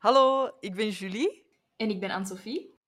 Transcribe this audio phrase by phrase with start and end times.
[0.00, 1.46] Hallo, ik ben Julie.
[1.76, 2.78] En ik ben Anne-Sophie.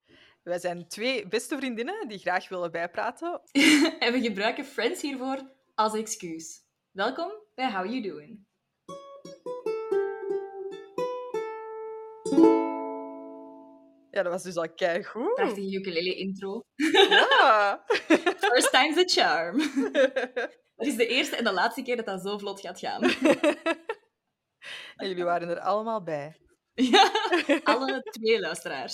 [0.42, 3.40] Wij zijn twee beste vriendinnen die graag willen bijpraten.
[3.98, 6.60] en we gebruiken Friends hiervoor als excuus.
[6.90, 8.46] Welkom bij How You Doing.
[14.10, 15.34] Ja, dat was dus al keigoed.
[15.34, 16.60] Prachtige ukulele intro.
[16.92, 17.84] Ja.
[18.50, 19.60] First time's a charm.
[20.76, 23.02] Het is de eerste en de laatste keer dat dat zo vlot gaat gaan.
[24.96, 26.41] En jullie waren er allemaal bij.
[26.74, 27.10] Ja,
[27.64, 28.92] alle twee luisteraars.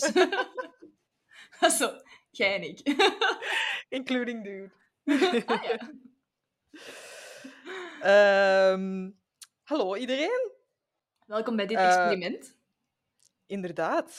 [1.78, 1.91] Zo,
[2.30, 2.80] jij en ik.
[3.98, 4.70] Including dude.
[5.46, 5.91] Ah, ja.
[8.00, 9.10] Ehm,
[9.62, 10.52] hallo iedereen.
[11.27, 12.56] Welkom bij dit Eh, experiment.
[13.46, 14.12] Inderdaad.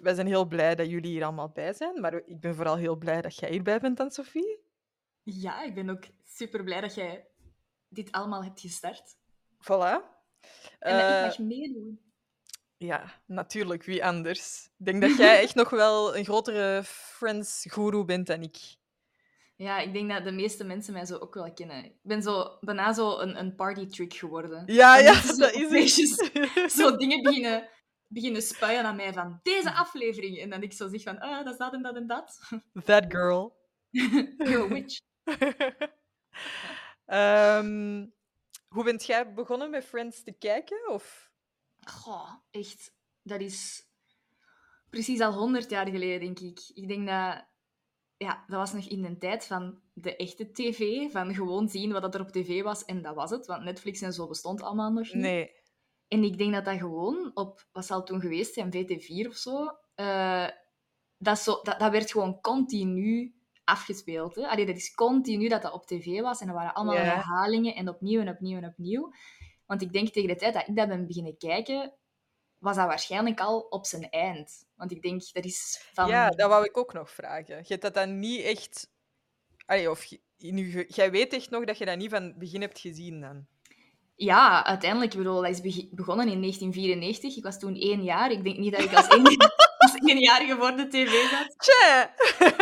[0.00, 2.96] Wij zijn heel blij dat jullie hier allemaal bij zijn, maar ik ben vooral heel
[2.96, 4.58] blij dat jij hierbij bent, Anne-Sophie.
[5.22, 7.26] Ja, ik ben ook super blij dat jij
[7.88, 9.16] dit allemaal hebt gestart.
[9.62, 10.14] Voilà.
[10.78, 12.05] En dat Eh, ik mag meedoen.
[12.78, 13.84] Ja, natuurlijk.
[13.84, 14.70] Wie anders?
[14.78, 18.56] Ik denk dat jij echt nog wel een grotere Friends-guru bent dan ik.
[19.56, 21.84] Ja, ik denk dat de meeste mensen mij zo ook wel kennen.
[21.84, 24.62] Ik ben zo, bijna zo een, een party trick geworden.
[24.66, 26.32] Ja, ja, zo dat is het.
[26.78, 27.68] Zo dingen beginnen,
[28.08, 30.38] beginnen spuien aan mij van deze aflevering.
[30.38, 32.40] En dan ik zo zeg van, ah, dat is dat en dat en dat.
[32.84, 33.56] That girl.
[33.90, 34.98] You're a witch.
[37.06, 38.06] Ehm,
[38.68, 40.88] hoe bent jij begonnen met Friends te kijken?
[40.88, 41.25] Of...
[41.90, 42.94] Goh, echt.
[43.22, 43.86] Dat is
[44.90, 46.70] precies al honderd jaar geleden, denk ik.
[46.74, 47.44] Ik denk dat...
[48.18, 51.10] Ja, dat was nog in de tijd van de echte tv.
[51.10, 53.46] Van gewoon zien wat er op tv was en dat was het.
[53.46, 55.22] Want Netflix en zo bestond allemaal nog niet.
[55.22, 55.50] Nee.
[56.08, 59.78] En ik denk dat dat gewoon op, wat zal toen geweest zijn, VT4 of zo,
[59.94, 60.48] eh,
[61.18, 64.34] dat, zo dat, dat werd gewoon continu afgespeeld.
[64.34, 64.46] Hè?
[64.46, 67.88] Allee, dat is continu dat dat op tv was en er waren allemaal herhalingen en
[67.88, 69.12] opnieuw en opnieuw en opnieuw.
[69.66, 71.92] Want ik denk tegen de tijd dat ik dat ben beginnen kijken,
[72.58, 74.64] was dat waarschijnlijk al op zijn eind.
[74.74, 76.08] Want ik denk, dat is van...
[76.08, 77.56] Ja, dat wou ik ook nog vragen.
[77.56, 78.90] Je hebt dat dan niet echt...
[79.66, 82.78] Allee, of nu, jij weet echt nog dat je dat niet van het begin hebt
[82.78, 83.46] gezien dan?
[84.14, 87.36] Ja, uiteindelijk, ik bedoel, dat is begonnen in 1994.
[87.36, 88.30] Ik was toen één jaar.
[88.30, 89.22] Ik denk niet dat ik als, één,
[89.78, 89.92] als
[90.58, 91.54] voor de tv zat.
[91.58, 92.14] Tja!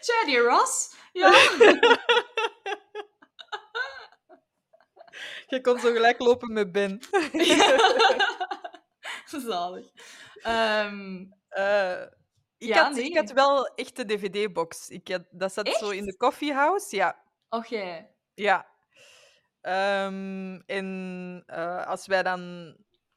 [0.00, 0.94] Charlie Ross?
[1.12, 1.30] Ja.
[5.48, 7.00] Je kon zo gelijk lopen met Ben.
[9.46, 9.86] Zalig.
[10.42, 12.02] Ehm, Eh,
[12.58, 13.04] ik, Ja, had, nee.
[13.04, 14.88] ik had wel echt de dvd-box.
[14.88, 16.96] Ik had, dat zat zo in de coffeehouse.
[16.96, 17.22] Ja,
[17.68, 18.10] jij.
[18.34, 18.66] ja.
[19.60, 22.74] Ehm, en eh, als wij dan...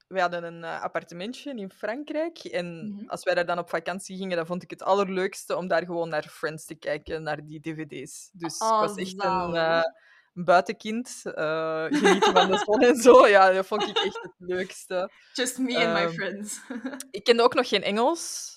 [0.07, 2.37] Wij hadden een eh, appartementje in Frankrijk.
[2.37, 3.07] En Mhm.
[3.09, 6.09] als wij daar dan op vakantie gingen, dan vond ik het allerleukste om daar gewoon
[6.09, 8.29] naar Friends te kijken, naar die dvd's.
[8.33, 9.55] Dus ik Oh, was echt zalig.
[9.55, 9.93] een
[10.33, 11.21] buitenkind.
[11.23, 13.27] eh, genieten van de zon en zo.
[13.27, 15.11] Ja, dat vond ik echt het leukste.
[15.33, 16.61] Just me and my Ehm, friends.
[17.11, 18.49] Ik kende ook nog geen Engels.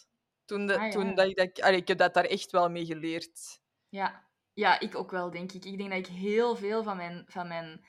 [0.44, 0.90] Toen, de, Ah, ja.
[0.90, 3.60] toen dat ik, dat, allee, ik heb dat daar echt wel mee geleerd.
[3.88, 4.28] ja.
[4.54, 5.64] ja, ik ook wel, denk ik.
[5.64, 7.86] Ik denk dat ik heel veel van mijn, van mijn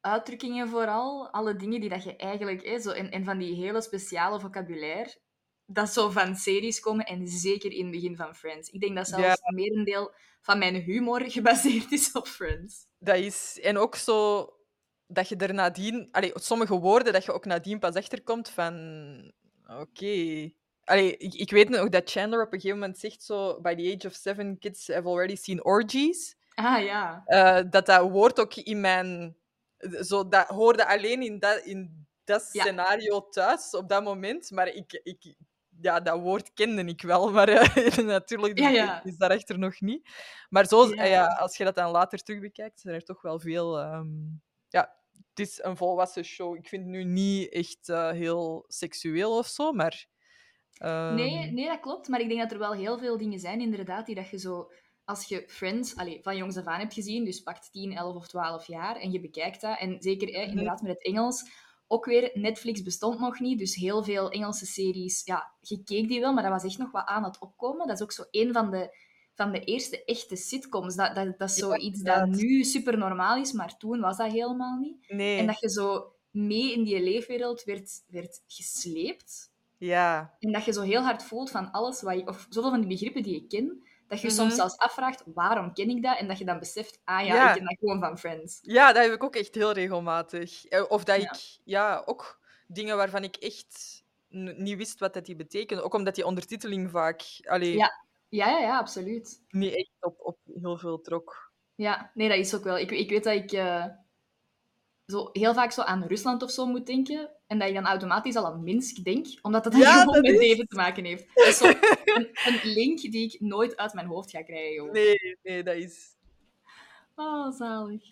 [0.00, 2.64] uitdrukkingen vooral, alle dingen die dat je eigenlijk...
[2.66, 5.20] Hè, zo, en, en van die hele speciale vocabulaire,
[5.66, 8.70] dat zo van series komen en zeker in het begin van Friends.
[8.70, 9.36] Ik denk dat zelfs Ja.
[9.42, 12.86] een merendeel van mijn humor gebaseerd is op Friends.
[12.98, 13.58] Dat is...
[13.62, 14.48] En ook zo
[15.06, 16.08] dat je er nadien...
[16.10, 19.32] Allee, sommige woorden dat je ook nadien pas achterkomt van...
[19.66, 20.50] Oké...
[20.84, 23.60] Allee, ik, ik weet nog dat Chandler op een gegeven moment zegt zo...
[23.60, 26.36] By the age of seven, kids have already seen orgies.
[26.54, 27.22] Ah, ja.
[27.26, 29.36] Eh, dat dat woord ook in mijn...
[30.00, 32.62] Zo, dat hoorde alleen in dat, in dat Ja.
[32.62, 34.50] scenario thuis, op dat moment.
[34.50, 35.00] Maar ik...
[35.02, 35.34] ik
[35.82, 40.08] ja, dat woord kende ik wel, maar eh, natuurlijk de Ja, daarachter nog niet.
[40.48, 41.04] Maar zo, Ja.
[41.04, 41.26] ja.
[41.26, 43.78] als je dat dan later terug bekijkt, zijn er toch wel veel...
[43.80, 44.06] ehm,
[44.68, 44.96] ja,
[45.28, 46.56] het is een volwassen show.
[46.56, 50.06] Ik vind het nu niet echt eh, heel seksueel of zo, maar...
[50.72, 52.08] ehm, Nee, nee, dat klopt.
[52.08, 54.70] Maar ik denk dat er wel heel veel dingen zijn, inderdaad, die dat je zo...
[55.04, 58.28] Als je Friends allee, van jongs af aan hebt gezien, dus pakt 10, 11 of
[58.28, 60.48] 12 jaar, en je bekijkt dat, en zeker Mhm.
[60.50, 61.50] inderdaad met het Engels,
[61.92, 66.20] ook weer, Netflix bestond nog niet, dus heel veel Engelse series, ja, je keek die
[66.20, 67.86] wel, maar dat was echt nog wat aan het opkomen.
[67.86, 68.96] Dat is ook zo een van de,
[69.34, 70.94] van de eerste echte sitcoms.
[70.96, 74.32] Dat, dat, dat is Ja, zoiets dat nu super normaal is, maar toen was dat
[74.32, 74.96] helemaal niet.
[75.08, 79.52] Nee, En dat je zo mee in die leefwereld werd, werd gesleept.
[79.78, 80.36] ja.
[80.38, 82.88] En dat je zo heel hard voelt van alles wat je, of zoveel van die
[82.88, 84.36] begrippen die je ken, dat je Mhm.
[84.36, 86.18] soms zelfs afvraagt, waarom ken ik dat?
[86.18, 87.48] En dat je dan beseft, ah ja, Ja.
[87.48, 88.58] ik ken dat gewoon van Friends.
[88.62, 90.64] Ja, dat heb ik ook echt heel regelmatig.
[90.66, 91.32] Eh, Of dat Ja.
[91.32, 95.82] ik, ja, ook dingen waarvan ik echt niet wist wat dat die betekende.
[95.82, 98.04] Ook omdat die ondertiteling vaak allee, Ja.
[98.28, 99.42] Ja, ja, ja, absoluut.
[99.48, 101.52] niet echt op, op heel veel trok.
[101.74, 102.78] Ja, nee, dat is ook wel.
[102.78, 103.52] Ik, ik weet dat ik...
[103.52, 103.86] eh,
[105.06, 107.30] zo heel vaak zo aan Rusland of zo moet denken.
[107.52, 110.40] En dat je dan automatisch al aan Minsk denkt, omdat dat Ja, gewoon dat met
[110.40, 111.26] is- David te maken heeft.
[111.34, 111.66] Dat is zo
[112.04, 114.74] een, een link die ik nooit uit mijn hoofd ga krijgen.
[114.74, 114.92] Gewoon.
[114.92, 116.16] Nee, nee, dat is...
[117.14, 118.02] Oh, zalig.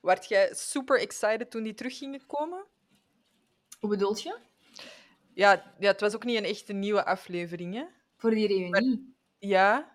[0.00, 2.64] Werd jij super excited toen die terug gingen komen?
[3.80, 4.36] Hoe bedoelt je?
[5.34, 7.84] Ja, ja, het was ook niet een echte nieuwe aflevering, hè?
[8.16, 9.14] Voor die reunie?
[9.38, 9.90] Ja,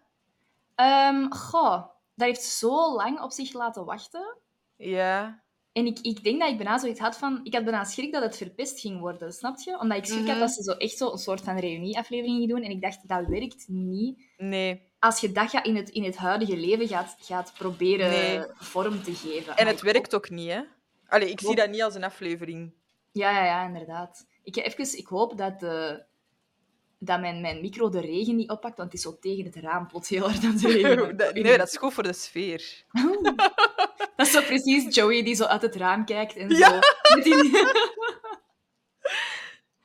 [0.75, 1.71] Ehm, goh,
[2.15, 4.37] dat heeft zo lang op zich laten wachten.
[4.75, 5.45] ja.
[5.77, 7.39] En ik, ik denk dat ik bijna zoiets had van...
[7.43, 9.79] Ik had bijna schrik dat het verpest ging worden, snap je?
[9.79, 10.39] Omdat ik schrik had Mhm.
[10.39, 12.63] dat ze zo echt zo een soort van reunieaflevering gingen doen.
[12.63, 14.25] En ik dacht, dat werkt niet.
[14.37, 14.81] Nee.
[14.99, 18.41] Als je dat in, het, in het huidige leven gaat, gaat proberen Nee.
[18.55, 19.55] vorm te geven.
[19.57, 20.61] En Maar het werkt ook niet, hè?
[21.07, 22.73] Allee, ik zie dat niet als een aflevering.
[23.11, 24.25] Ja, ja, ja, inderdaad.
[24.43, 26.03] Ik, even, ik hoop dat, de,
[26.99, 29.87] dat mijn, mijn micro de regen niet oppakt, want het is zo tegen het raam
[29.87, 30.59] plots heel hard aan
[31.33, 32.83] nee, dat is goed voor de sfeer.
[34.17, 36.69] Dat is zo precies Joey die zo uit het raam kijkt en Ja.
[36.69, 36.79] zo.
[37.23, 37.51] Die...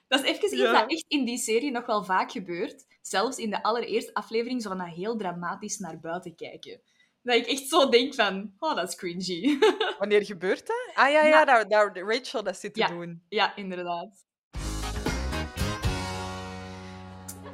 [0.08, 0.72] dat is even iets Ja.
[0.72, 2.84] dat echt in die serie nog wel vaak gebeurt.
[3.02, 6.80] Zelfs in de allereerste aflevering zo van dat heel dramatisch naar buiten kijken.
[7.22, 9.58] Dat ik echt zo denk van, oh, dat is cringy.
[9.98, 10.90] Wanneer gebeurt dat?
[10.94, 11.44] Ah ja, ja, Ja.
[11.44, 12.86] daar, daar Rachel dat zit te Ja.
[12.86, 13.22] doen.
[13.28, 14.24] ja, inderdaad.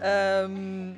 [0.00, 0.94] Ehm,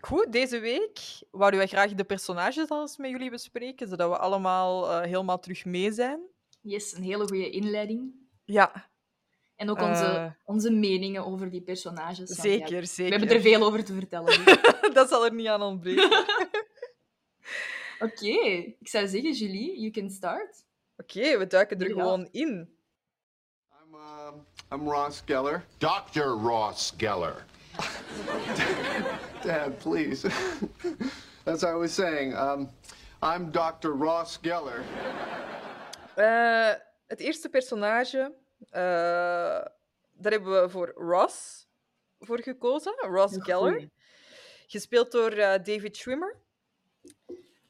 [0.00, 0.98] goed, deze week
[1.30, 5.38] wouden wij graag de personages al eens met jullie bespreken, zodat we allemaal eh, helemaal
[5.38, 6.20] terug mee zijn.
[6.60, 8.12] Yes, een hele goede inleiding.
[8.44, 8.88] Ja,
[9.56, 10.30] En ook onze, Eh.
[10.44, 12.28] onze meningen over die personages.
[12.36, 13.18] ja, zeker, we zeker.
[13.18, 14.44] hebben er veel over te vertellen.
[14.44, 14.56] dus.
[14.94, 16.10] dat zal er niet aan ontbreken.
[18.00, 18.26] Oké,
[18.78, 20.64] ik zou zeggen, Julie, you can start.
[20.96, 21.92] Oké, we duiken er Ja.
[21.94, 22.74] gewoon in.
[23.84, 25.64] I'm, um, I'm Ross Geller.
[25.78, 26.20] Dr.
[26.20, 27.44] Ross Geller.
[29.42, 30.24] Dad, please.
[31.44, 32.68] As I was saying, um,
[33.22, 33.88] I'm Dr.
[33.90, 34.82] Ross Geller.
[36.14, 36.72] Eh,
[37.06, 38.34] het eerste personage,
[38.70, 38.80] eh,
[40.12, 41.66] daar hebben we voor Ross
[42.18, 42.94] voor gekozen.
[42.96, 43.72] Ross Geller.
[43.72, 43.90] Goeie.
[44.66, 46.36] Gespeeld door eh, David Schwimmer.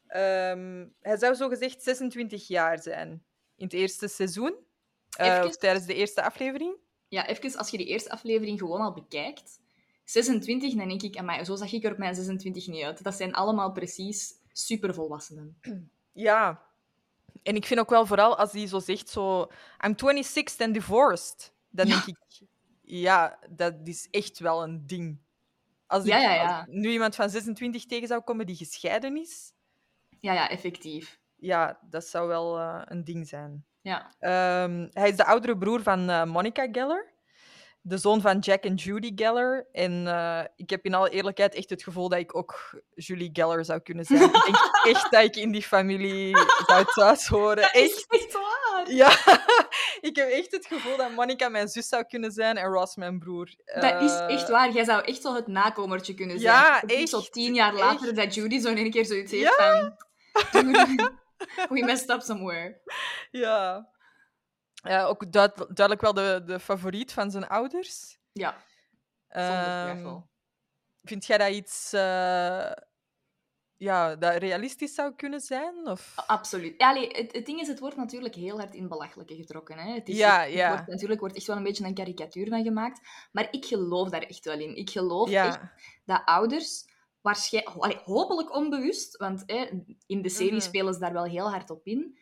[0.07, 3.09] Ehm, hij zou zogezegd 26 jaar zijn
[3.55, 4.55] in het eerste seizoen.
[5.17, 6.75] Eh, Even- of tijdens de eerste aflevering.
[7.07, 9.59] Ja, even als je die eerste aflevering gewoon al bekijkt.
[10.11, 13.03] 26, dan denk ik, amai, zo zag ik er op mijn 26 niet uit.
[13.03, 15.57] Dat zijn allemaal precies supervolwassenen.
[16.11, 16.61] Ja.
[17.43, 19.47] En ik vind ook wel vooral als die zo zegt, zo...
[19.85, 21.53] I'm 26 and divorced.
[21.69, 21.93] Dan Ja.
[22.05, 22.47] denk ik...
[22.81, 25.17] Ja, dat is echt wel een ding.
[25.87, 26.57] Als, ik, ja, ja.
[26.57, 29.53] als nu iemand van 26 tegen zou komen die gescheiden is...
[30.19, 31.19] Ja, ja, effectief.
[31.35, 33.65] Ja, dat zou wel eh, een ding zijn.
[33.81, 37.10] Ja, Ehm, hij is de oudere broer van eh, Monica Geller.
[37.83, 39.67] De zoon van Jack en Judy Geller.
[39.71, 43.65] En eh, ik heb in alle eerlijkheid echt het gevoel dat ik ook Julie Geller
[43.65, 44.23] zou kunnen zijn.
[44.23, 44.57] ik denk
[44.95, 47.71] echt dat ik in die familie zou thuis horen.
[47.71, 48.05] Echt.
[48.07, 48.91] echt waar.
[48.91, 49.09] Ja,
[50.09, 53.19] ik heb echt het gevoel dat Monica mijn zus zou kunnen zijn en Ross mijn
[53.19, 53.49] broer.
[53.65, 54.71] Dat is Eh, echt waar.
[54.71, 56.53] Jij zou echt zo het nakomertje kunnen zijn.
[56.87, 58.15] Ja, Zo echt, tien jaar later echt.
[58.15, 59.95] dat Judy zo in één keer zoiets heeft van...
[60.51, 61.11] "Dude,
[61.69, 62.81] We messed up somewhere.
[63.31, 63.89] Ja.
[64.81, 68.19] Ja ook duid- duidelijk wel de, de favoriet van zijn ouders.
[68.31, 68.63] Ja,
[69.27, 70.29] zonder twijfel.
[71.03, 72.71] Vind jij dat iets eh,
[73.75, 75.87] ja, dat realistisch zou kunnen zijn?
[75.87, 76.13] Of?
[76.15, 76.77] Absoluut.
[76.81, 79.77] Allee, het, het ding is, het wordt natuurlijk heel hard in belachelijke getrokken.
[79.77, 79.93] Hè?
[79.93, 80.69] Het is, Ja, het ja.
[80.69, 82.99] Wordt, natuurlijk wordt echt wel een beetje een karikatuur van gemaakt.
[83.31, 84.75] Maar ik geloof daar echt wel in.
[84.75, 85.59] Ik geloof echt
[86.05, 86.89] dat ouders
[87.21, 89.69] waarschijnlijk, allee, hopelijk onbewust, want hè,
[90.05, 90.61] in de serie Mhm.
[90.61, 92.17] spelen ze daar wel heel hard op in.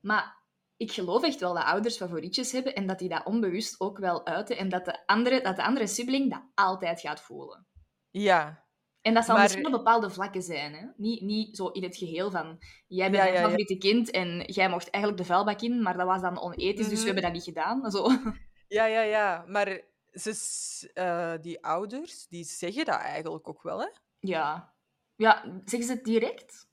[0.00, 0.37] Maar
[0.78, 4.26] ik geloof echt wel dat ouders favorietjes hebben en dat die dat onbewust ook wel
[4.26, 7.66] uiten en dat de andere, dat de andere sibling dat altijd gaat voelen.
[8.10, 8.66] ja.
[9.02, 10.74] En dat zal Maar- misschien op bepaalde vlakken zijn.
[10.74, 10.86] Hè?
[10.96, 12.58] Niet, niet zo in het geheel van...
[12.86, 13.44] Jij bent Ja, mijn ja, ja.
[13.44, 16.86] favoriete kind en jij mocht eigenlijk de vuilbak in, maar dat was dan onethisch, dus
[16.88, 17.04] we Mhm.
[17.04, 17.90] hebben dat niet gedaan.
[17.90, 18.08] Zo.
[18.78, 19.44] ja, ja, ja.
[19.46, 19.80] Maar
[20.12, 23.88] ze, eh, die ouders die zeggen dat eigenlijk ook wel, hè?
[24.20, 24.74] Ja.
[25.16, 26.66] Ja, zeggen ze het direct?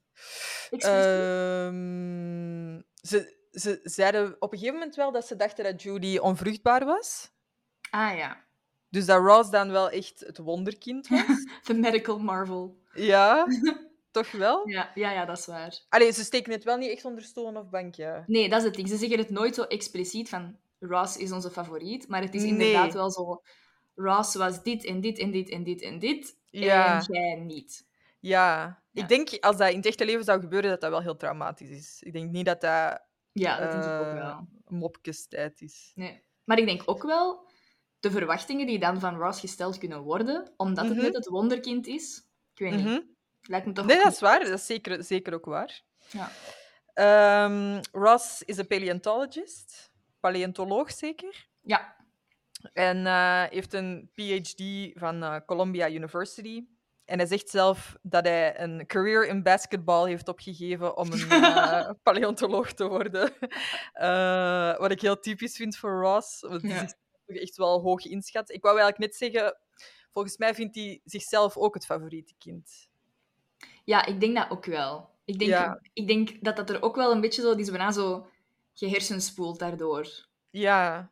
[0.69, 6.85] Ehm, ze, ze zeiden op een gegeven moment wel dat ze dachten dat Judy onvruchtbaar
[6.85, 7.31] was.
[7.89, 8.43] ah ja.
[8.89, 11.25] Dus dat Ross dan wel echt het wonderkind was.
[11.63, 12.77] The medical marvel.
[12.93, 13.47] ja,
[14.11, 14.69] toch wel?
[14.69, 15.79] Ja, ja, ja, dat is waar.
[15.89, 18.23] Allee, ze steken het wel niet echt onder stoel of bankje.
[18.27, 18.87] Nee, dat is het ding.
[18.87, 22.51] Ze zeggen het nooit zo expliciet van Ross is onze favoriet, maar het is Nee.
[22.51, 23.41] inderdaad wel zo...
[23.95, 26.97] Ross was dit en dit en dit en dit en dit, Ja.
[26.99, 27.85] en jij niet.
[28.19, 28.81] Ja.
[28.91, 29.01] Ja.
[29.01, 31.69] Ik denk als dat in het echte leven zou gebeuren, dat dat wel heel traumatisch
[31.69, 31.97] is.
[32.01, 33.01] Ik denk niet dat dat
[33.37, 34.47] Ja, dat denk ik ook eh, wel.
[34.67, 35.91] mopkestijd is.
[35.95, 36.21] Nee.
[36.43, 37.47] Maar ik denk ook wel
[37.99, 41.03] de verwachtingen die dan van Ross gesteld kunnen worden, omdat het Mhm.
[41.03, 42.17] net het wonderkind is.
[42.53, 42.85] Ik weet niet.
[42.85, 42.99] Mhm.
[43.41, 44.39] Lijkt me toch Nee, dat is waar.
[44.39, 45.81] Dat is zeker, zeker ook waar.
[46.09, 46.31] Ja.
[46.93, 49.91] Ehm, Ross is een paleontologist.
[50.19, 51.47] paleontoloog zeker.
[51.61, 51.95] Ja.
[52.73, 56.65] En eh, heeft een PhD van eh, Columbia University.
[57.05, 61.89] En hij zegt zelf dat hij een career in basketball heeft opgegeven om een eh,
[62.03, 63.33] paleontoloog te worden.
[63.93, 66.41] Eh, wat ik heel typisch vind voor Ross.
[66.41, 66.87] Want die Ja.
[67.25, 68.51] echt wel hoog inschat.
[68.51, 69.57] Ik wou eigenlijk net zeggen,
[70.11, 72.87] volgens mij vindt hij zichzelf ook het favoriete kind.
[73.83, 75.09] Ja, ik denk dat ook wel.
[75.25, 75.79] Ik denk, Ja.
[75.93, 77.51] ik denk dat dat er ook wel een beetje zo...
[77.55, 78.27] Die is bijna zo
[78.73, 80.07] gehersenspoeld daardoor.
[80.49, 81.11] Ja,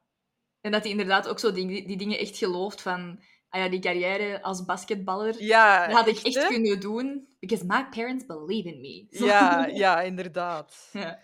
[0.62, 3.20] En dat hij inderdaad ook zo die, die dingen echt gelooft van...
[3.54, 7.28] Ah ja, die carrière als basketballer, ja dat had ik echt kunnen doen.
[7.40, 9.06] Because my parents believe in me.
[9.26, 10.90] Ja, ja, inderdaad.
[10.94, 11.20] Ja.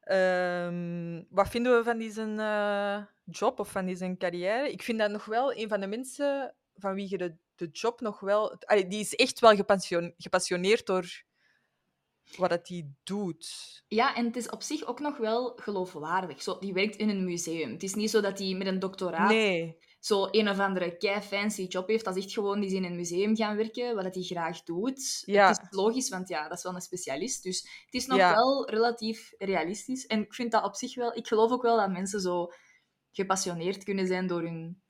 [0.00, 4.70] Ehm, wat vinden we van die zijn eh, job of van die zijn carrière?
[4.72, 8.00] Ik vind dat nog wel een van de mensen van wie je de, de job
[8.00, 8.56] nog wel...
[8.60, 11.22] Allee, die is echt wel gepassion- gepassioneerd door
[12.36, 13.48] wat dat hij doet.
[13.88, 16.42] Ja, en het is op zich ook nog wel geloofwaardig.
[16.42, 17.72] Zo, die werkt in een museum.
[17.72, 19.78] Het is niet zo dat hij met een doctoraat Nee.
[20.04, 22.04] Zo een of andere kei fancy job heeft.
[22.04, 25.22] Dat is echt gewoon die is in een museum gaan werken, wat hij graag doet.
[25.26, 25.48] Ja.
[25.48, 27.42] Het is logisch, want ja, dat is wel een specialist.
[27.42, 28.34] Dus het is nog Ja.
[28.34, 30.06] wel relatief realistisch.
[30.06, 31.16] En ik vind dat op zich wel...
[31.16, 32.52] Ik geloof ook wel dat mensen zo
[33.12, 34.82] gepassioneerd kunnen zijn door hun,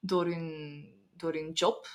[0.00, 0.84] door hun,
[1.16, 1.86] door hun job.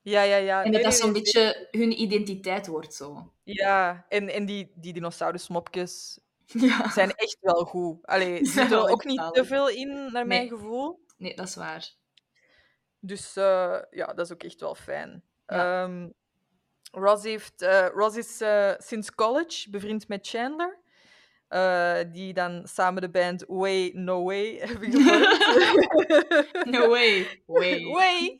[0.00, 0.64] Ja, ja, ja.
[0.64, 3.32] En dat dat zo'n beetje hun identiteit wordt zo.
[3.42, 6.90] Ja, en, en die, die dinosaurusmopjes Ja.
[6.90, 8.06] zijn echt wel goed.
[8.06, 11.04] Allee, er zijn zit er ook niet te veel in, naar mijn gevoel.
[11.16, 11.94] Nee, dat is waar.
[13.00, 15.24] Dus eh, ja, dat is ook echt wel fijn.
[15.46, 15.84] Ja.
[15.84, 16.10] Ehm,
[16.90, 20.84] Ross, heeft, eh, Ross is eh, sinds college bevriend met Chandler.
[22.12, 26.64] die dan samen de band Way No Way hebben gevormd.
[26.70, 27.42] No way.
[27.46, 27.84] Way.
[27.96, 28.36] Way!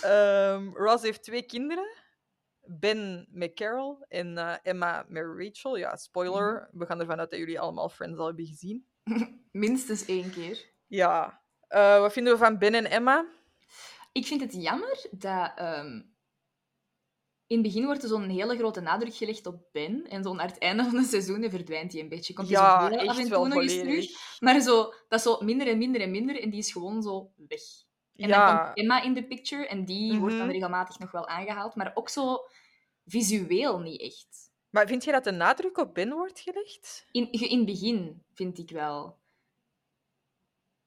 [0.00, 1.98] Ehm, Ross heeft twee kinderen.
[2.64, 5.76] Ben met Carol en Emma met Rachel.
[5.76, 6.68] Ja, spoiler.
[6.72, 8.89] We gaan ervan uit dat jullie allemaal Friends al hebben gezien.
[9.52, 10.70] Minstens één keer.
[10.86, 11.42] Ja.
[11.68, 13.26] Eh, wat vinden we van Ben en Emma?
[14.12, 15.52] Ik vind het jammer dat...
[15.56, 16.02] ehm,
[17.46, 20.06] in het begin wordt er zo'n hele grote nadruk gelegd op Ben.
[20.08, 22.32] En zo naar het einde van de seizoenen verdwijnt hij een beetje.
[22.34, 24.38] Komt hij zo Ja, heel af en toe nog eens terug.
[24.40, 26.40] Maar zo, dat is zo minder en minder en minder.
[26.42, 27.60] En die is gewoon zo weg.
[28.14, 29.66] En dan Ja, komt Emma in de picture.
[29.66, 30.52] En die wordt dan Mhm.
[30.54, 31.74] regelmatig nog wel aangehaald.
[31.74, 32.38] Maar ook zo
[33.04, 34.49] visueel niet echt.
[34.70, 37.06] Maar vind je dat de nadruk op Ben wordt gelegd?
[37.10, 39.18] In, in het begin, vind ik wel.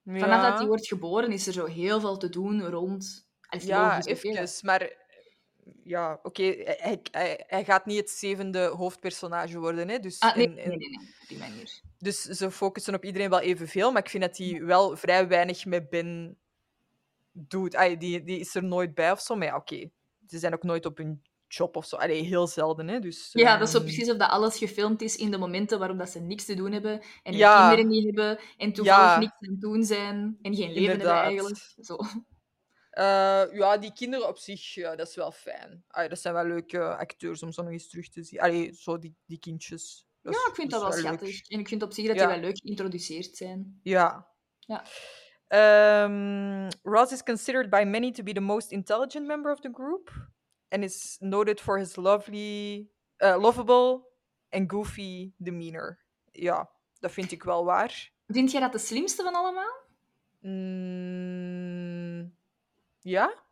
[0.06, 3.28] Vanaf dat hij wordt geboren, is er zo heel veel te doen rond...
[3.60, 4.40] Ja, logisch ook, hè.
[4.42, 4.66] even.
[4.66, 4.94] Maar
[5.84, 9.90] ja, oké, hij, hij, hij gaat niet het zevende hoofdpersonage worden.
[9.90, 10.00] Hè?
[10.00, 11.82] Dus, Ah, nee, en- nee, en- nee, nee, op die manier.
[12.00, 15.66] dus ze focussen op iedereen wel evenveel, maar ik vind dat hij wel vrij weinig
[15.66, 16.38] met Ben
[17.32, 17.72] doet.
[18.00, 19.90] Die, die is er nooit bij of zo, maar ja, oké.
[20.28, 21.24] Ze zijn ook nooit op hun
[21.56, 21.96] job of zo.
[21.96, 23.00] Allee, heel zelden, hè.
[23.00, 25.80] Dus, Ja, dat is zo ehm, precies of dat alles gefilmd is in de momenten
[25.80, 27.60] waarop dat ze niks te doen hebben en Ja.
[27.70, 29.20] kinderen niet hebben en toevallig Ja.
[29.20, 31.24] niks aan het doen zijn en geen leven Inderdaad.
[31.26, 31.74] hebben eigenlijk.
[31.82, 31.98] Zo.
[32.90, 35.84] Eh, ja, die kinderen op zich, ja, dat is wel fijn.
[35.88, 38.40] Allee, dat zijn wel leuke acteurs om zo nog eens terug te zien.
[38.40, 40.08] Allee, zo die, die kindjes.
[40.22, 41.00] Dat Ja, is- ik vind dat wel leuk.
[41.00, 41.50] schattig.
[41.50, 43.80] En ik vind op zich dat die wel leuk geïntroduceerd zijn.
[43.84, 44.28] Ja.
[44.60, 44.84] Ja.
[45.48, 50.12] Ehm, Ross is considered by many to be the most intelligent member of the group
[50.74, 52.90] and is noted for his lovely,
[53.20, 54.10] uh, lovable
[54.50, 56.00] and goofy demeanor.
[56.32, 58.12] Ja, dat vind ik wel waar.
[58.28, 59.82] Vind jij dat de slimste van allemaal?
[60.40, 62.36] Mm,
[63.00, 63.44] ja?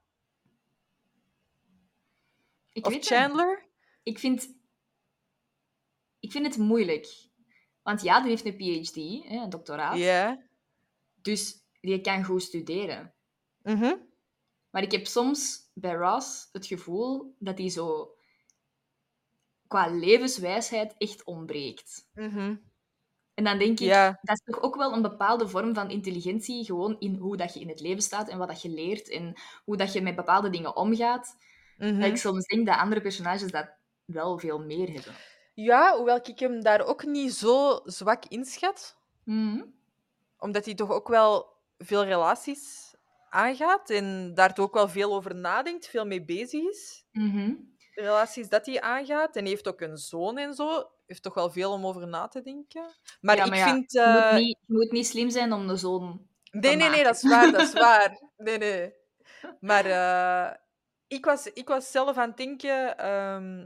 [2.73, 3.19] Ik Of weet het niet.
[3.19, 3.65] Chandler?
[4.03, 4.59] Ik vind...
[6.19, 7.07] Ik vind het moeilijk.
[7.83, 8.95] Want ja, die heeft een PhD,
[9.31, 9.97] een doctoraat.
[9.97, 10.43] Ja.
[11.21, 13.13] Dus die kan goed studeren.
[13.63, 13.95] Mhm.
[14.69, 18.15] Maar ik heb soms bij Ross het gevoel dat hij zo
[19.67, 22.09] qua levenswijsheid echt ontbreekt.
[22.13, 22.55] Mhm.
[23.33, 24.19] En dan denk ik, Ja.
[24.21, 27.59] dat is toch ook wel een bepaalde vorm van intelligentie, gewoon in hoe dat je
[27.59, 29.33] in het leven staat en wat dat je leert en
[29.63, 31.35] hoe dat je met bepaalde dingen omgaat.
[31.77, 31.99] Mhm.
[31.99, 33.69] Dat ik soms denk dat andere personages dat
[34.05, 35.15] wel veel meer hebben.
[35.53, 38.97] Ja, hoewel ik hem daar ook niet zo zwak inschat.
[39.23, 39.63] Mhm.
[40.37, 41.47] Omdat hij toch ook wel
[41.77, 42.90] veel relaties
[43.31, 47.03] aangaat en daar ook wel veel over nadenkt, veel mee bezig is.
[47.11, 47.53] Mhm.
[47.95, 49.35] De relaties dat hij aangaat.
[49.35, 50.89] En heeft ook een zoon en zo.
[51.05, 52.85] Heeft toch wel veel om over na te denken.
[53.21, 53.91] Maar Ja, ik ja, vind...
[53.91, 56.27] Je, eh, moet niet, je moet niet slim zijn om de zoon...
[56.51, 58.21] Nee, te nee, nee, dat is waar, dat is waar.
[58.37, 58.93] Nee, nee.
[59.59, 60.55] Maar eh,
[61.07, 62.97] ik, was, ik was zelf aan het denken...
[62.97, 63.57] ehm,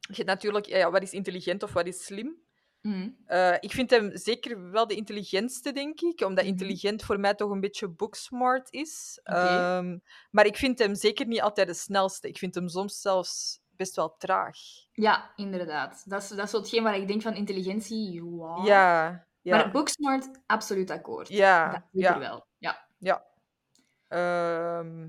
[0.00, 2.45] je hebt natuurlijk, ja, wat is intelligent of wat is slim?
[2.86, 3.10] Mhm.
[3.26, 6.20] Eh, ik vind hem zeker wel de intelligentste, denk ik.
[6.20, 6.52] Omdat Mhm.
[6.52, 9.20] intelligent voor mij toch een beetje booksmart is.
[9.22, 9.98] Ehm,
[10.30, 12.28] maar ik vind hem zeker niet altijd de snelste.
[12.28, 14.56] Ik vind hem soms zelfs best wel traag.
[14.92, 16.02] Ja, inderdaad.
[16.10, 18.66] Dat is, dat is hetgeen waar ik denk van intelligentie, wow.
[18.66, 21.28] Ja, ja, Maar Booksmart, absoluut akkoord.
[21.28, 22.18] ja, Dat ja.
[22.18, 22.46] wel.
[22.58, 22.88] Ja.
[22.98, 23.24] Ja.
[24.08, 25.08] Ehm,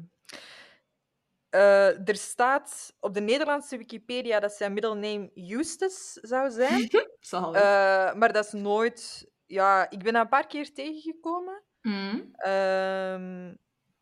[1.57, 6.89] eh, er staat op de Nederlandse Wikipedia dat zijn middelname Eustace zou zijn.
[7.29, 9.27] Eh, maar dat is nooit...
[9.45, 11.63] Ja, ik ben dat een paar keer tegengekomen.
[11.81, 12.29] Mm.
[12.33, 13.55] Ehm,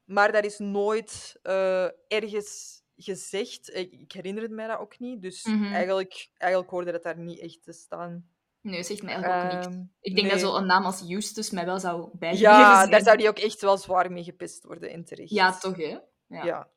[0.05, 3.75] maar dat is nooit eh, ergens gezegd.
[3.75, 5.21] Ik, ik herinner het mij dat ook niet.
[5.21, 5.73] Dus Mhm.
[5.73, 8.29] eigenlijk, eigenlijk hoorde dat daar niet echt te staan.
[8.61, 9.65] Nee, zegt mij eigenlijk ook niks.
[9.65, 10.45] Ehm, Ik denk dat nee.
[10.51, 13.77] zo'n naam als Justus mij wel zou bijgebleven Ja, daar zou die ook echt wel
[13.77, 15.29] zwaar mee gepest worden, en terecht.
[15.29, 15.97] Ja, toch, hè?
[16.27, 16.43] Ja.
[16.45, 16.69] Ja.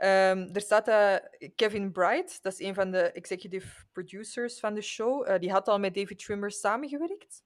[0.00, 1.22] Ehm, er staat dat
[1.54, 5.68] Kevin Bright, dat is een van de executive producers van de show, eh, die had
[5.68, 7.42] al met David Trimmer samengewerkt.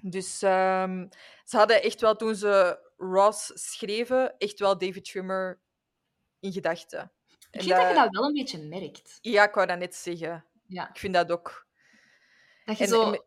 [0.00, 1.06] Dus ehm,
[1.44, 5.60] ze hadden echt wel, toen ze Ross schreven, echt wel David Trimmer
[6.40, 7.12] in gedachten.
[7.50, 9.18] Ik vind dat je dat wel een beetje merkt.
[9.20, 10.44] Ja, ik wou dat net zeggen.
[10.66, 10.88] Ja.
[10.88, 11.66] Ik vind dat ook.
[12.64, 13.22] Dat je En- zo en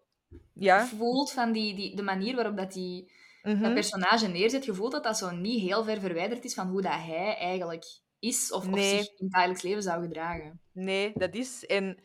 [0.53, 0.85] Ja?
[0.85, 3.11] voelt van die, die, de manier waarop dat die,
[3.43, 3.61] mhm.
[3.61, 6.81] dat personage neerzet, je voelt dat dat zo niet heel ver verwijderd is van hoe
[6.81, 7.85] dat hij eigenlijk
[8.19, 8.97] is of, of Nee.
[8.97, 10.61] zich in het dagelijks leven zou gedragen.
[10.71, 11.65] Nee, dat is.
[11.65, 11.99] En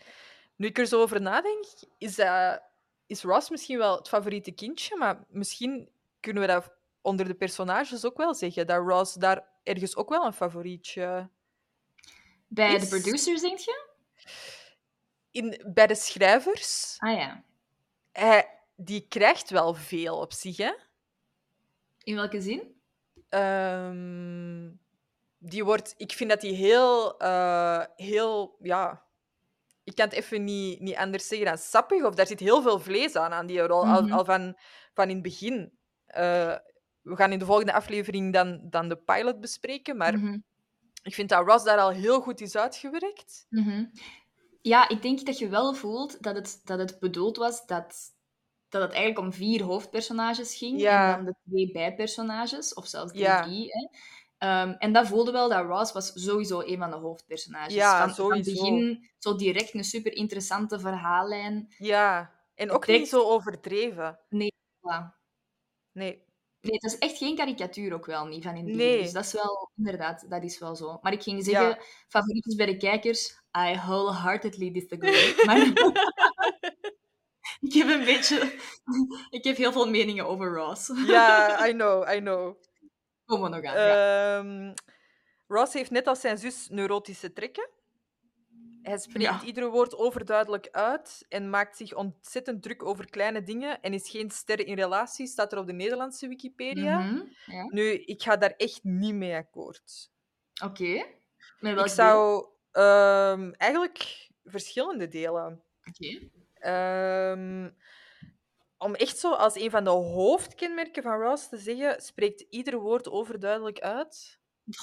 [0.57, 1.65] nu ik er zo over nadenk,
[1.99, 2.63] is, dat,
[3.07, 5.91] is Ross misschien wel het favoriete kindje, maar misschien
[6.21, 10.25] kunnen we dat onder de personages ook wel zeggen, dat Ross daar ergens ook wel
[10.25, 11.29] een favorietje...
[12.49, 13.91] Bij Is- de producers, denk je?
[15.31, 17.45] In, bij de schrijvers, Ah ja.
[18.13, 20.73] hij, die krijgt wel veel op zich, hè.
[22.03, 22.81] In welke zin?
[23.29, 24.71] Ehm,
[25.45, 25.95] die wordt...
[25.97, 27.19] Ik vind dat die heel...
[27.19, 28.57] eh, heel...
[28.61, 29.03] Ja...
[29.85, 32.05] Ik kan het even niet, niet anders zeggen dan sappig.
[32.05, 33.87] Of daar zit heel veel vlees aan, aan die rol.
[33.87, 34.13] Al, Mhm.
[34.13, 34.59] al van,
[34.95, 35.73] van in het begin.
[36.07, 36.57] Eh,
[37.03, 39.97] we gaan in de volgende aflevering dan, dan de pilot bespreken.
[39.97, 40.39] Maar Mhm.
[41.03, 43.47] ik vind dat Ross daar al heel goed is uitgewerkt.
[43.49, 43.85] Mhm.
[44.61, 47.95] Ja, ik denk dat je wel voelt dat het, dat het bedoeld was dat,
[48.69, 51.11] dat het eigenlijk om vier hoofdpersonages ging Ja.
[51.19, 53.43] en dan de twee bijpersonages, of zelfs drie, Ja.
[53.43, 53.67] drie.
[53.73, 53.89] Hè.
[54.43, 57.75] Ehm, en dat voelde wel dat Ross was sowieso een van de hoofdpersonages.
[57.75, 58.53] Ja, van, van sowieso.
[58.53, 61.75] begin zo direct een super interessante verhaallijn.
[61.79, 62.33] Ja.
[62.55, 64.19] En ook Direct- niet zo overdreven.
[64.29, 65.15] Voilà.
[65.93, 66.25] Nee.
[66.61, 68.79] Nee, het is echt geen karikatuur ook wel niet van in begin.
[68.79, 69.03] Nee.
[69.03, 70.99] Dus dat is wel, inderdaad, dat is wel zo.
[71.03, 71.79] Maar ik ging zeggen, Ja.
[72.09, 75.35] favorietjes bij de kijkers, I wholeheartedly disagree.
[75.47, 75.57] maar
[77.61, 78.53] ik heb een beetje...
[79.31, 80.91] Ik heb heel veel meningen over Ross.
[81.07, 82.57] Ja, I know, I know.
[83.33, 83.81] Komen we nog aan.
[83.87, 84.75] ja.
[85.47, 87.69] Ross heeft net als zijn zus neurotische trekken.
[88.83, 89.43] Hij spreekt Ja.
[89.45, 94.31] ieder woord overduidelijk uit en maakt zich ontzettend druk over kleine dingen en is geen
[94.31, 96.99] ster in relaties, staat er op de Nederlandse Wikipedia.
[96.99, 97.65] Mhm, ja.
[97.69, 100.11] Nu, ik ga daar echt niet mee akkoord.
[100.65, 101.05] Oké.
[101.61, 105.63] Met welk Ik zou ehm, eigenlijk verschillende delen.
[105.89, 106.29] Oké.
[106.55, 107.71] Ehm,
[108.83, 113.11] om echt zo als een van de hoofdkenmerken van Ross te zeggen, spreekt ieder woord
[113.11, 114.41] overduidelijk uit.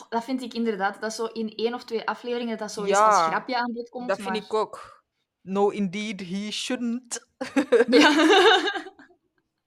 [0.10, 3.06] Dat vind ik inderdaad, dat zo in één of twee afleveringen dat zo eens Ja,
[3.08, 4.08] als grapje aan bod komt.
[4.08, 5.04] Dat vind maar- ik ook.
[5.42, 7.28] No, indeed, he shouldn't.
[7.90, 8.14] Ja.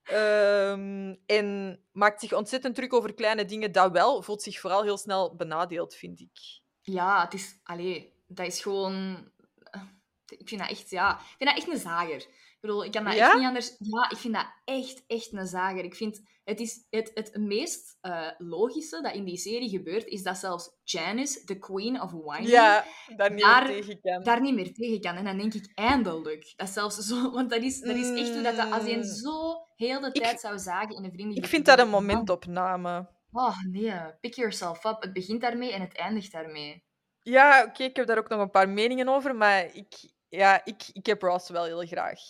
[0.03, 3.73] Ehm, en maakt zich ontzettend druk over kleine dingen.
[3.73, 6.61] Dat wel, voelt zich vooral heel snel benadeeld, vind ik.
[6.81, 7.61] Ja, het is...
[7.62, 9.29] Allee, dat is gewoon...
[9.71, 9.83] eh,
[10.27, 11.18] Ik vind dat echt, ja...
[11.18, 12.27] Ik vind dat echt een zager.
[12.62, 13.27] Ik bedoel, ik kan dat Ja?
[13.27, 13.75] echt niet anders...
[13.79, 15.85] Ja, ik vind dat echt, echt een zager.
[15.85, 16.31] Ik vind...
[16.44, 20.70] Het, is het, het meest eh, logische dat in die serie gebeurt, is dat zelfs
[20.85, 22.85] Janice, de queen of wine, Ja,
[23.16, 24.22] daar niet Daar- meer tegen kan.
[24.22, 25.16] daar niet meer tegen kan.
[25.16, 26.53] En dan denk ik, eindelijk.
[26.57, 27.31] Dat zelfs zo...
[27.31, 29.03] Want dat is, dat is echt hoe dat, dat als je Mm.
[29.03, 31.44] zo heel de Ik- tijd zou zagen in een vriendengroep.
[31.44, 33.09] Ik vind dat een momentopname.
[33.33, 33.92] Oh, nee.
[34.20, 35.03] Pick yourself up.
[35.03, 36.85] Het begint daarmee en het eindigt daarmee.
[37.22, 39.94] Ja, oké, ik heb daar ook nog een paar meningen over, maar ik,
[40.29, 42.20] ja, ik, ik heb Ross wel heel graag.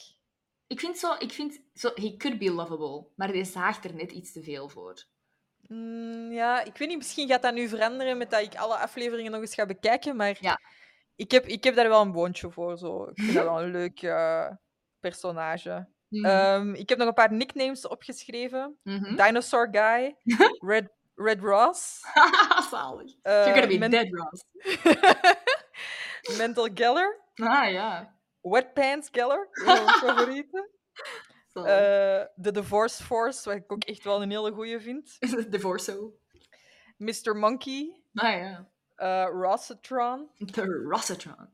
[0.72, 4.12] Ik vind zo, ik vind zo, he could be lovable, maar hij zaagt er net
[4.12, 5.04] iets te veel voor.
[5.68, 9.32] Mm, ja, ik weet niet, misschien gaat dat nu veranderen met dat ik alle afleveringen
[9.32, 10.61] nog eens ga bekijken, maar Ja.
[11.16, 12.78] ik, heb, ik heb daar wel een boontje voor.
[12.78, 13.04] Zo.
[13.04, 14.50] Ik vind dat wel een leuk eh,
[15.00, 15.88] personage.
[16.08, 16.24] Mhm.
[16.24, 18.78] Ehm, ik heb nog een paar nicknames opgeschreven.
[18.82, 19.16] Mhm.
[19.16, 20.16] Dinosaur Guy,
[20.70, 22.00] Red, Red Ross,
[22.70, 23.14] Zalig.
[23.22, 24.44] You're gonna be dead, Ross.
[26.38, 28.14] Mental Geller, Ah, ja.
[28.42, 30.68] Wet Pants van mijn favorieten.
[31.46, 31.70] Zalig.
[31.70, 35.16] Eh, De Divorce Force, wat ik ook echt wel een hele goeie vind.
[35.50, 36.16] Divorso.
[36.96, 37.37] Mr.
[37.37, 38.31] Monkey, Ah,
[38.96, 39.24] ja.
[39.26, 40.28] Rossatron.
[40.55, 41.48] De Rossatron.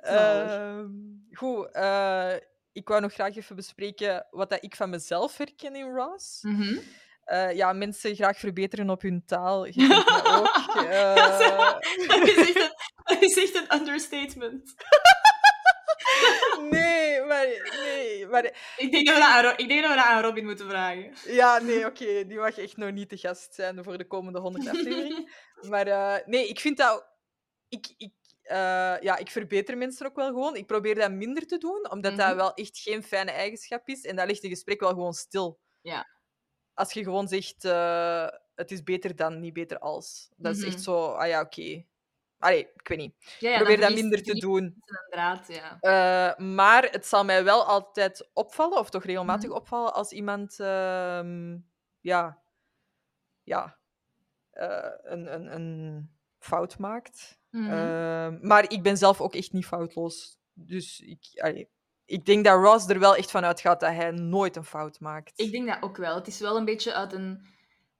[0.00, 0.50] Zalig.
[0.50, 0.88] Ehm,
[1.32, 2.34] goed, eh,
[2.72, 6.42] ik wou nog graag even bespreken wat dat ik van mezelf herken in Ross.
[6.42, 6.78] Mhm.
[7.26, 9.64] Eh, ja, mensen graag verbeteren op hun taal.
[9.66, 10.04] Je
[10.36, 10.64] ook.
[12.08, 12.72] Dat is echt een,
[13.04, 14.74] dat is echt een understatement.
[16.70, 17.46] nee, maar...
[17.84, 18.44] Nee, maar
[18.76, 21.12] Ik denk, dat we dat aan, ik denk dat we dat aan Robin moeten vragen.
[21.26, 22.26] Ja, nee, oké.
[22.26, 25.28] die mag echt nog niet te gast zijn voor de komende 100 afleveringen.
[25.70, 27.06] Maar eh, nee, ik vind dat...
[27.68, 28.12] Ik, ik,
[28.42, 28.56] eh,
[29.00, 30.56] ja, ik verbeter mensen ook wel gewoon.
[30.56, 32.36] Ik probeer dat minder te doen, omdat dat Mhm.
[32.36, 34.04] wel echt geen fijne eigenschap is.
[34.04, 35.58] En dat ligt een gesprek wel gewoon stil.
[35.80, 36.06] Ja.
[36.76, 40.28] Als je gewoon zegt, eh, het is beter dan, niet beter als.
[40.36, 40.70] Dat is Mhm.
[40.70, 41.84] echt zo, ah ja, oké.
[42.38, 43.36] Allee, ik weet niet.
[43.38, 44.82] Ja, ja, probeer dat minder te doen.
[45.10, 45.76] draad, ja.
[45.80, 49.58] Eh, maar het zal mij wel altijd opvallen, of toch regelmatig Mhm.
[49.58, 51.58] opvallen, als iemand ehm,
[52.00, 52.42] ja,
[53.42, 53.78] ja,
[54.50, 57.38] eh, een, een, een fout maakt.
[57.50, 58.46] Mhm.
[58.46, 60.38] Maar ik ben zelf ook echt niet foutloos.
[60.52, 61.70] Dus ik, allee,
[62.06, 65.32] ik denk dat Ross er wel echt van uitgaat dat hij nooit een fout maakt.
[65.40, 66.14] Ik denk dat ook wel.
[66.14, 67.46] Het is wel een beetje uit een...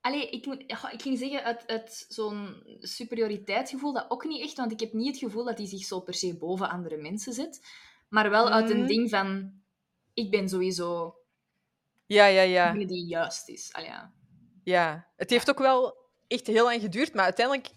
[0.01, 4.71] Allee, ik, moet, ik ging zeggen uit, uit zo'n superioriteitsgevoel, dat ook niet echt, want
[4.71, 7.61] ik heb niet het gevoel dat hij zich zo per se boven andere mensen zet.
[8.09, 8.87] Maar wel uit een Mhm.
[8.87, 9.53] ding van,
[10.13, 11.15] ik ben sowieso
[12.05, 12.73] Ja, ja, ja.
[12.73, 13.73] die juist is.
[13.73, 14.13] Allee, ja.
[14.63, 15.95] Ja, het heeft ook wel
[16.27, 17.69] echt heel lang geduurd, maar uiteindelijk...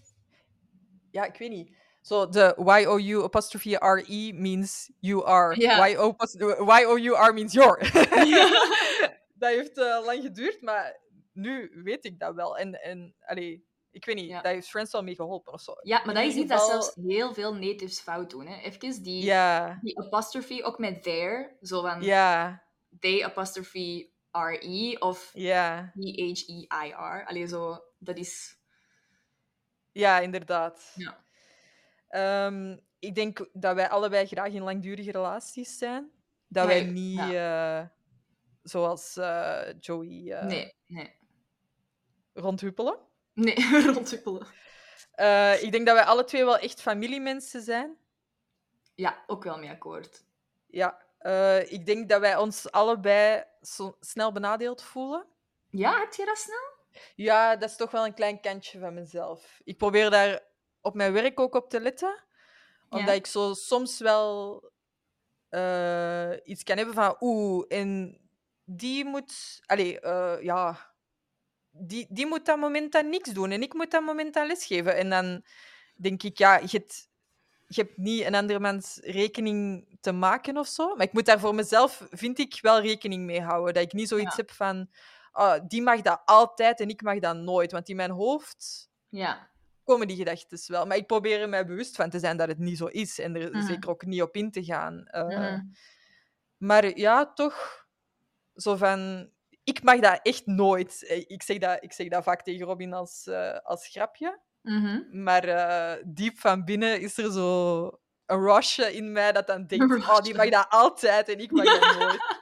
[1.10, 1.76] Ja, ik weet niet.
[2.00, 5.60] Zo, de Y-O-U apostrophe R-E means you are.
[5.60, 5.86] Ja.
[5.88, 7.78] Y-O pos- Y-O-U-R means you're.
[9.34, 11.00] dat heeft eh, lang geduurd, maar
[11.32, 12.56] nu weet ik dat wel.
[12.58, 14.40] En, en allee, ik weet niet, Ja.
[14.40, 15.72] dat heeft Friends wel mee geholpen of zo.
[15.82, 18.46] ja, maar dat is iets dat zelfs heel veel natives fout doen.
[18.46, 18.56] Hè.
[18.60, 22.62] Even die, Ja, die apostrophe, ook met there, zo van ja,
[23.00, 25.92] they apostrophe R-E of ja.
[25.94, 27.24] T-H-E-I-R.
[27.26, 28.58] Allee, zo, dat is...
[29.92, 30.92] Ja, inderdaad.
[30.94, 31.24] Ja.
[32.10, 36.10] Ehm, ik denk dat wij allebei graag in langdurige relaties zijn.
[36.48, 36.90] Dat wij ja.
[36.90, 37.82] niet eh,
[38.62, 41.16] zoals eh, Joey eh, Nee, nee.
[42.32, 42.98] rondhuppelen.
[43.32, 43.54] Nee,
[43.94, 44.46] rondhuppelen.
[45.60, 47.96] Ik denk dat wij alle twee wel echt familiemensen zijn.
[48.94, 50.24] Ja, ook wel mee akkoord.
[50.66, 51.02] Ja,
[51.68, 55.26] ik denk dat wij ons allebei zo snel benadeeld voelen.
[55.68, 56.78] Ja, heb je dat snel?
[57.14, 59.60] Ja, dat is toch wel een klein kantje van mezelf.
[59.64, 60.42] Ik probeer daar
[60.80, 62.24] op mijn werk ook op te letten.
[62.88, 63.14] Omdat Ja.
[63.14, 64.62] ik zo soms wel
[65.48, 67.16] eh, iets kan hebben van...
[67.20, 68.18] Oeh, en
[68.64, 69.60] die moet...
[69.66, 70.88] Allee, eh, ja...
[71.72, 73.50] Die, die moet dat moment dan niks doen.
[73.50, 74.96] En ik moet dat moment dan lesgeven.
[74.96, 75.44] En dan
[75.96, 77.08] denk ik, ja, je hebt,
[77.66, 80.94] je hebt niet een andermans rekening te maken of zo.
[80.96, 83.74] Maar ik moet daar voor mezelf, vind ik, wel rekening mee houden.
[83.74, 84.42] Dat ik niet zoiets Ja.
[84.42, 84.90] heb van...
[85.32, 87.72] ah, die mag dat altijd en ik mag dat nooit.
[87.72, 89.48] Want in mijn hoofd Ja.
[89.84, 90.86] Komen die gedachten wel.
[90.86, 93.18] Maar ik probeer er mij bewust van te zijn dat het niet zo is.
[93.18, 93.66] En er Mhm.
[93.66, 95.06] zeker ook niet op in te gaan.
[95.06, 95.60] Eh, Mhm.
[96.56, 97.86] Maar ja, toch
[98.54, 99.30] zo van...
[99.64, 101.04] Ik mag dat echt nooit.
[101.06, 104.40] Eh, Ik zeg dat, ik zeg dat vaak tegen Robin als, eh, als grapje.
[104.62, 105.22] Mhm.
[105.22, 105.44] Maar
[106.06, 107.84] diep van binnen is er zo
[108.26, 109.94] een rushje in mij dat dan denkt...
[110.08, 112.38] Oh, die mag dat altijd en ik mag dat nooit.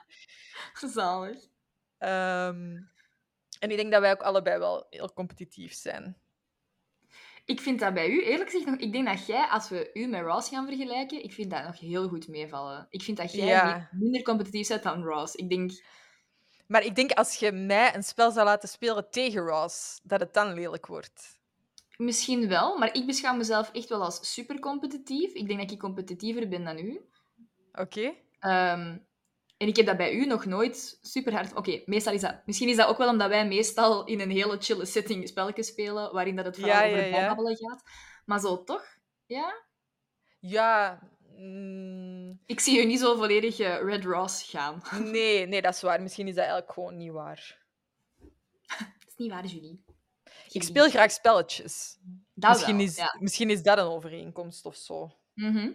[0.92, 1.36] Zalig.
[1.98, 2.76] Ehm,
[3.58, 6.16] en ik denk dat wij ook allebei wel heel competitief zijn.
[7.48, 10.06] Ik vind dat bij u, eerlijk gezegd, nog, ik denk dat jij, als we u
[10.06, 12.86] met Ross gaan vergelijken, ik vind dat nog heel goed meevallen.
[12.90, 13.88] Ik vind dat jij Ja.
[13.92, 15.34] minder competitief bent dan Ross.
[15.34, 15.72] Ik denk,
[16.66, 20.34] Maar ik denk als je mij een spel zou laten spelen tegen Ross, dat het
[20.34, 21.36] dan lelijk wordt.
[21.96, 25.32] misschien wel, maar ik beschouw mezelf echt wel als super competitief.
[25.32, 27.00] Ik denk dat ik competitiever ben dan u.
[27.72, 28.14] Oké?
[28.38, 28.96] Ehm,
[29.58, 31.54] en ik heb dat bij u nog nooit super hard.
[31.54, 32.46] Oké, meestal is dat.
[32.46, 36.12] Misschien is dat ook wel omdat wij meestal in een hele chille setting spelletjes spelen,
[36.12, 37.26] waarin dat het vooral Ja, over ja, ja.
[37.26, 37.82] babbelen gaat.
[38.24, 38.84] Maar zo toch?
[39.26, 39.62] Ja?
[40.40, 41.00] Ja.
[41.36, 44.82] mm, Ik zie u niet zo volledig eh, Red Ross gaan.
[45.12, 46.02] nee, nee, dat is waar.
[46.02, 47.56] Misschien is dat eigenlijk gewoon niet waar.
[48.78, 49.84] Dat is niet waar, Julie.
[50.50, 51.98] Ik speel graag spelletjes.
[52.34, 53.16] Dat Misschien, wel, is, ja.
[53.20, 55.10] misschien is dat een overeenkomst of zo.
[55.34, 55.72] Mhm.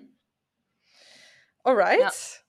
[1.61, 2.42] Alright.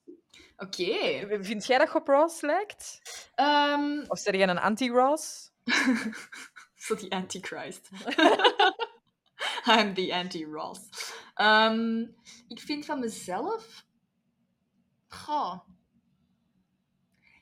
[0.65, 1.27] Oké.
[1.45, 3.01] Vind jij dat je op Ross lijkt?
[3.35, 5.53] Ehm, Of zeg jij een anti-Ross?
[6.85, 7.91] Zo die antichrist.
[9.79, 10.81] I'm the anti-Ross.
[11.35, 12.01] Ehm,
[12.49, 13.85] ik vind van mezelf...
[15.09, 15.59] Goh.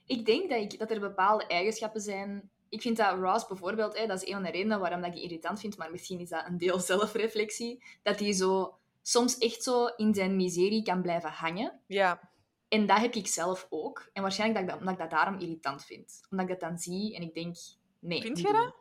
[0.07, 2.51] Ik denk dat, ik, dat er bepaalde eigenschappen zijn...
[2.69, 5.23] Ik vind dat Ross bijvoorbeeld, hè, dat is een van de redenen waarom dat ik
[5.23, 9.87] irritant vind, maar misschien is dat een deel zelfreflectie, dat hij zo soms echt zo
[9.87, 11.81] in zijn miserie kan blijven hangen.
[11.87, 12.32] Ja.
[12.73, 14.11] En dat heb ik zelf ook.
[14.13, 16.21] En waarschijnlijk dat ik dat, omdat ik dat daarom irritant vind.
[16.31, 17.57] Omdat ik dat dan zie en ik denk,
[17.99, 18.21] nee.
[18.21, 18.75] Vind je dat?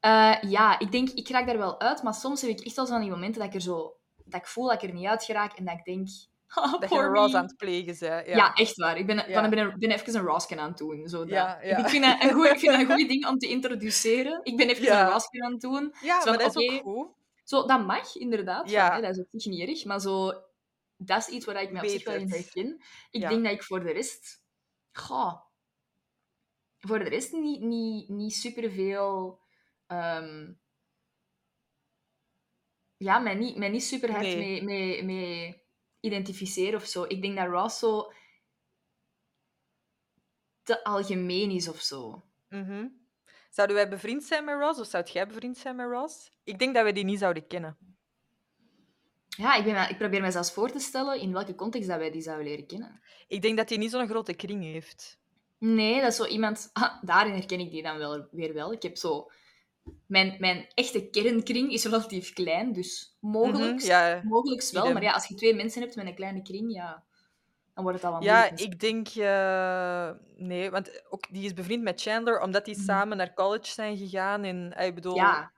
[0.00, 2.86] Eh, ja, ik denk, ik raak daar wel uit, maar soms heb ik echt wel
[2.86, 3.96] zo van die momenten dat ik er zo...
[4.24, 6.08] Dat ik voel dat ik er niet uit geraak en dat ik denk,
[6.54, 8.26] Oh, Dat je Ross aan het plegen bent.
[8.26, 8.34] Ja.
[8.34, 8.54] Ja.
[8.54, 8.96] echt waar.
[8.96, 9.40] Ik ben, Ja.
[9.40, 11.08] van, ben, ben even een Roskin aan het doen.
[11.08, 11.24] Zo.
[11.26, 11.60] Ja.
[11.60, 14.40] Ik, vind dat een goeie, ik vind dat een goed ding om te introduceren.
[14.42, 15.94] Ik ben even een Roskin aan het doen.
[16.00, 17.08] Ja, Zo maar dat is ook goed.
[17.44, 18.70] Zo, dat mag, inderdaad.
[18.70, 18.86] Ja.
[18.86, 19.84] Van, hè, dat is zich niet erg.
[19.84, 20.32] Maar zo,
[20.98, 22.84] dat is iets waar ik me op zich wel in herken.
[23.10, 23.28] Ik Ja.
[23.28, 24.44] denk dat ik voor de rest...
[24.92, 25.40] Goh,
[26.78, 29.40] voor de rest niet, niet, niet superveel...
[29.86, 30.52] ehm
[32.96, 34.36] ja, mij niet, mij niet super hard Nee.
[34.36, 35.62] mee, mee, mee
[36.00, 37.04] identificeren of zo.
[37.04, 38.12] Ik denk dat Ross zo
[40.62, 42.22] te algemeen is of zo.
[42.48, 42.88] Mhm.
[43.50, 46.32] Zouden wij bevriend zijn met Ross of zou jij bevriend zijn met Ross?
[46.44, 47.87] Ik denk dat we die niet zouden kennen.
[49.38, 52.10] Ja, ik, ben, ik probeer me zelfs voor te stellen in welke context dat wij
[52.10, 53.00] die zouden leren kennen.
[53.28, 55.18] Ik denk dat hij niet zo'n grote kring heeft.
[55.58, 56.70] Nee, dat is zo iemand...
[56.72, 58.72] Ah, daarin herken ik die dan wel weer wel.
[58.72, 59.30] Ik heb zo...
[60.06, 64.92] Mijn, mijn echte kernkring is relatief klein, dus mogelijk, Mhm, Ja, mogelijks wel.
[64.92, 67.04] Maar ja, als je twee mensen hebt met een kleine kring, ja,
[67.74, 68.60] dan wordt het al wat ja moeilijk.
[68.60, 69.08] ik denk...
[69.08, 72.84] eh, nee, want ook, die is bevriend met Chandler omdat die Mhm.
[72.84, 74.44] samen naar college zijn gegaan.
[74.44, 75.52] En eh, ik bedoel, Ja,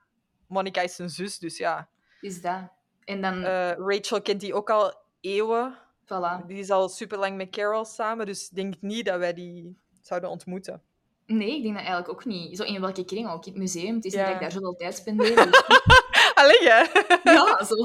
[0.47, 1.89] Monica is zijn zus, dus ja.
[2.21, 2.71] is dat.
[3.11, 5.77] En dan, Eh, Rachel kent die ook al eeuwen.
[6.05, 6.45] voilà.
[6.47, 9.77] Die is al super lang met Carol samen, dus ik denk niet dat wij die
[10.01, 10.81] zouden ontmoeten.
[11.25, 12.57] Nee, ik denk dat eigenlijk ook niet.
[12.57, 13.45] Zo in welke kring ook?
[13.45, 13.95] In het museum.
[13.95, 14.17] Het is Ja.
[14.19, 15.35] niet dat ik daar zoveel tijd spendeer.
[15.35, 15.63] Dus,
[16.41, 16.83] Allee, hè?
[17.33, 17.75] ja, zo.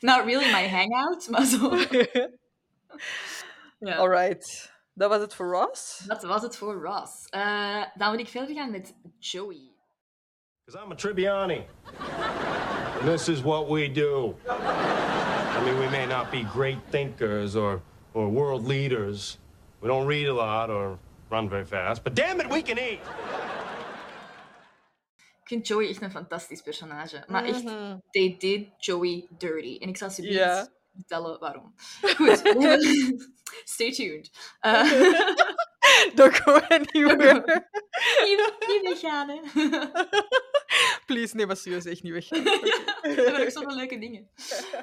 [0.00, 1.70] Not really my hangout, maar zo.
[3.78, 3.96] Ja.
[3.96, 4.72] Alright.
[4.92, 5.98] Dat was het voor Ross.
[6.06, 7.26] Dat was het voor Ross.
[7.28, 9.70] Eh, dan moet ik verder gaan met Joey.
[10.64, 11.66] Because I'm a Tribbiani.
[13.00, 14.34] And this is what we do.
[14.48, 17.80] I mean, we may not be great thinkers or,
[18.14, 19.38] or world leaders.
[19.80, 20.98] We don't read a lot or
[21.30, 22.02] run very fast.
[22.04, 23.00] But damn it, we can eat.
[25.42, 27.24] Ik vind Joey echt een fantastisch personage.
[27.26, 27.96] Maar echt, Mhm.
[28.10, 29.78] they did Joey dirty.
[29.80, 30.66] En ik zal alsjeblieft Ja.
[30.94, 31.74] vertellen waarom.
[32.16, 32.38] Goed,
[33.64, 34.30] stay tuned.
[34.60, 34.82] Eh,
[36.14, 37.44] Don't go anywhere.
[38.24, 39.40] niet, niet weggaan, hè.
[41.06, 42.30] Please, nee, maar serieus, echt niet weg.
[43.42, 44.28] Ook zoveel leuke dingen.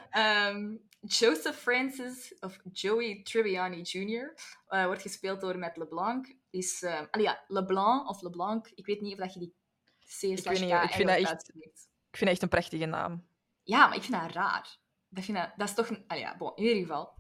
[0.10, 4.34] Ehm, Joseph Francis, of Joey Tribbiani Jr.,
[4.68, 6.36] eh, wordt gespeeld door Matt LeBlanc.
[6.50, 9.56] Is, eh, allee, ja, LeBlanc of LeBlanc, ik weet niet of dat je die
[10.04, 11.88] C slash K ik vind dat echt- uitspreekt.
[12.10, 13.26] Ik vind echt een prachtige naam.
[13.64, 14.78] Ja, maar ik vind dat raar.
[15.10, 15.90] Dat, vind dat, dat is toch...
[15.90, 17.14] Een, allee, ja, bon, in ieder geval.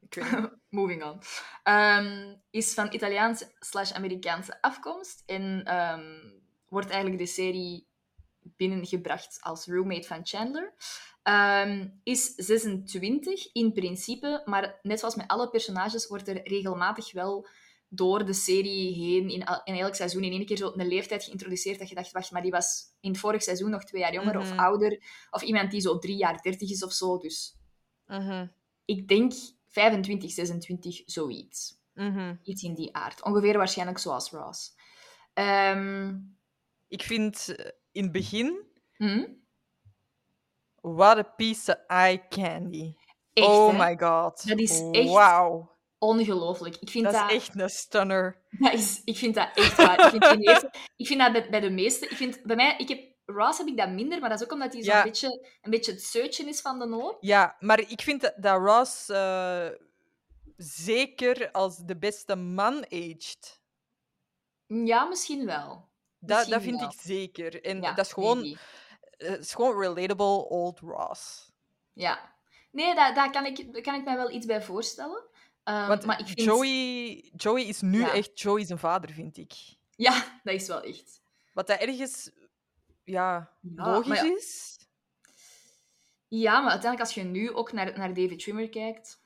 [0.00, 0.50] Ik weet niet.
[0.68, 1.22] Moving on.
[1.62, 6.30] Ehm, is van Italiaanse slash Amerikaanse afkomst en ehm,
[6.68, 7.87] wordt eigenlijk de serie
[8.56, 10.74] binnengebracht als roommate van Chandler.
[11.22, 17.46] Ehm, is 26 in principe, maar net zoals met alle personages wordt er regelmatig wel
[17.90, 21.78] door de serie heen in, in elk seizoen in één keer zo een leeftijd geïntroduceerd
[21.78, 24.38] dat je dacht, wacht, maar die was in het vorig seizoen nog twee jaar jonger
[24.38, 24.58] of Mhm.
[24.58, 25.02] ouder.
[25.30, 27.18] Of iemand die zo drie jaar dertig is of zo.
[27.18, 27.56] Dus
[28.06, 28.46] Mhm,
[28.84, 29.32] ik denk
[29.68, 31.76] 25, 26, zoiets.
[31.94, 32.34] mhm.
[32.42, 33.22] Iets in die aard.
[33.24, 34.74] Ongeveer waarschijnlijk zoals Ross.
[35.34, 36.16] Ehm,
[36.90, 37.54] Ik vind
[37.92, 38.62] in het begin...
[38.96, 39.26] hm?
[40.80, 42.94] What a piece of eye candy.
[43.32, 43.84] Echt, oh hè?
[43.84, 44.48] my god.
[44.48, 45.76] Dat is echt- Wauw.
[45.98, 46.76] Ongelooflijk.
[46.76, 48.42] Ik vind Dat dat, is echt een stunner.
[48.50, 50.14] dat is, ik vind dat echt waar.
[50.14, 52.04] Ik vind, eerste- ik vind dat bij, bij de meeste...
[52.08, 54.52] Ik vind, bij mij, ik heb, Ross heb ik dat minder, maar dat is ook
[54.52, 55.02] omdat hij zo'n Ja.
[55.02, 57.16] beetje, een beetje het zeutje is van de hoop.
[57.20, 59.68] Ja, maar ik vind dat, dat Ross eh,
[60.56, 63.60] zeker als de beste man aged.
[64.66, 65.87] Ja, misschien wel.
[66.18, 66.88] Dat, vind wel.
[66.90, 67.64] ik zeker.
[67.64, 68.56] En Ja, dat is gewoon,
[69.16, 71.52] eh, is gewoon relatable old Ross.
[71.92, 72.36] Ja.
[72.70, 75.24] Nee, daar, daar, kan ik, daar kan ik mij wel iets bij voorstellen.
[75.64, 76.40] Ehm, Want maar ik vind...
[76.40, 78.12] Joey, Joey is nu Ja.
[78.12, 79.52] echt Joey zijn vader, vind ik.
[79.96, 81.20] Ja, dat is wel echt.
[81.52, 82.30] Wat dat ergens
[83.04, 84.78] ja, Ja, logisch is.
[86.28, 89.20] Ja, maar uiteindelijk als je nu ook naar, naar David Trimmer kijkt...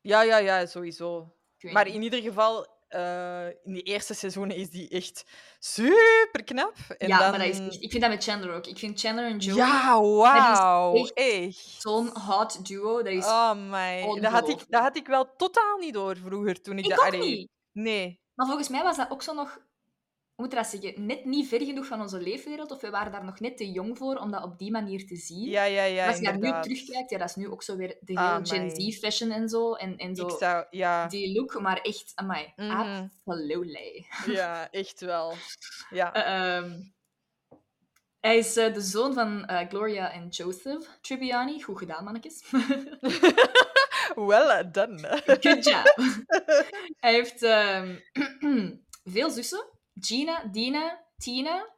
[0.00, 1.36] Ja, ja, ja, sowieso.
[1.60, 5.24] Maar in ieder geval, eh, in die eerste seizoenen is die echt
[5.58, 6.74] super knap.
[6.98, 7.30] En ja, dan...
[7.30, 7.82] maar dat is echt...
[7.82, 8.66] Ik vind dat met Chandler ook.
[8.66, 10.94] Ik vind Chandler en Joey Ja, wauw.
[11.04, 11.76] echt Echt.
[11.78, 13.02] zo'n hot duo.
[13.02, 13.24] Dat is...
[13.24, 14.20] Oh my.
[14.20, 17.14] Dat had, ik, dat had ik wel totaal niet door vroeger toen ik, ik dat.
[17.14, 17.48] ook niet.
[17.72, 18.20] Nee.
[18.34, 19.58] Maar volgens mij was dat ook zo nog...
[20.38, 21.06] Moet je dat zeggen?
[21.06, 22.70] Net niet ver genoeg van onze leefwereld.
[22.70, 25.16] Of we waren daar nog net te jong voor om dat op die manier te
[25.16, 25.48] zien.
[25.50, 26.06] Ja, ja, ja.
[26.06, 28.70] als je daar nu terugkijkt, ja, dat is nu ook zo weer de hele Gen.
[28.70, 29.72] Z fashion en zo.
[29.74, 33.06] En, en zo Ik zou, ja, die look, maar echt, amai, Mhm.
[33.24, 34.06] absolutely.
[34.26, 35.34] ja, echt wel.
[35.90, 36.12] Ja.
[36.12, 36.80] Eh, ehm,
[38.20, 41.62] hij is eh, de zoon van eh, Gloria en Joseph Tribbiani.
[41.62, 42.44] Goed gedaan, mannetjes.
[44.28, 45.22] well done.
[45.40, 45.94] Good job.
[47.04, 47.96] hij heeft ehm,
[49.14, 49.76] veel zussen.
[50.00, 51.76] Gina, Dina, Tina.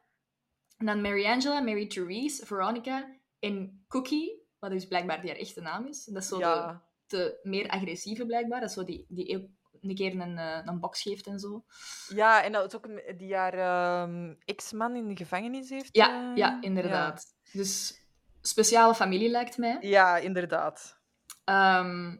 [0.77, 4.39] En dan Mary Angela, Mary Therese, Veronica en Cookie.
[4.59, 6.05] Wat dus blijkbaar die haar echte naam is.
[6.05, 6.83] Dat is zo de, ja.
[7.07, 8.59] de meer agressieve blijkbaar.
[8.59, 9.49] Dat is zo die, die
[9.81, 11.65] een keer een, eh, een box geeft en zo.
[12.07, 15.89] Ja, en dat is ook een- die haar ehm, ex-man in de gevangenis heeft.
[15.95, 17.25] Ja, eh, ja inderdaad.
[17.53, 18.01] Dus
[18.41, 19.77] speciale familie lijkt mij.
[19.81, 20.99] Ja, inderdaad.
[21.43, 22.15] Ehm,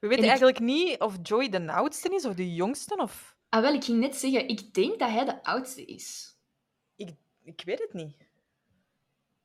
[0.00, 2.96] We weten ik- eigenlijk niet of Joey de oudste is of de jongste.
[2.96, 3.33] Of...
[3.54, 6.36] ah, wel, ik ging net zeggen, ik denk dat hij de oudste is.
[6.96, 8.16] Ik, ik weet het niet.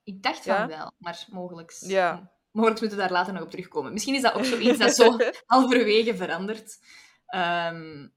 [0.04, 0.58] Ik dacht Ja?
[0.58, 1.78] van wel, maar mogelijk.
[1.80, 2.32] Ja.
[2.52, 3.93] Mogelijk moeten we daar later nog op terugkomen.
[3.93, 6.80] Misschien is dat ook zoiets dat zo halverwege verandert.
[7.26, 8.08] Ehm,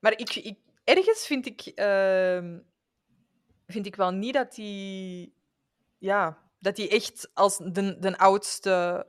[0.00, 2.58] Maar ik, ik, ergens vind ik, ehm,
[3.66, 5.32] vind ik wel niet dat hij...
[5.98, 9.06] Ja, dat hij echt als de, de oudste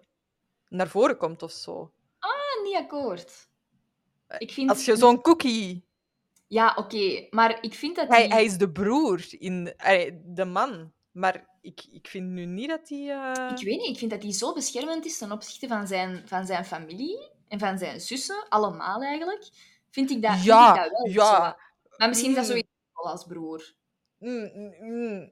[0.67, 1.93] naar voren komt of zo.
[2.19, 3.46] ah, niet akkoord.
[4.38, 4.70] Ik vind...
[4.70, 5.86] Als je zo'n cookie...
[6.48, 7.28] Ja, oké.
[7.30, 9.74] Maar ik vind dat Hij, die- hij is de broer, in,
[10.26, 10.92] de man.
[11.12, 13.10] Maar ik, ik vind nu niet dat hij...
[13.10, 16.28] eh, Ik weet niet, ik vind dat hij zo beschermend is ten opzichte van zijn,
[16.28, 19.50] van zijn familie en van zijn zussen, allemaal eigenlijk.
[19.90, 21.13] Vind ik dat, Ja, vind ik dat wel.
[21.26, 21.36] ja.
[21.50, 21.58] zo.
[21.98, 22.50] Maar misschien is dat Mm.
[22.52, 23.74] zoiets als broer.
[24.18, 25.32] Mm, mm, mm.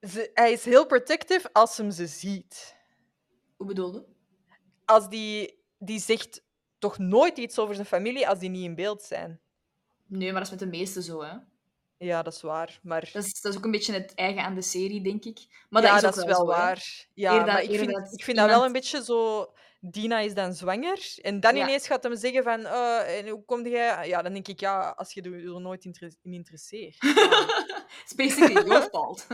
[0.00, 2.76] Ze, hij is heel protective als hem ze ziet.
[3.56, 4.06] Hoe bedoelde?
[4.84, 6.42] Als die, die zegt
[6.78, 9.40] toch nooit iets over zijn familie als die niet in beeld zijn.
[10.06, 11.32] Nee, maar dat is met de meeste zo, hè.
[11.98, 12.78] Ja, dat is waar.
[12.82, 15.38] Maar Dat is, dat is ook een beetje het eigen aan de serie, denk ik.
[15.70, 17.06] Maar ja, dat is wel, zo, waar.
[17.14, 19.50] Ja, maar ik vind, dat ik vind dat wel een beetje zo...
[19.80, 21.14] Dina is dan zwanger.
[21.22, 21.62] En dan Ja.
[21.62, 22.66] ineens gaat hem zeggen van...
[22.66, 24.08] eh, en hoe kom jij...
[24.08, 26.96] Ja, dan denk ik, ja, als je er nooit in interesseert.
[28.02, 29.26] It's basically your fault.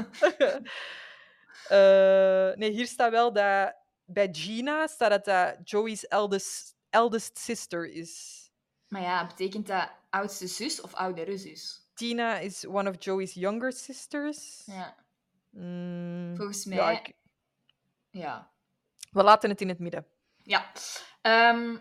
[1.68, 3.74] Eh, nee, hier staat wel dat
[4.05, 8.40] bij Gina staat dat dat Joey's eldest, eldest sister is.
[8.88, 11.81] maar ja, betekent dat oudste zus of oudere zus?
[11.94, 14.62] Tina is one of Joey's younger sisters.
[14.66, 15.00] Ja,
[15.50, 16.76] Mm, volgens mij...
[16.76, 16.98] ja, Ja.
[16.98, 17.14] ik-
[18.11, 18.50] ja.
[19.11, 20.07] we laten het in het midden.
[21.22, 21.76] Ehm,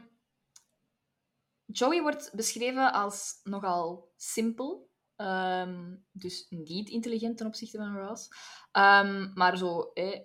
[1.65, 4.89] Joey wordt beschreven als nogal simpel.
[5.15, 8.29] Ehm, dus niet intelligent ten opzichte van Ross.
[8.71, 9.91] Ehm, maar zo...
[9.93, 10.19] Eh,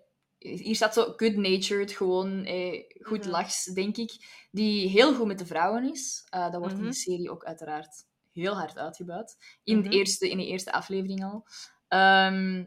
[0.48, 3.30] hier staat zo good-natured, gewoon eh, goed Mhm.
[3.30, 4.12] lachs, denk ik.
[4.50, 6.26] Die heel goed met de vrouwen is.
[6.30, 6.90] Eh, dat wordt in Mhm.
[6.90, 9.36] de serie ook uiteraard heel hard uitgebuit.
[9.64, 9.84] In, Mhm.
[9.84, 11.46] het eerste, in de eerste aflevering al.
[11.88, 12.64] Ehm,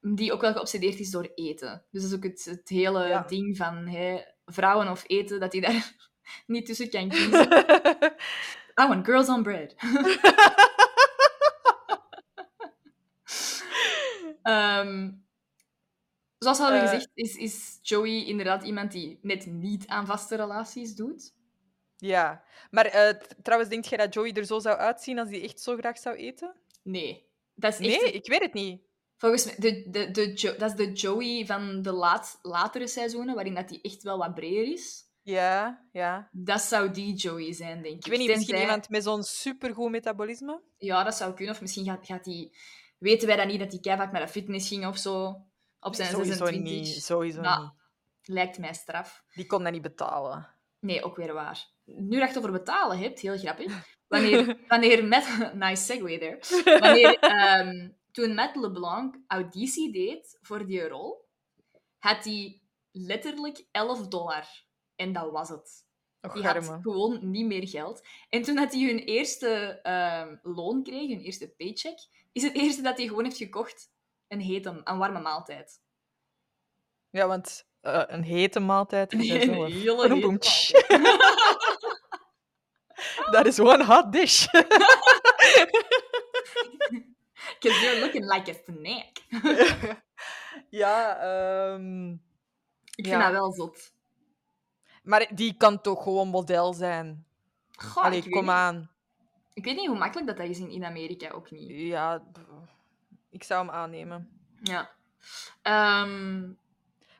[0.00, 1.84] die ook wel geobsedeerd is door eten.
[1.90, 3.22] Dus dat is ook het, het hele Ja.
[3.22, 5.92] ding van hè, vrouwen of eten, dat hij daar
[6.46, 7.52] niet tussen kan kiezen.
[8.80, 9.74] I want girls on bread.
[14.42, 15.10] Ehm,
[16.44, 16.88] zoals we hadden Eh.
[16.88, 21.32] gezegd, is, is Joey inderdaad iemand die net niet aan vaste relaties doet.
[21.96, 25.60] ja, maar eh, trouwens, denk jij dat Joey er zo zou uitzien als hij echt
[25.60, 26.54] zo graag zou eten?
[26.82, 27.26] Nee.
[27.54, 28.80] Dat is echt Nee, ik weet het niet.
[29.16, 33.34] Volgens mij, de, de, de, Jo- dat is de Joey van de laat, latere seizoenen,
[33.34, 35.02] waarin dat hij echt wel wat breder is.
[35.22, 36.28] Ja, ja.
[36.32, 38.04] Dat zou die Joey zijn, denk ik.
[38.04, 40.62] Ik weet niet, misschien Tenzij- iemand met zo'n supergoed metabolisme?
[40.78, 41.54] Ja, dat zou kunnen.
[41.54, 42.52] Of misschien gaat, gaat hij...
[42.98, 45.36] Weten wij dat niet, dat hij keihard naar de fitness ging of zo?
[45.84, 46.72] Op zijn sowieso 26.
[46.72, 47.02] niet.
[47.02, 47.72] Sowieso niet.
[48.22, 49.24] Lijkt mij straf.
[49.34, 50.48] Die kon dat niet betalen.
[50.80, 51.66] Nee, ook weer waar.
[51.84, 53.72] Nu dat je het over betalen hebt, heel grappig.
[54.08, 55.26] Wanneer, wanneer Matt...
[55.54, 56.78] Nice segue there.
[56.78, 61.28] Wanneer, ehm, toen Matt LeBlanc auditie deed voor die rol,
[61.98, 64.46] had hij letterlijk 11 dollar.
[64.96, 65.86] En dat was het.
[66.20, 68.06] Och, Die had gewoon niet meer geld.
[68.28, 71.98] En toen dat hij hun eerste ehm, loon kreeg, hun eerste paycheck,
[72.32, 73.92] is het eerste dat hij gewoon heeft gekocht
[74.34, 75.80] een hete, een warme maaltijd.
[77.10, 80.26] Ja, want eh, een hete maaltijd is er Een hele hete
[83.46, 84.46] is one hot dish.
[87.60, 89.12] Because you're looking like a snack.
[90.70, 92.10] ja, ehm,
[92.94, 93.10] Ik Ja.
[93.10, 93.92] vind dat wel zot.
[95.02, 97.26] maar die kan toch gewoon model zijn?
[97.72, 98.90] Goh, Allee, kom niet, aan.
[99.52, 101.70] ik weet niet hoe makkelijk dat, dat is in, in Amerika ook niet.
[101.70, 102.22] Ja,
[103.34, 104.40] ik zou hem aannemen.
[104.62, 104.90] Ja.
[105.62, 106.40] Ehm,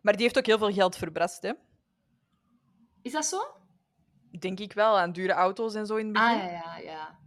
[0.02, 1.52] Maar die heeft ook heel veel geld verbrast, hè?
[3.02, 3.56] is dat zo?
[4.38, 6.28] Denk ik wel, aan dure auto's en zo in het begin.
[6.28, 7.18] Ah, ja, ja, ja.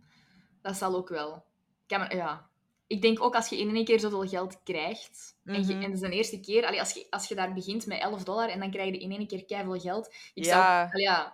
[0.61, 1.45] Dat zal ook wel.
[1.87, 2.49] Kan maar- ja.
[2.87, 5.83] Ik denk ook als je in één keer zoveel geld krijgt, en, je, Mhm.
[5.83, 8.23] en dat is de eerste keer, allee, als, je, als je daar begint met 11
[8.23, 10.07] dollar en dan krijg je in één keer keiveel geld.
[10.33, 10.51] Ik Ja.
[10.51, 11.17] zou, allee, ja.
[11.23, 11.31] je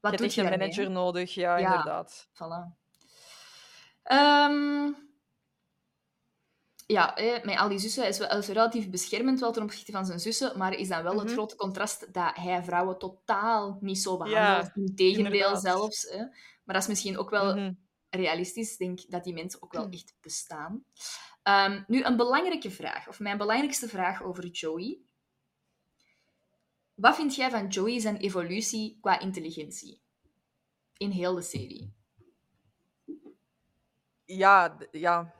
[0.00, 1.66] Wat hebt doe echt je een manager nodig, ja, Ja.
[1.70, 2.28] inderdaad.
[2.32, 2.82] Voilà.
[4.02, 4.92] Ehm,
[6.86, 10.06] ja, hè, met al die zussen is wel is relatief beschermend wel ten opzichte van
[10.06, 11.32] zijn zussen, maar is dan wel het Mhm.
[11.32, 14.70] grote contrast dat hij vrouwen totaal niet zo behandelt.
[14.76, 15.60] Integendeel inderdaad.
[15.62, 16.12] zelfs.
[16.64, 17.72] Maar dat is misschien ook wel Mhm.
[18.10, 18.72] realistisch.
[18.72, 20.84] Ik denk dat die mensen ook wel echt bestaan.
[21.42, 24.98] Ehm, nu, een belangrijke vraag, of mijn belangrijkste vraag over Joey.
[26.94, 30.00] Wat vind jij van Joey zijn evolutie qua intelligentie?
[30.96, 31.92] In heel de serie.
[34.24, 35.34] Ja, ja.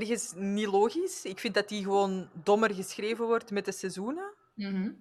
[0.00, 1.24] Ergens niet logisch.
[1.24, 4.34] Ik vind dat die gewoon dommer geschreven wordt met de seizoenen.
[4.54, 4.92] Mhm.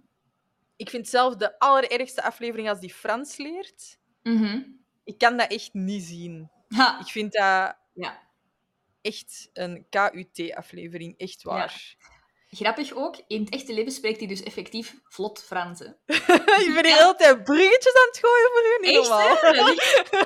[0.75, 3.97] Ik vind zelf de allerergste aflevering als die Frans leert.
[4.23, 4.61] Mhm.
[5.03, 6.49] Ik kan dat echt niet zien.
[6.67, 8.19] Ha, Ik vind dat ja.
[9.01, 11.17] echt een KUT-aflevering.
[11.17, 11.95] Echt waar.
[12.55, 15.79] Grappig ook, in het echte leven spreekt hij dus effectief vlot Frans.
[15.79, 15.85] hè.
[16.65, 18.87] ik ben hier altijd bruggetjes aan het gooien voor u.
[18.87, 19.35] Niet normaal.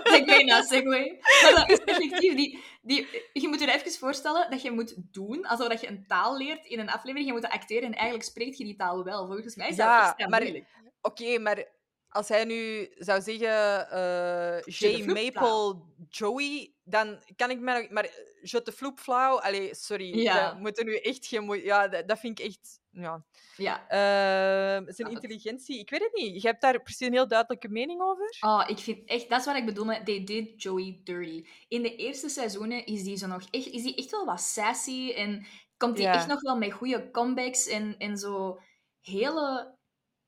[0.03, 1.19] Segway na segway.
[1.41, 3.07] Maar dat is effectief die, die...
[3.33, 6.65] Je moet je even voorstellen dat je moet doen alsof dat je een taal leert
[6.65, 7.27] in een aflevering.
[7.27, 9.25] Je moet dat acteren en eigenlijk spreekt je die taal wel.
[9.27, 10.67] Volgens mij is dat Ja, maar- moeilijk.
[11.01, 11.65] Oké, maar
[12.09, 15.03] als hij nu zou zeggen eh de J.
[15.05, 17.89] Maple Joey, dan kan ik mij nog...
[17.89, 20.19] Maar eh, Je te floep flauw, allee, sorry.
[20.19, 20.53] Ja.
[20.55, 21.43] We moeten nu echt geen...
[21.43, 22.79] moe- Ja, dat, dat vind ik echt...
[22.91, 23.25] Ja.
[23.57, 23.87] Ja.
[23.87, 25.09] Eh, zijn het.
[25.11, 26.41] intelligentie, ik weet het niet.
[26.41, 28.37] Je hebt daar precies een heel duidelijke mening over?
[28.39, 29.29] Oh, ik vind echt...
[29.29, 31.45] Dat is wat ik bedoel met They Did Joey Dirty.
[31.67, 35.11] In de eerste seizoenen is die, zo nog echt, is die echt wel wat sassy
[35.15, 35.45] en
[35.77, 36.13] komt die Ja.
[36.13, 38.59] echt nog wel met goede comebacks en, en zo
[39.01, 39.77] hele...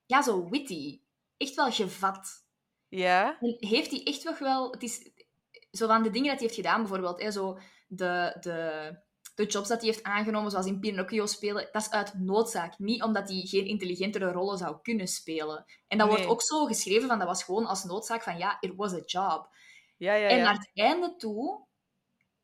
[0.05, 1.00] Ja, zo witty.
[1.41, 2.45] Echt wel gevat.
[2.87, 3.37] Ja.
[3.39, 4.71] En heeft hij echt nog wel...
[4.71, 5.11] Het is
[5.71, 8.99] zo van de dingen dat hij heeft gedaan, bijvoorbeeld, hè, zo de, de,
[9.35, 12.79] de jobs dat hij heeft aangenomen, zoals in Pinocchio spelen, dat is uit noodzaak.
[12.79, 15.65] Niet omdat hij geen intelligentere rollen zou kunnen spelen.
[15.87, 18.75] En dat wordt ook zo geschreven van, dat was gewoon als noodzaak van, ja, it
[18.75, 19.49] was a job.
[19.97, 20.43] Ja, ja, En ja.
[20.43, 21.65] naar het einde toe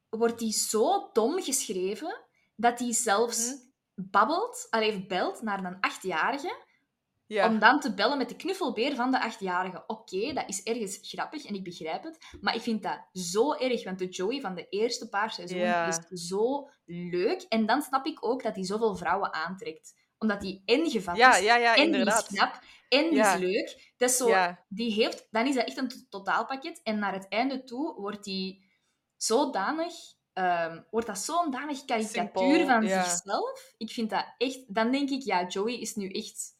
[0.10, 2.26] wordt hij zo dom geschreven,
[2.56, 4.10] dat hij zelfs Mhm.
[4.10, 6.66] babbelt, allee, belt naar een achtjarige,
[7.28, 7.47] ja.
[7.49, 9.84] om dan te bellen met de knuffelbeer van de achtjarige.
[9.88, 12.17] Oké, dat is ergens grappig en ik begrijp het.
[12.41, 15.88] Maar ik vind dat zo erg, want de Joey van de eerste paar seizoenen Ja.
[15.88, 17.41] is zo leuk.
[17.49, 19.95] En dan snap ik ook dat hij zoveel vrouwen aantrekt.
[20.17, 22.30] Omdat hij en gevat Ja, is, ja, ja, en inderdaad.
[22.30, 22.59] die is knap,
[22.89, 23.93] en die is leuk.
[23.97, 26.80] Dat is zo, die heeft, dan is dat echt een to- totaalpakket.
[26.84, 28.61] En naar het einde toe wordt hij
[29.17, 29.93] zodanig...
[30.34, 33.73] ehm, wordt dat zo'n danig karikatuur Simpel, van zichzelf.
[33.78, 34.73] Ik vind dat echt...
[34.75, 36.55] Dan denk ik, ja, Joey is nu echt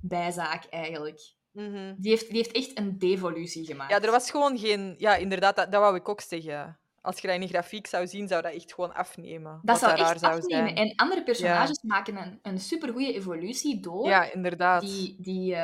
[0.00, 1.20] bijzaak eigenlijk.
[1.52, 1.94] Mhm.
[1.96, 3.90] Die heeft, die heeft echt een devolutie gemaakt.
[3.90, 4.94] Ja, er was gewoon geen...
[4.98, 6.78] Ja, inderdaad, dat, dat wou ik ook zeggen.
[7.00, 9.60] Als je dat in een grafiek zou zien, zou dat echt gewoon afnemen.
[9.62, 10.42] dat zou echt afnemen.
[10.42, 10.76] zijn.
[10.76, 14.08] En andere personages maken een, een supergoeie evolutie door.
[14.08, 14.80] Ja, inderdaad.
[14.80, 15.56] die, die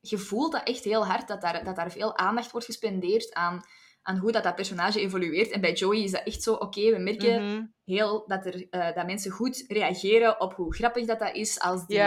[0.00, 3.64] je voelt dat echt heel hard, dat daar, dat daar veel aandacht wordt gespendeerd aan,
[4.08, 5.50] aan hoe dat, dat personage evolueert.
[5.50, 7.64] En bij Joey is dat echt zo, oké, we merken Mhm.
[7.84, 11.86] heel dat, er, eh, dat mensen goed reageren op hoe grappig dat, dat is als
[11.86, 11.98] die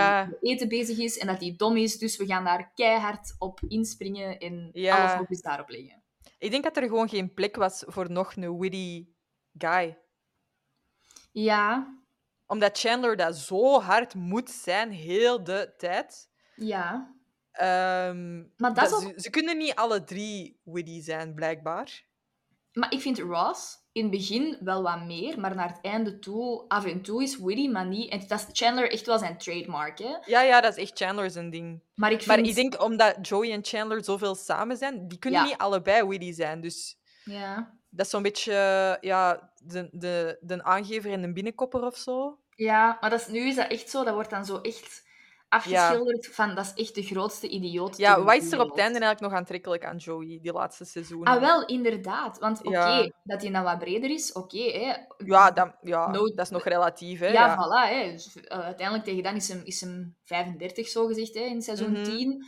[0.42, 1.98] eten bezig is en dat die dom is.
[1.98, 4.98] Dus we gaan daar keihard op inspringen en Ja.
[5.00, 6.04] alle focus daarop leggen.
[6.38, 9.08] Ik denk dat er gewoon geen plek was voor nog een witty
[9.58, 9.98] guy.
[11.32, 11.96] Ja,
[12.48, 16.30] Omdat Chandler dat zo hard moet zijn, heel de tijd.
[16.56, 17.14] ja.
[17.52, 22.04] Ehm, Maar dat ze, ze kunnen niet alle drie witty zijn, blijkbaar.
[22.74, 26.66] Maar ik vind Ross in het begin wel wat meer, maar naar het einde toe
[26.68, 28.12] af en toe is witty, maar niet...
[28.12, 30.16] En dat is Chandler echt wel zijn trademark, hè.
[30.26, 31.82] Ja, ja, dat is echt Chandler zijn ding.
[31.96, 32.28] Maar ik vind...
[32.38, 35.46] Maar ik denk omdat Joey en Chandler zoveel samen zijn, die kunnen Ja.
[35.46, 36.62] niet allebei witty zijn.
[36.62, 37.78] Dus Ja.
[37.90, 38.54] dat is zo'n beetje
[39.02, 42.40] ja, de, de, de aangever en de binnenkopper of zo.
[42.56, 45.10] ja, maar dat is, nu is dat echt zo, dat wordt dan zo echt
[45.52, 47.98] afgeschilderd van dat is echt de grootste idioot.
[47.98, 51.28] Ja, wat is er op het einde eigenlijk nog aantrekkelijk aan Joey, die laatste seizoenen?
[51.34, 52.40] Ah, wel, inderdaad.
[52.40, 53.10] Want oké, Ja.
[53.24, 54.58] dat hij dan wat breder is, oké.
[54.72, 54.94] hè.
[55.26, 57.20] Ja, dat, ja No- dat is nog relatief.
[57.20, 57.28] Hè?
[57.28, 57.56] Ja, ja.
[57.56, 57.90] voilà.
[57.94, 58.12] Hè.
[58.12, 61.92] Dus, eh, uiteindelijk tegen dan is hem, is hem 35, zo gezegd, hè, in seizoen
[61.92, 62.04] Mhm.
[62.04, 62.46] 10.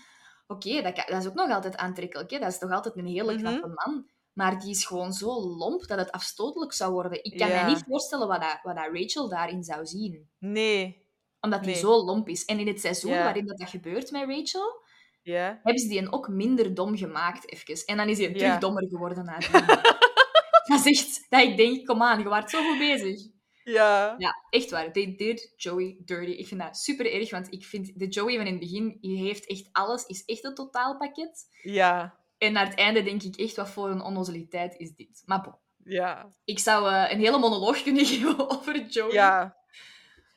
[0.48, 2.32] Oké, dat, dat is ook nog altijd aantrekkelijk.
[2.32, 2.40] Hè.
[2.40, 3.42] Dat is toch altijd een hele Mhm.
[3.42, 4.12] knappe man.
[4.34, 5.28] Maar die is gewoon zo
[5.58, 7.24] lomp dat het afstotelijk zou worden.
[7.24, 10.30] Ik kan me niet voorstellen wat, dat, wat dat Rachel daarin zou zien.
[10.40, 11.02] Nee.
[11.44, 11.80] Omdat die Nee.
[11.82, 12.46] zo lomp is.
[12.46, 14.82] En in het seizoen waarin dat, dat gebeurt met Rachel,
[15.22, 15.60] Ja.
[15.64, 17.86] hebben ze die ook minder dom gemaakt, even.
[17.86, 19.66] En dan is hij terug dommer geworden nadien.
[20.68, 21.26] dat is echt...
[21.30, 23.22] Dat ik denk, kom aan, je waart zo goed bezig.
[23.64, 24.16] Ja.
[24.18, 24.92] Ja, echt waar.
[24.92, 26.32] They did Joey dirty.
[26.32, 29.24] Ik vind dat super erg, want ik vind de Joey van in het begin, die
[29.24, 31.46] heeft echt alles, is echt een totaalpakket.
[31.62, 32.18] Ja.
[32.38, 35.22] En naar het einde denk ik echt, wat voor een onnozeliteit is dit.
[35.26, 36.30] Maar bon, Ja.
[36.46, 39.14] ik zou eh, een hele monoloog kunnen geven over Joey.
[39.14, 39.58] ja.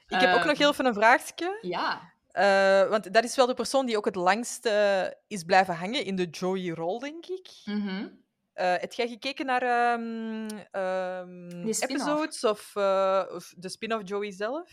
[0.09, 1.59] Ik heb ook nog heel even een vraagje.
[1.61, 2.15] Ja.
[2.37, 6.05] Eh, want dat is wel de persoon die ook het langst eh, is blijven hangen
[6.05, 7.49] in de Joey-rol, denk ik.
[8.53, 12.77] Eh, heb jij gekeken naar ehm, ehm, episodes of,
[13.35, 14.71] of de spin-off Joey zelf?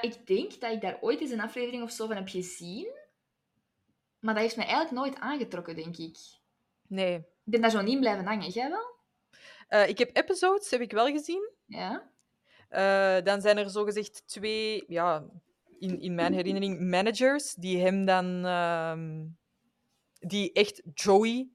[0.00, 2.88] Ik denk dat ik daar ooit eens een aflevering of zo van heb gezien.
[4.18, 6.16] Maar dat heeft mij eigenlijk nooit aangetrokken, denk ik.
[6.88, 7.14] Nee.
[7.14, 8.48] Ik ben daar zo niet in blijven hangen.
[8.48, 8.94] Jij wel?
[9.86, 11.50] Ik heb episodes, heb ik wel gezien.
[11.66, 12.10] Ja.
[12.68, 15.24] Eh, dan zijn er zogezegd twee, ja,
[15.78, 18.44] in, in mijn herinnering managers die hem dan...
[18.44, 19.24] ehm,
[20.18, 21.48] die echt Joey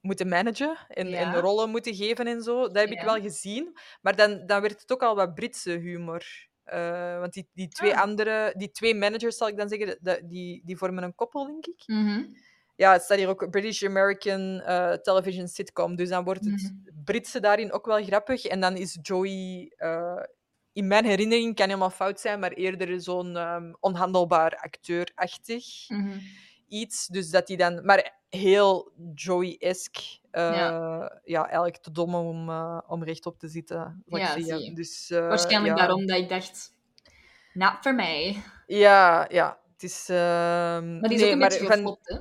[0.00, 1.34] moeten managen en, Ja.
[1.34, 2.60] en rollen moeten geven en zo.
[2.62, 3.78] Dat heb ik wel gezien.
[4.00, 6.24] Maar dan, dan werd het ook al wat Britse humor.
[6.64, 8.02] Eh, want die, die twee Ah.
[8.02, 8.54] andere...
[8.56, 9.98] Die twee managers, zal ik dan zeggen,
[10.28, 11.82] die, die vormen een koppel, denk ik.
[11.86, 12.24] Mhm.
[12.76, 15.96] Ja, het staat hier ook British American eh, television sitcom.
[15.96, 17.02] Dus dan wordt het Mhm.
[17.04, 18.44] Britse daarin ook wel grappig.
[18.44, 20.22] En dan is Joey, eh,
[20.72, 26.18] in mijn herinnering, kan helemaal fout zijn, maar eerder zo'n ehm, onhandelbaar acteurachtig Mhm.
[26.68, 27.06] iets.
[27.06, 30.02] Dus dat hij dan, maar heel Joey-esque.
[30.30, 31.20] eh, Ja.
[31.24, 31.44] ja.
[31.44, 32.50] eigenlijk te dom om,
[32.86, 34.02] om rechtop te zitten.
[34.06, 34.74] Ja, zie.
[34.74, 35.80] Dus, Waarschijnlijk ja.
[35.86, 36.74] daarom dat ik dacht,
[37.52, 38.42] nou, voor mij.
[38.66, 39.58] Ja, ja.
[39.72, 40.08] Het is.
[40.08, 40.18] ehm,
[41.00, 42.18] Maar die is nee, ook een beetje van- hè?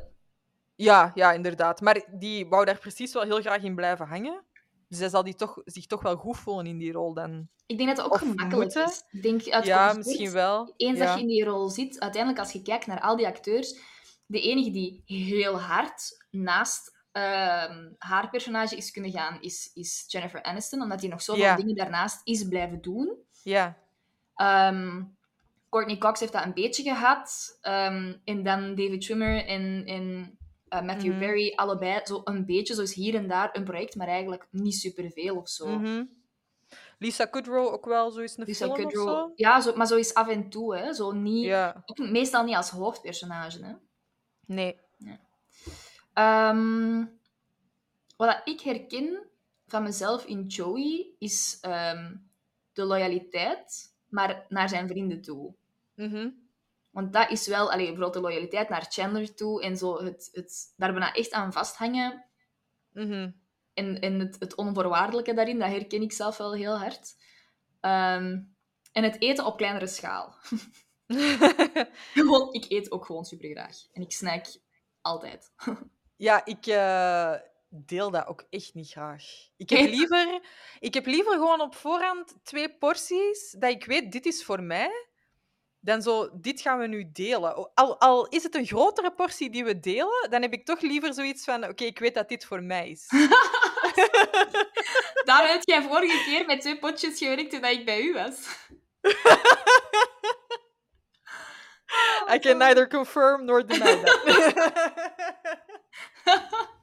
[0.75, 1.81] Ja, ja, inderdaad.
[1.81, 4.43] Maar die wou daar precies wel heel graag in blijven hangen.
[4.89, 7.47] Dus hij zal die toch, zich toch wel goed voelen in die rol dan.
[7.65, 8.85] Ik denk dat het ook Of gemakkelijk moeten.
[8.85, 9.03] is.
[9.11, 10.73] Ik denk uit ja, misschien wel.
[10.77, 11.05] Eens ja.
[11.05, 13.79] dat je in die rol zit, uiteindelijk als je kijkt naar al die acteurs,
[14.25, 20.43] de enige die heel hard naast ehm, haar personage is kunnen gaan, is, is Jennifer
[20.43, 21.55] Aniston, omdat hij nog zoveel Ja.
[21.55, 23.17] dingen daarnaast is blijven doen.
[23.43, 23.77] Ja,
[24.35, 25.03] Ehm,
[25.69, 27.57] Courtney Cox heeft dat een beetje gehad.
[27.61, 30.37] ehm, en dan David Schwimmer en, en
[30.77, 31.17] eh, Matthew.
[31.19, 35.35] Perry, allebei zo een beetje, zoals hier en daar een project, maar eigenlijk niet superveel
[35.35, 35.67] of zo.
[35.67, 36.03] mhm.
[36.99, 39.31] Lisa Kudrow ook wel zo is een Lisa film Kudrow, of zo.
[39.35, 40.93] ja, zo, maar zo is af en toe, hè.
[40.93, 43.63] Zo niet, Ja, ook meestal niet als hoofdpersonage.
[43.65, 43.73] Hè.
[44.45, 44.79] nee.
[46.13, 47.05] Ehm,
[48.17, 49.27] wat ik herken
[49.67, 52.15] van mezelf in Joey is ehm,
[52.73, 55.53] de loyaliteit, maar naar zijn vrienden toe.
[55.95, 56.29] Mhm.
[56.95, 60.73] Want dat is wel, allee, bijvoorbeeld de loyaliteit naar Chandler toe en zo het, het
[60.75, 62.25] daar bijna echt aan vasthangen.
[62.91, 63.31] Mhm.
[63.73, 67.15] En, en het, het onvoorwaardelijke daarin, dat herken ik zelf wel heel hard.
[67.79, 68.41] Ehm,
[68.91, 70.35] en het eten op kleinere schaal.
[72.13, 73.75] Gewoon, ik eet ook gewoon super graag.
[73.91, 74.45] En ik snack
[75.01, 75.51] altijd.
[76.27, 77.33] ja, ik eh,
[77.69, 79.23] deel dat ook echt niet graag.
[79.57, 80.41] Ik heb, liever,
[80.79, 85.07] ik heb liever gewoon op voorhand twee porties, dat ik weet, dit is voor mij,
[85.85, 87.71] dan zo, dit gaan we nu delen.
[87.73, 91.13] Al, al is het een grotere portie die we delen, dan heb ik toch liever
[91.13, 93.07] zoiets van, oké, ik weet dat dit voor mij is.
[95.25, 98.35] Daar heb jij vorige keer met twee potjes gewerkt toen ik bij u was.
[102.33, 104.23] I can neither confirm nor deny that.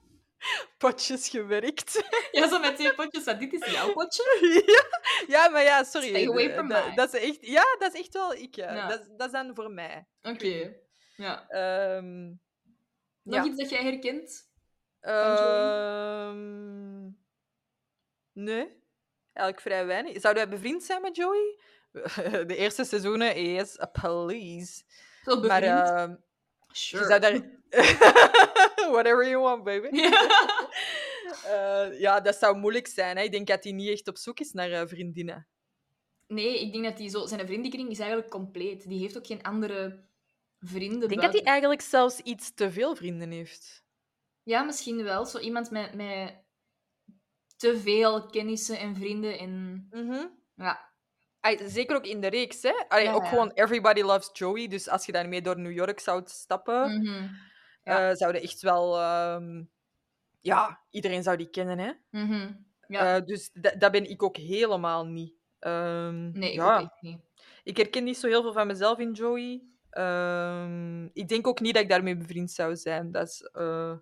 [0.83, 2.03] Potjes gewerkt.
[2.33, 3.24] Ja, zo met twee potjes.
[3.24, 4.22] dit is jouw potje.
[4.66, 4.85] ja,
[5.45, 6.09] ja, maar ja, sorry.
[6.09, 8.55] Stay away d- from dat, dat is echt, ja, dat is echt wel ik.
[8.55, 8.74] ja.
[8.74, 8.89] Ja.
[8.89, 10.07] Dat, is- dat is dan voor mij.
[10.22, 10.74] Oké.
[11.16, 11.49] Ja.
[11.49, 12.28] Ehm,
[13.22, 13.45] Nog Ja.
[13.45, 14.51] iets dat jij herkent?
[15.01, 17.03] Ehm,
[18.33, 18.80] nee,
[19.33, 20.20] eigenlijk vrij weinig.
[20.20, 21.59] Zouden wij bevriend zijn met Joey?
[22.47, 24.83] De eerste seizoenen is a police.
[25.24, 26.16] Zo Maar ehm, je
[26.72, 27.05] sure.
[27.05, 27.41] zou daar...
[28.93, 29.88] Whatever you want, baby.
[30.01, 31.86] Ja.
[31.90, 33.16] Eh, ja, dat zou moeilijk zijn.
[33.16, 33.22] Hè.
[33.22, 35.47] Ik denk dat hij niet echt op zoek is naar eh, vriendinnen.
[36.26, 37.26] Nee, ik denk dat die zo...
[37.26, 38.88] Zijn vriendenkring is eigenlijk compleet.
[38.88, 40.05] Die heeft ook geen andere
[40.61, 43.84] vrienden Ik denk dat hij eigenlijk zelfs iets te veel vrienden heeft.
[44.43, 45.24] Ja, misschien wel.
[45.26, 46.34] Zo iemand met, met
[47.57, 49.38] te veel kennissen en vrienden.
[49.38, 49.86] En...
[50.57, 50.90] Ja.
[51.40, 52.72] Ai, zeker ook in de reeks, hè?
[52.88, 53.28] Allee, Ja, ook ja.
[53.28, 54.68] gewoon Everybody Loves Joey.
[54.68, 57.28] Dus als je daarmee door New York zou stappen, Mhm.
[57.85, 58.11] Ja.
[58.11, 58.99] eh, zouden echt wel...
[59.01, 59.62] ehm,
[60.41, 61.93] ja, iedereen zou die kennen, hè?
[62.11, 62.53] Mhm.
[62.89, 63.16] Ja.
[63.16, 65.35] Eh, dus da- dat ben ik ook helemaal niet.
[65.59, 66.80] Ehm, nee, ik ja.
[66.80, 67.18] ook niet.
[67.64, 69.62] Ik herken niet zo heel veel van mezelf in Joey.
[69.91, 73.11] Ehm, ik denk ook niet dat ik daarmee bevriend zou zijn.
[73.12, 73.41] Dat is...
[73.53, 73.95] eh,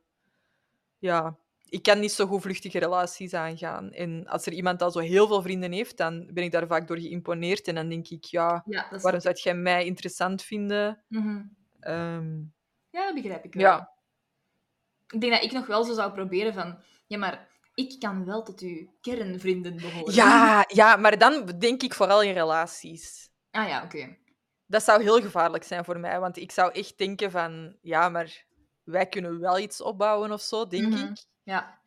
[0.99, 1.37] ja...
[1.69, 3.93] Ik kan niet zo goed vluchtige relaties aangaan.
[3.93, 6.89] En als er iemand al zo heel veel vrienden heeft, dan ben ik daar vaak
[6.89, 7.69] door geïmponeerd.
[7.69, 8.63] En dan denk ik, ja,
[9.03, 11.05] waarom zou jij mij interessant vinden?
[11.09, 11.43] Mhm.
[12.91, 13.63] Ja, dat begrijp ik wel.
[13.63, 13.91] ja.
[15.09, 16.79] Ik denk dat ik nog wel zo zou proberen van...
[17.07, 20.15] Ja, maar ik kan wel tot uw kernvrienden behoren.
[20.15, 23.31] Ja, ja, maar dan denk ik vooral in relaties.
[23.51, 24.17] Ah ja, oké.
[24.67, 28.45] Dat zou heel gevaarlijk zijn voor mij, want ik zou echt denken van, ja, maar
[28.83, 31.11] wij kunnen wel iets opbouwen of zo, denk Mhm.
[31.11, 31.25] ik.
[31.43, 31.79] Ja.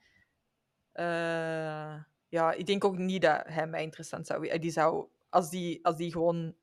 [0.91, 4.60] Eh, ja, ik denk ook niet dat hij mij interessant zou.
[4.60, 6.56] Die zou, als die, als die gewoon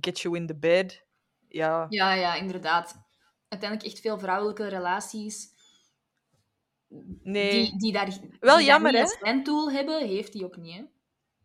[0.00, 1.04] get you in the bed,
[1.48, 1.86] ja.
[1.88, 3.06] ja, ja, inderdaad.
[3.48, 5.56] Uiteindelijk echt veel vrouwelijke relaties...
[7.22, 9.00] Nee, Die, die daar, Wel die jammer, hè?
[9.00, 10.84] niet zijn tool hebben, heeft hij ook niet, hè?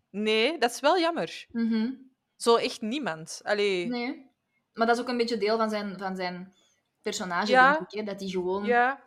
[0.09, 1.45] nee, dat is wel jammer.
[1.51, 1.91] Mhm.
[2.35, 3.39] Zo echt niemand.
[3.43, 4.31] Allee, Nee.
[4.73, 6.53] Maar dat is ook een beetje deel van zijn, van zijn
[7.01, 7.71] personage, Ja.
[7.73, 7.97] denk ik.
[7.99, 8.03] Hè?
[8.05, 8.65] Dat hij gewoon...
[8.65, 9.03] ja,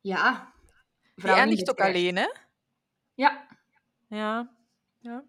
[0.00, 0.52] Ja.
[1.02, 1.96] die vrouwen eindigt ook krijgt.
[1.96, 2.28] alleen, hè?
[3.14, 3.46] Ja.
[4.08, 4.50] Ja.
[4.98, 5.24] ja.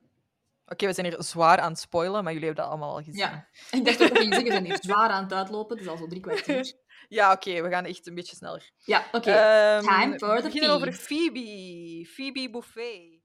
[0.66, 3.16] Oké, we zijn hier zwaar aan het spoilen, maar jullie hebben dat allemaal al gezien.
[3.16, 3.48] Ja.
[3.72, 5.76] Ik dacht ook dat je zeggen, we zijn hier zwaar aan het uitlopen.
[5.78, 6.74] Het is al zo drie kwartier.
[7.10, 8.72] Ja, oké, we gaan echt een beetje sneller.
[8.86, 9.32] Ja, oké.
[9.32, 10.94] Ehm, Time for we the beginnen over.
[10.94, 12.06] Phoebe.
[12.14, 13.20] Phoebe Buffet.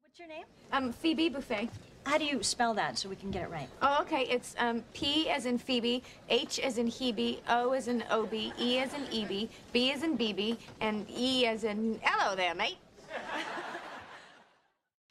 [0.00, 0.46] What's your name?
[0.86, 1.68] Um, Phoebe Buffet.
[2.04, 3.68] How do you spell that so we can get it right?
[3.82, 4.22] Oh, okay.
[4.22, 8.78] It's um, P as in Phoebe, H as in Hebe, O as in OB, E
[8.82, 12.76] as in EB, B as in BB, and E as in hello there, mate.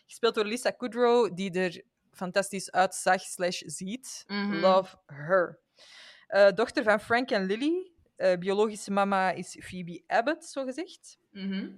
[0.07, 1.81] Gespeeld door Lisa Kudrow, die er
[2.11, 4.23] fantastisch uitzag slash ziet.
[4.27, 4.59] Mhm.
[4.59, 5.59] Love her.
[6.27, 7.91] Eh, dochter van Frank en Lily.
[8.19, 11.17] Eh, biologische mama is Phoebe Abbott, zogezegd.
[11.31, 11.69] Mhm.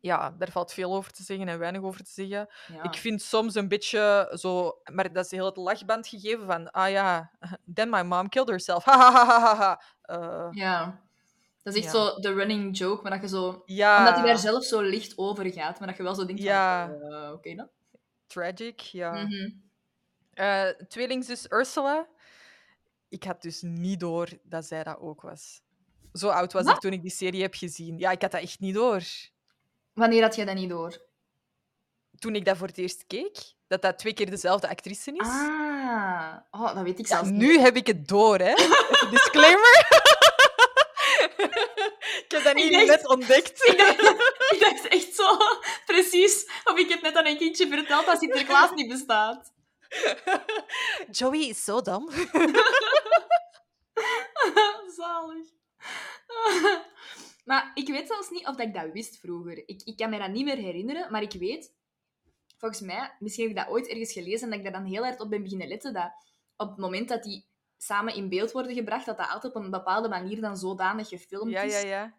[0.00, 2.48] Ja, daar valt veel over te zeggen en weinig over te zeggen.
[2.72, 2.82] Ja.
[2.82, 4.80] Ik vind soms een beetje zo...
[4.92, 6.70] Maar dat is heel het lachband gegeven van...
[6.70, 7.30] Ah ja,
[7.74, 8.84] then my mom killed herself.
[8.84, 9.82] Ha, ha, ha, ha.
[10.02, 11.00] Eh, Ja.
[11.62, 12.00] Dat is echt Ja.
[12.10, 13.62] zo de running joke, maar dat je zo...
[13.64, 16.42] ja, Omdat hij daar zelf zo licht over gaat, maar dat je wel zo denkt
[16.42, 16.86] Ja.
[16.88, 17.12] van...
[17.12, 17.68] eh, Oké dan.
[18.26, 19.26] tragic, ja.
[20.34, 22.08] Eh, tweelingzus Ursula.
[23.08, 25.62] Ik had dus niet door dat zij dat ook was.
[26.12, 27.98] Zo oud was ik toen ik die serie heb gezien.
[27.98, 29.00] Ja, ik had dat echt niet door.
[29.92, 31.06] Wanneer had jij dat niet door?
[32.18, 33.36] Toen ik dat voor het eerst keek,
[33.66, 35.26] dat dat twee keer dezelfde actrice is.
[35.26, 36.36] Ah.
[36.50, 37.38] Oh, dat weet ik Ja, zelfs niet.
[37.40, 38.54] nu heb ik het door, hè.
[39.10, 39.86] Disclaimer.
[42.24, 43.68] ik heb dat niet dacht- net ontdekt.
[43.68, 44.00] Ik dacht,
[44.52, 45.36] ik dacht echt zo
[45.86, 49.52] precies of ik het net aan een kindje verteld dat Sinterklaas niet bestaat.
[51.18, 52.10] Joey is zo dom.
[54.96, 55.46] Zalig.
[57.44, 59.68] maar ik weet zelfs niet of dat ik dat wist vroeger.
[59.68, 61.74] Ik, ik kan me dat niet meer herinneren, maar ik weet,
[62.56, 65.02] volgens mij, misschien heb ik dat ooit ergens gelezen, en dat ik daar dan heel
[65.02, 66.12] hard op ben beginnen letten, dat
[66.56, 69.70] op het moment dat die samen in beeld worden gebracht, dat dat altijd op een
[69.70, 71.82] bepaalde manier dan zodanig gefilmd Ja, is.
[71.82, 72.17] ja, ja.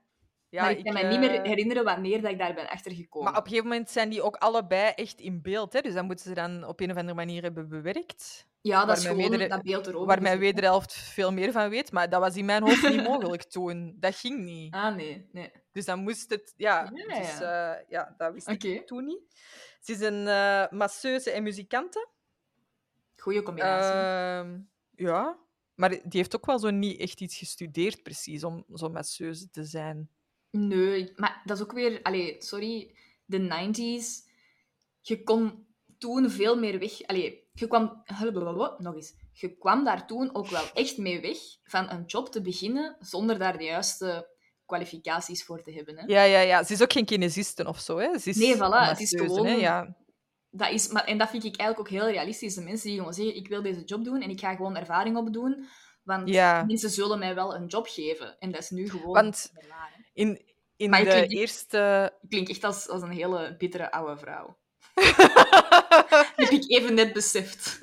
[0.50, 3.32] Ja maar ik kan me niet meer eh, herinneren wanneer dat ik daar ben achtergekomen.
[3.32, 5.74] Maar op een gegeven moment zijn die ook allebei echt in beeld.
[5.74, 5.82] Hè?
[5.82, 8.48] Dus dat moeten ze dan op een of andere manier hebben bewerkt.
[8.62, 10.08] ja, dat is gewoon dat beeld erover.
[10.08, 11.92] Waar mijn wederhelft veel meer van weet.
[11.92, 13.96] Maar dat was in mijn hoofd niet mogelijk toen.
[14.00, 14.74] Dat ging niet.
[14.74, 15.30] Ah, nee.
[15.32, 15.52] nee.
[15.72, 16.54] Dus dan moest het...
[16.58, 17.76] Ja, Ja, dus, ja.
[17.76, 19.22] eh, ja dat wist ik toen niet.
[19.80, 22.08] Ze is een eh, masseuse en muzikante.
[23.16, 23.92] Goeie combinatie.
[23.92, 24.60] Ehm,
[24.96, 25.38] ja.
[25.76, 29.64] Maar die heeft ook wel zo niet echt iets gestudeerd, precies, om zo masseuse te
[29.64, 30.10] zijn.
[30.52, 32.00] Nee, maar dat is ook weer...
[32.04, 32.96] Allee, sorry,
[33.26, 34.30] de 90s.
[35.02, 37.02] Je kon toen veel meer weg...
[37.08, 38.04] Allee, je kwam...
[38.78, 39.14] Nog eens.
[39.34, 43.40] Je kwam daar toen ook wel echt mee weg van een job te beginnen zonder
[43.40, 45.98] daar de juiste kwalificaties voor te hebben.
[45.98, 46.04] Hè.
[46.06, 46.64] Ja, ja, ja.
[46.64, 48.18] Ze is ook geen kinesiste of zo, hè?
[48.18, 49.54] Ze is Nee, voilà, het is gewoon- Hè?
[49.54, 49.98] Ja.
[50.50, 52.54] Dat is, maar, en dat vind ik eigenlijk ook heel realistisch.
[52.56, 55.18] De mensen die gewoon zeggen, ik wil deze job doen en ik ga gewoon ervaring
[55.18, 55.66] opdoen.
[56.04, 56.64] Want Ja.
[56.64, 58.40] mensen zullen mij wel een job geven.
[58.40, 59.14] En dat is nu gewoon...
[59.14, 59.52] Want-.
[60.20, 60.42] In,
[60.78, 62.12] in Maar ik de vind- eerste...
[62.22, 64.58] Ik klink echt als, als een hele bittere oude vrouw.
[66.36, 67.80] heb ik even net beseft.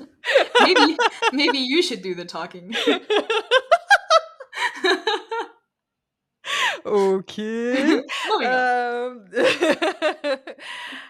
[0.58, 0.94] Maybe,
[1.30, 2.76] maybe you should do the talking.
[6.82, 7.74] Oké.
[8.38, 9.16] Ehm,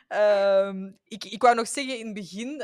[0.09, 2.63] ehm, ik, ik wou nog zeggen, in het begin...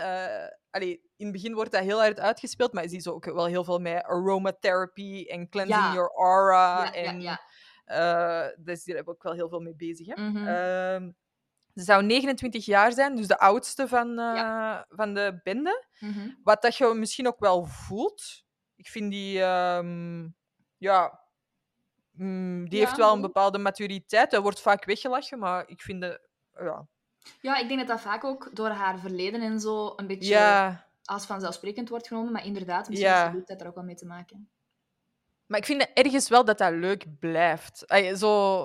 [0.71, 3.65] allee, in het begin wordt dat heel hard uitgespeeld, maar je ziet ook wel heel
[3.65, 5.93] veel met aromatherapy en cleansing Ja.
[5.93, 6.85] your aura.
[6.85, 7.41] ja, en, ja.
[7.93, 10.07] Eh, dus daar heb ik ook wel heel veel mee bezig.
[10.07, 10.23] Hè?
[10.23, 10.47] Mhm.
[10.47, 11.11] Ehm,
[11.75, 15.87] ze zou 29 jaar zijn, dus de oudste van, eh, van de bende.
[16.01, 16.31] Mhm.
[16.43, 18.45] Wat dat je misschien ook wel voelt.
[18.77, 19.43] Ik vind die...
[19.43, 20.29] ehm,
[20.77, 21.21] ja...
[22.11, 24.31] mm, die Ja, heeft wel een bepaalde maturiteit.
[24.31, 26.29] Dat wordt vaak weggelachen, maar ik vind de...
[26.53, 26.87] Ja,
[27.41, 30.87] Ja, ik denk dat dat vaak ook door haar verleden en zo een beetje ja,
[31.05, 32.33] als vanzelfsprekend wordt genomen.
[32.33, 34.51] Maar inderdaad, misschien heeft leeftijd er ook wel mee te maken.
[35.53, 37.89] Maar ik vind ergens wel dat dat leuk blijft.
[37.89, 38.65] Ay, zo,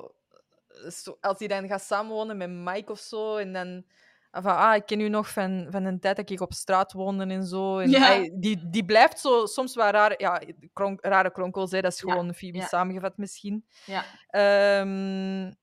[0.92, 3.86] zo, als die dan gaat samenwonen met Mike of zo, en dan...
[4.32, 7.26] Van, ah, ik ken u nog van, van een tijd dat ik op straat woonde
[7.26, 7.78] en zo.
[7.80, 8.08] En, Ja.
[8.08, 10.22] ay, die, die blijft zo soms wel raar...
[10.22, 10.42] Ja,
[10.74, 12.66] kronk, rare kronkels, hè, dat is Ja, gewoon Phoebe ja.
[12.66, 13.66] samengevat misschien.
[13.86, 14.06] Ja.
[14.30, 15.54] Ehm,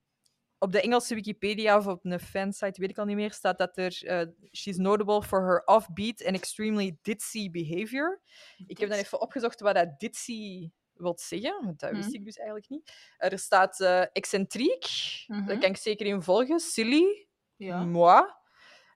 [0.58, 3.76] op de Engelse Wikipedia of op een fansite, weet ik al niet meer, staat dat
[3.78, 4.02] er...
[4.06, 8.20] eh, she's notable for her offbeat and extremely ditzy behavior.
[8.66, 12.14] Ik heb dan even opgezocht wat dat ditzy wil zeggen, want dat wist Mhm.
[12.14, 12.92] ik dus eigenlijk niet.
[13.16, 14.84] Er staat eh, excentriek,
[15.26, 15.46] Mhm.
[15.46, 16.60] daar kan ik zeker in volgen.
[16.60, 17.84] Silly, Ja.
[17.84, 18.24] moi.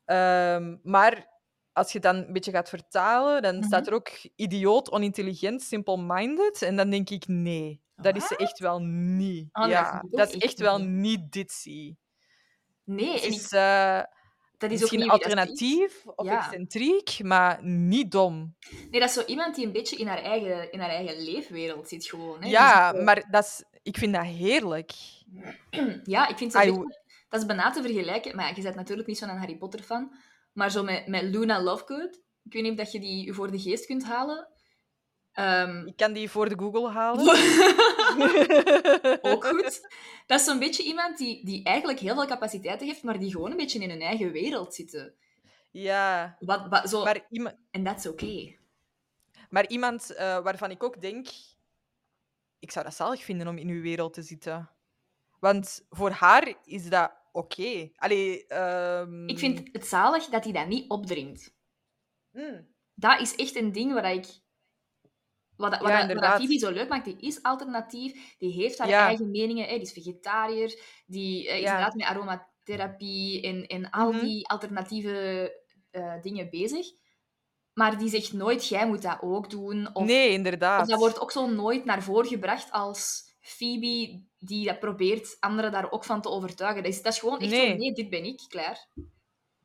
[0.04, 1.28] Ehm, maar
[1.72, 3.64] als je dan een beetje gaat vertalen, dan Mhm.
[3.64, 6.62] staat er ook idioot, onintelligent, simple-minded.
[6.62, 9.48] En dan denk ik, nee, dat is ze echt wel niet.
[9.52, 10.82] Oh, dat ja, dat is echt echt wel niet.
[10.82, 11.96] niet ditzy.
[12.84, 14.02] Nee, Het is ik, eh,
[14.58, 15.12] dat is ook misschien niet is.
[15.12, 16.38] alternatief of Ja.
[16.38, 18.54] excentriek, maar niet dom.
[18.90, 21.88] Nee, dat is zo iemand die een beetje in haar eigen, in haar eigen leefwereld
[21.88, 22.42] zit gewoon.
[22.42, 22.48] Hè.
[22.48, 24.92] Ja, Die zit maar dat is, ik vind dat heerlijk.
[26.04, 26.96] Ja, ik vind ze beetje-
[27.28, 28.36] Dat is bijna te vergelijken.
[28.36, 30.12] Maar ja, je bent natuurlijk niet zo'n Harry Potter fan.
[30.52, 32.20] Maar zo met, met Luna Lovegood.
[32.44, 34.48] Ik weet niet of dat je die voor de geest kunt halen.
[35.38, 37.26] Ehm, Ik kan die voor de Google halen.
[39.32, 39.88] ook goed.
[40.26, 43.50] Dat is zo'n beetje iemand die, die eigenlijk heel veel capaciteiten heeft, maar die gewoon
[43.50, 45.14] een beetje in een eigen wereld zitten.
[45.70, 48.54] Ja, Wat, wat, zo, maar, En dat is oké.
[49.50, 51.26] maar iemand eh, waarvan ik ook denk...
[52.58, 54.70] Ik zou dat zalig vinden om in uw wereld te zitten.
[55.40, 57.90] Want voor haar is dat oké.
[57.96, 61.54] Allee, ehm, Ik vind het zalig dat hij dat niet opdringt.
[62.30, 64.26] mm, Dat is echt een ding waar ik...
[65.58, 69.06] Wat, wat, Ja, wat, zo leuk maakt, die is alternatief, die heeft haar Ja.
[69.06, 71.68] eigen meningen, hè, die is vegetariër, die eh, is Ja.
[71.70, 74.24] inderdaad met aromatherapie en, en al Mhm.
[74.24, 75.56] die alternatieve
[75.90, 76.86] eh, dingen bezig.
[77.72, 79.94] Maar die zegt nooit, jij moet dat ook doen.
[79.94, 80.80] Of, nee, inderdaad.
[80.82, 85.72] of dat wordt ook zo nooit naar voren gebracht als Phoebe die dat probeert anderen
[85.72, 86.82] daar ook van te overtuigen.
[86.82, 87.70] Dat is, dat is gewoon echt Nee.
[87.70, 88.86] zo, nee, dit ben ik, klaar.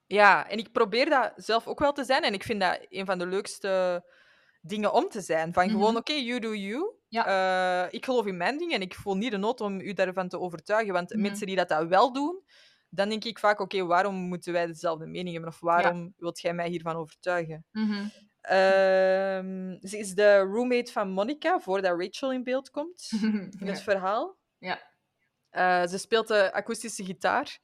[0.08, 2.24] Ja, en ik probeer dat zelf ook wel te zijn.
[2.24, 4.04] En ik vind dat een van de leukste
[4.66, 5.54] dingen om te zijn.
[5.54, 5.98] Van gewoon, Mhm.
[5.98, 6.94] oké, you do you.
[7.08, 7.26] Ja.
[7.86, 10.28] Eh, ik geloof in mijn dingen en ik voel niet de nood om u daarvan
[10.28, 10.94] te overtuigen.
[10.94, 11.22] Want Mhm.
[11.22, 12.44] mensen die dat, dat wel doen,
[12.90, 15.50] dan denk ik vaak, oké, waarom moeten wij dezelfde mening hebben?
[15.52, 17.66] Of waarom wilt jij mij hiervan overtuigen?
[17.72, 18.08] Mhm.
[18.42, 23.10] Ehm, ze is de roommate van Monica, voordat Rachel in beeld komt
[23.60, 24.38] in het verhaal.
[24.58, 24.92] Ja.
[25.50, 27.60] Eh, ze speelt de akoestische gitaar.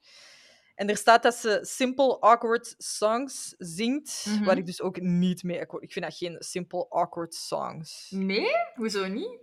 [0.80, 4.44] En er staat dat ze simple, awkward songs zingt, Mhm.
[4.44, 5.82] waar ik dus ook niet mee akkoord...
[5.82, 8.10] Ik vind dat geen simple, awkward songs.
[8.10, 8.50] Nee?
[8.74, 9.38] Hoezo niet?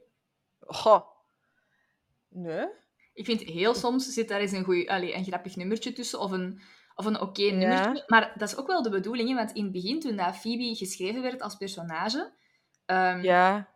[0.59, 1.01] Goh.
[2.29, 2.67] Nee?
[3.13, 6.31] Ik vind heel soms zit daar eens een, goeie, allee, een grappig nummertje tussen of
[6.31, 6.61] een,
[6.95, 8.03] of een oké nummertje.
[8.07, 10.75] Maar dat is ook wel de bedoeling, hè, want in het begin, toen dat Phoebe
[10.75, 12.33] geschreven werd als personage,
[12.85, 13.75] ehm, Ja.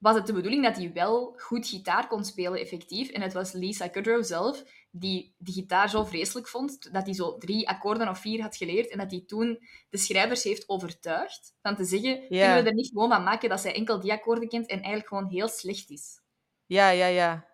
[0.00, 3.10] Was het de bedoeling dat hij wel goed gitaar kon spelen, effectief.
[3.10, 7.38] En het was Lisa Kudrow zelf die die gitaar zo vreselijk vond, dat hij zo
[7.38, 11.76] drie akkoorden of vier had geleerd en dat hij toen de schrijvers heeft overtuigd van
[11.76, 14.66] te zeggen, kunnen we er niet gewoon van maken dat zij enkel die akkoorden kent
[14.66, 16.20] en eigenlijk gewoon heel slecht is.
[16.66, 17.46] Ja, ja, ja.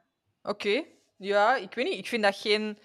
[0.42, 0.84] Oké.
[1.16, 1.98] Ja, ik weet niet.
[1.98, 2.78] Ik vind dat geen...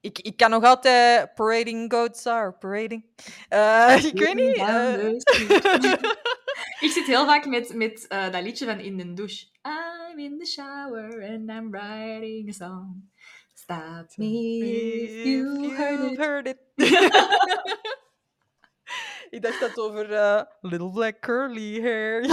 [0.00, 3.04] Ik, ik kan nog altijd parading goats are parading.
[3.48, 4.56] Eh, ik weet niet.
[6.80, 9.46] Ik zit heel vaak met, met eh, dat liedje van In de douche.
[9.62, 13.10] I'm in the shower and I'm writing a song.
[13.54, 14.58] Stop me
[15.02, 16.18] if you heard it.
[16.18, 16.58] heard it.
[19.34, 22.22] ik dacht dat over eh, little black curly hair.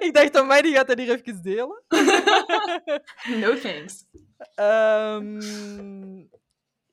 [0.06, 1.82] ik dacht, mij die gaat dat hier even delen.
[3.26, 4.04] No thanks.
[4.54, 5.38] Ehm,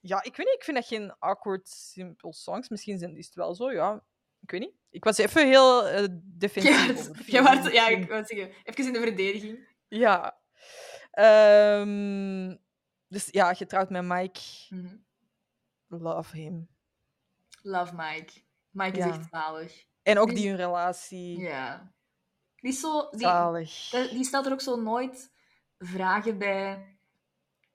[0.08, 0.55] ja, ik weet niet.
[0.55, 2.70] Ik vind dat geen awkward, simple songs.
[2.70, 4.03] Misschien zijn- is het wel zo, ja.
[4.41, 4.76] Ik weet niet.
[4.89, 7.28] Ik was even heel eh defensief.
[7.28, 9.76] Ja, waart- ja, ik wou zeggen, even in de verdediging.
[9.88, 10.39] Ja.
[11.12, 12.55] Ehm,
[13.08, 14.39] dus ja, getrouwd met Mike.
[14.70, 14.95] Mhm.
[15.88, 16.68] Love him.
[17.62, 18.34] Love Mike.
[18.70, 19.05] Mike Ja.
[19.10, 19.86] is echt zalig.
[20.03, 21.39] En ook Die- die hun relatie.
[21.39, 21.93] Ja.
[22.55, 23.89] Die, is zo, die, Zalig.
[23.89, 25.32] die stelt er ook zo nooit
[25.78, 26.97] vragen bij.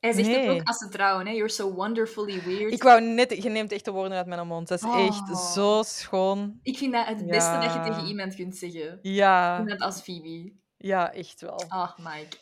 [0.02, 1.32] Hij zegt het ook als ze trouwen, hè.
[1.32, 2.72] You're so wonderfully weird.
[2.72, 3.42] Ik wou net...
[3.42, 4.68] Je neemt echt de woorden uit mijn mond.
[4.68, 5.52] Dat is echt Oh.
[5.52, 6.58] zo schoon.
[6.62, 8.98] Ik vind dat het beste dat je tegen iemand kunt zeggen.
[9.02, 10.52] Ja, Net als Phoebe.
[10.76, 11.64] ja echt wel.
[11.68, 12.36] Ah, Mike.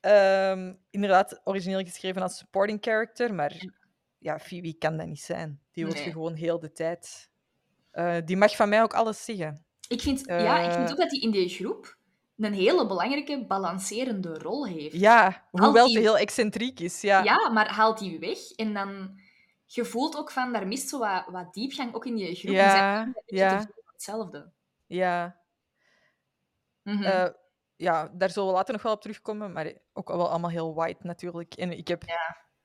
[0.00, 3.66] Ehm, inderdaad, origineel geschreven als supporting character, maar
[4.18, 5.60] ja, Phoebe kan dat niet zijn.
[5.72, 7.30] Die wil je gewoon heel de tijd.
[7.90, 9.64] Eh, die mag van mij ook alles zeggen.
[9.88, 10.90] Ik vind, ja, ik vind Eh.
[10.92, 11.96] ook dat hij in die groep
[12.46, 14.94] een hele belangrijke, balancerende rol heeft.
[14.94, 17.00] Ja, hoewel ze heel excentriek is.
[17.00, 19.18] Ja, Ja, maar haalt die weg en dan...
[19.66, 22.54] Je voelt ook van, daar mist zo wat, wat diepgang ook in die groep.
[22.54, 23.66] Ja, zijn ja.
[23.92, 24.52] hetzelfde.
[24.86, 25.40] ja.
[26.82, 27.02] Mhm.
[27.02, 27.28] Eh,
[27.76, 31.06] ja, daar zullen we later nog wel op terugkomen, maar ook wel allemaal heel white
[31.06, 31.54] natuurlijk.
[31.54, 32.04] En ik heb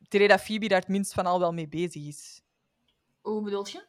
[0.09, 2.41] dat Phoebe daar het minst van al wel mee bezig is.
[3.21, 3.85] Hoe bedoel je?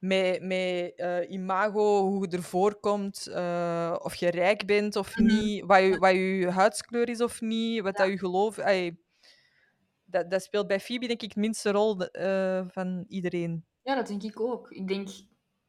[0.00, 5.26] Met, met eh, imago, hoe je ervoor komt, eh, of je rijk bent of Mhm.
[5.26, 8.58] niet, wat je, wat je huidskleur is of niet, wat dat je geloof...
[10.08, 13.64] Dat, dat speelt bij Phoebe denk ik het minste rol eh, van iedereen.
[13.82, 14.70] Ja, dat denk ik ook.
[14.70, 15.08] Ik denk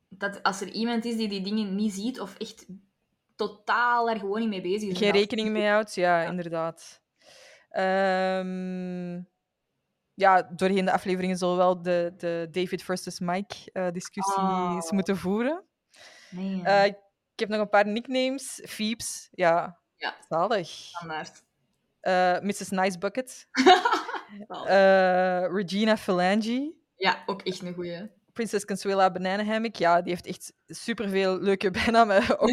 [0.09, 2.65] dat als er iemand is die die dingen niet ziet of echt
[3.35, 4.97] totaal daar gewoon niet mee bezig is...
[4.97, 7.01] Geen rekening mee houdt, ja, inderdaad.
[7.69, 9.21] Ehm,
[10.17, 14.89] ja, doorheen de afleveringen zullen we wel de, de David versus Mike eh, discussies Oh.
[14.89, 15.63] moeten voeren.
[16.29, 16.95] Nee, Eh, ik
[17.35, 18.61] heb nog een paar nicknames.
[18.65, 20.15] Phoebes, ja, Ja.
[20.29, 20.67] zalig.
[20.67, 21.43] standaard.
[21.99, 22.69] Eh, Mrs.
[22.69, 23.47] Nice Bucket.
[25.57, 26.73] Regina Phalange.
[26.95, 28.09] Ja, ook echt een goeie.
[28.33, 29.75] Prinses Consuela Banana Hammock.
[29.75, 32.39] Ja, die heeft echt superveel leuke bijnamen.
[32.39, 32.49] Ook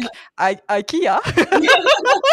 [0.49, 1.21] I- IKEA.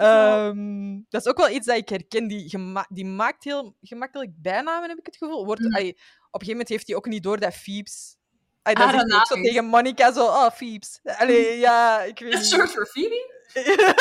[0.00, 2.28] Ehm, dat is ook wel iets dat ik herken.
[2.28, 5.44] Die, die maakt heel gemakkelijk bijnamen, heb ik het gevoel.
[5.44, 8.18] Wordt, allee, op een gegeven moment heeft hij ook niet door dat Phoebes...
[8.62, 9.42] Allee, dan Haar zegt hij ook zo is.
[9.46, 10.24] tegen Monica zo...
[10.26, 11.00] Oh, Phoebes.
[11.02, 12.50] Allee, ja, ik weet Dat niet.
[12.50, 13.34] is short voor Phoebe?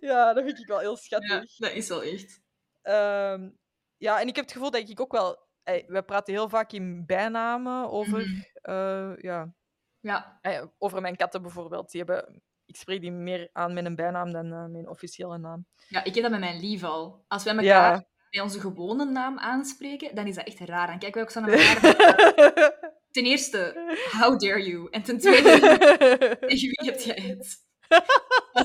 [0.00, 1.56] ja, dat vind ik wel heel Ja, schattig.
[1.56, 2.40] dat is wel echt.
[2.82, 3.50] Ehm,
[3.96, 5.38] ja, en ik heb het gevoel dat ik ook wel...
[5.62, 8.18] ey, wij praten heel vaak in bijnamen over...
[8.18, 8.40] Mhm.
[8.52, 9.54] eh, ja,
[10.00, 10.40] Ja,
[10.78, 11.90] over mijn katten bijvoorbeeld.
[11.90, 12.42] Die hebben...
[12.72, 15.66] Ik spreek die meer aan met een bijnaam dan eh, mijn officiële naam.
[15.88, 17.24] ja, ik heb dat met mijn lief al.
[17.28, 18.04] Als wij elkaar Ja.
[18.30, 20.86] bij onze gewone naam aanspreken, dan is dat echt raar.
[20.86, 22.90] Dan kijken wij ook zo naar elkaar.
[23.10, 23.74] Ten eerste,
[24.20, 24.88] how dare you?
[24.90, 27.56] En ten tweede, wie heb jij het?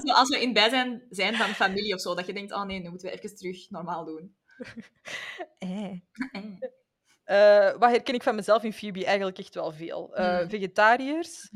[0.05, 2.89] Als we in bijzijn zijn van familie of zo, dat je denkt, oh nee, nu
[2.89, 4.35] moeten we even terug normaal doen.
[5.57, 5.91] Eh.
[6.31, 6.43] Eh.
[7.23, 9.05] Eh, wat herken ik van mezelf in Phoebe?
[9.05, 10.15] Eigenlijk echt wel veel.
[10.15, 10.49] Eh, Mm.
[10.49, 11.51] Vegetariërs.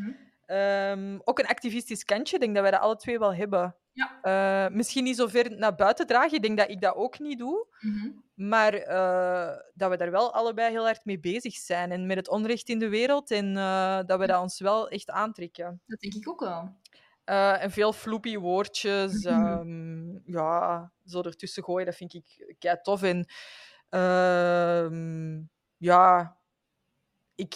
[0.52, 2.36] Ehm, ook een activistisch kantje.
[2.36, 3.76] Ik denk dat wij dat alle twee wel hebben.
[3.92, 4.22] Ja.
[4.22, 6.34] Eh, misschien niet zo ver naar buiten dragen.
[6.34, 7.68] Ik denk dat ik dat ook niet doe.
[7.80, 8.10] Mhm.
[8.34, 11.92] Maar eh, dat we daar wel allebei heel hard mee bezig zijn.
[11.92, 13.32] En met het onrecht in de wereld.
[13.32, 15.82] En eh, dat we dat ons wel echt aantrekken.
[15.86, 16.80] Dat denk ik ook wel.
[17.24, 19.24] En veel floepy woordjes.
[19.24, 19.46] Mhm.
[19.46, 23.04] ehm, ja, zo ertussen gooien, dat vind ik kei tof.
[23.04, 23.26] En
[23.90, 25.42] ehm,
[25.78, 26.38] ja,
[27.36, 27.54] ik,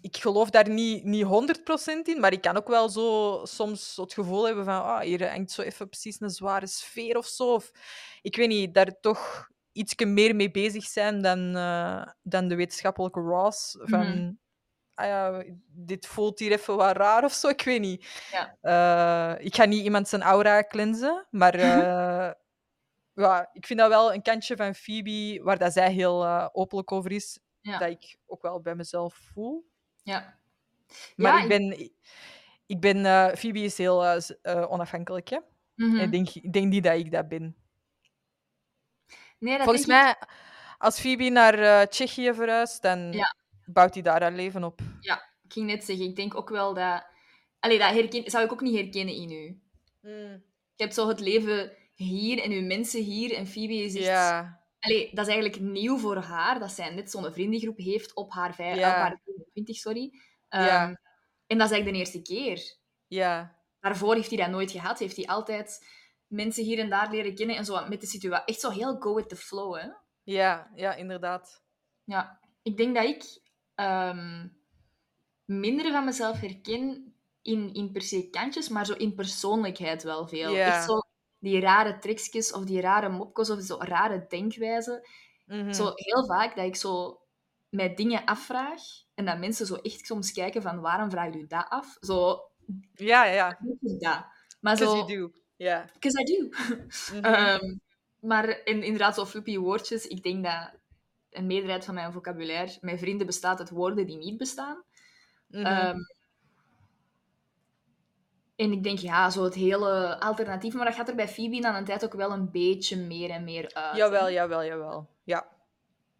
[0.00, 4.12] ik geloof daar niet, niet 100% in, maar ik kan ook wel zo soms het
[4.12, 7.54] gevoel hebben van ah, hier hangt zo even precies een zware sfeer of zo.
[7.54, 7.70] Of,
[8.22, 13.20] ik weet niet, daar toch iets meer mee bezig zijn dan, eh, dan de wetenschappelijke
[13.20, 13.76] Ross.
[13.80, 14.32] Van, Mhm.
[14.94, 18.06] ah ja, dit voelt hier even wat raar of zo, ik weet niet.
[18.30, 18.56] Ja.
[18.60, 21.54] Eh, ik ga niet iemand zijn aura cleansen, maar
[21.88, 22.32] eh,
[23.12, 27.12] ja, ik vind dat wel een kantje van Phoebe, waar dat zij heel openlijk over
[27.12, 27.78] is, Ja.
[27.78, 29.72] dat ik ook wel bij mezelf voel.
[30.04, 30.38] Ja.
[31.16, 31.92] Maar Ja, ik ik- ben...
[32.66, 35.38] Ik ben Phoebe is heel eh, onafhankelijk, hè.
[35.74, 35.96] Mhm.
[35.96, 37.56] Ik, denk, ik denk niet dat ik dat ben.
[39.38, 40.14] Nee, dat Volgens ik- mij,
[40.78, 43.34] als Phoebe naar Tsjechië verhuist, dan Ja.
[43.66, 44.80] bouwt hij daar haar leven op.
[45.00, 47.06] Ik ging net zeggen, ik denk ook wel dat...
[47.60, 48.30] Allee, dat herken...
[48.30, 49.60] zou ik ook niet herkennen in u.
[50.76, 53.34] Je hebt zo het leven hier en uw mensen hier.
[53.34, 54.04] En Phoebe is echt...
[54.04, 58.32] Ja, Allee, dat is eigenlijk nieuw voor haar, dat zij net zo'n vriendengroep heeft op
[58.32, 58.88] haar, vijf, Ja.
[58.88, 59.20] op haar
[59.52, 60.20] 20, sorry.
[60.48, 60.86] Ehm, Ja.
[61.46, 62.76] En dat is eigenlijk de eerste keer.
[63.06, 64.98] ja, Daarvoor heeft hij dat nooit gehad.
[64.98, 65.86] Heeft hij altijd
[66.26, 68.46] mensen hier en daar leren kennen en zo met de situatie.
[68.46, 69.88] Echt zo heel go with the flow, hè.
[70.22, 71.62] ja, ja, inderdaad.
[72.04, 73.40] Ja, ik denk dat ik
[73.74, 74.48] ehm,
[75.44, 80.54] minder van mezelf herken in, in per se kantjes, maar zo in persoonlijkheid wel veel.
[80.54, 80.66] Ja.
[80.66, 80.98] Echt zo
[81.44, 85.08] die rare tricksjes of die rare mopjes of zo rare denkwijzen.
[85.46, 85.72] Mhm.
[85.72, 87.20] Zo heel vaak dat ik zo
[87.68, 88.80] mij dingen afvraag
[89.14, 91.96] en dat mensen zo echt soms kijken van waarom vraagt u dat af?
[92.00, 92.40] Zo,
[92.94, 93.58] Ja, ja.
[93.80, 94.26] dat.
[94.60, 95.30] Maar Because zo, you do.
[95.56, 95.84] Ja.
[95.92, 96.48] because I do.
[97.14, 97.24] Mhm.
[97.34, 97.76] Ehm,
[98.20, 100.06] maar in, inderdaad, zo flippy woordjes.
[100.06, 100.70] Ik denk dat
[101.30, 104.84] een meerderheid van mijn vocabulaire, mijn vrienden, bestaat uit woorden die niet bestaan.
[105.48, 105.66] Mhm.
[105.66, 105.98] Ehm,
[108.56, 110.74] en ik denk, ja, zo het hele alternatief.
[110.74, 113.44] Maar dat gaat er bij Phoebe na een tijd ook wel een beetje meer en
[113.44, 113.96] meer uit.
[113.96, 114.28] jawel, hè.
[114.28, 115.08] jawel, jawel.
[115.24, 115.46] Ja.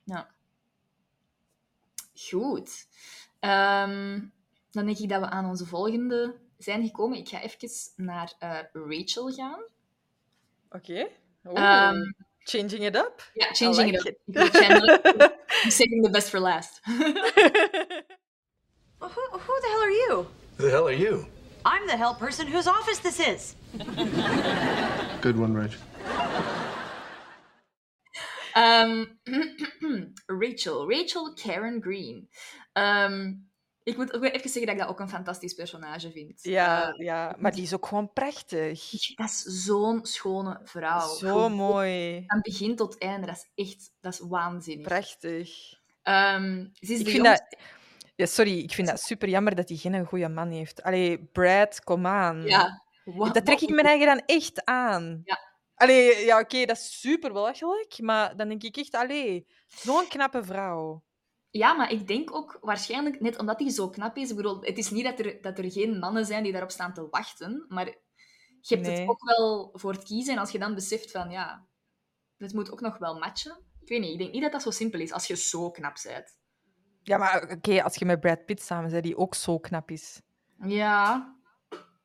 [0.04, 0.28] Ja.
[2.14, 2.86] Goed.
[3.40, 4.20] Ehm,
[4.70, 7.18] dan denk ik dat we aan onze volgende zijn gekomen.
[7.18, 9.62] Ik ga even naar eh, Rachel gaan.
[10.70, 11.08] Oké.
[11.42, 12.12] Ehm,
[12.44, 13.22] Changing it up.
[13.34, 14.52] Ja, changing like it up.
[14.52, 15.00] Chandler.
[15.64, 16.80] I'm saving the best for last.
[18.98, 20.26] Well, who, who the hell are you?
[20.56, 21.26] Who the hell are you?
[21.66, 23.54] I'm the hell person whose office this is.
[25.20, 25.78] Good one, Rich.
[28.52, 29.04] Ehm,
[30.26, 30.90] Rachel.
[30.90, 32.28] Rachel Karen Green.
[32.72, 33.32] Ehm,
[33.82, 36.42] ik moet ook even zeggen dat ik dat ook een fantastisch personage vind.
[36.42, 38.90] Ja, Eh, ja, maar die is ook gewoon prachtig.
[39.14, 41.08] dat is zo'n schone vrouw.
[41.08, 42.24] Zo Gewoon mooi.
[42.26, 43.26] Van begin tot einde.
[43.26, 44.86] Dat is echt dat is waanzinnig.
[44.86, 45.50] Prachtig.
[46.02, 47.58] Ehm, ze is Ik de vind jongste- dat...
[48.14, 50.82] Ja, sorry, ik vind dat super jammer dat hij geen goede man heeft.
[50.82, 52.42] Allee, Brad, kom aan.
[52.42, 52.82] Ja.
[53.32, 55.20] Dat trek ik mijn eigen dan echt aan.
[55.24, 55.38] Ja.
[55.74, 60.44] Allee, ja, oké, dat is super belachelijk, maar dan denk ik echt, allee, zo'n knappe
[60.44, 61.02] vrouw.
[61.50, 64.78] Ja, maar ik denk ook waarschijnlijk, net omdat hij zo knap is, ik bedoel, het
[64.78, 67.86] is niet dat er, dat er geen mannen zijn die daarop staan te wachten, maar
[67.86, 69.00] je hebt Nee.
[69.00, 70.34] het ook wel voor het kiezen.
[70.34, 71.66] En als je dan beseft van, ja,
[72.36, 73.64] het moet ook nog wel matchen.
[73.80, 75.96] Ik weet niet, ik denk niet dat dat zo simpel is als je zo knap
[76.02, 76.36] bent.
[77.04, 80.20] Ja, maar oké, als je met Brad Pitt samen bent, die ook zo knap is.
[80.62, 81.34] Ja,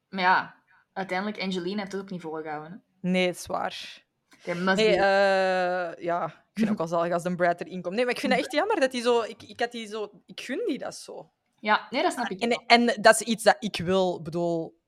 [0.09, 0.55] maar ja,
[0.93, 2.71] uiteindelijk, Angelina heeft het ook niet volgehouden.
[2.71, 3.09] Hè?
[3.09, 4.03] Nee, het is waar.
[4.43, 7.95] Eh, ja, ik vind het ook wel zalig als de Brad erin komt.
[7.95, 9.21] Nee, maar ik vind het echt jammer dat hij zo...
[9.21, 10.09] Ik, ik had die zo...
[10.25, 11.31] Ik gun die dat zo.
[11.59, 12.41] Ja, nee, dat snap ik.
[12.41, 14.21] En, en dat is iets dat ik wil.
[14.21, 14.79] Bedoel,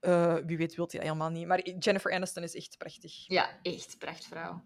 [0.00, 1.46] eh, wie weet wilt hij dat helemaal niet.
[1.46, 3.28] Maar Jennifer Aniston is echt prachtig.
[3.28, 4.62] Ja, echt prachtvrouw.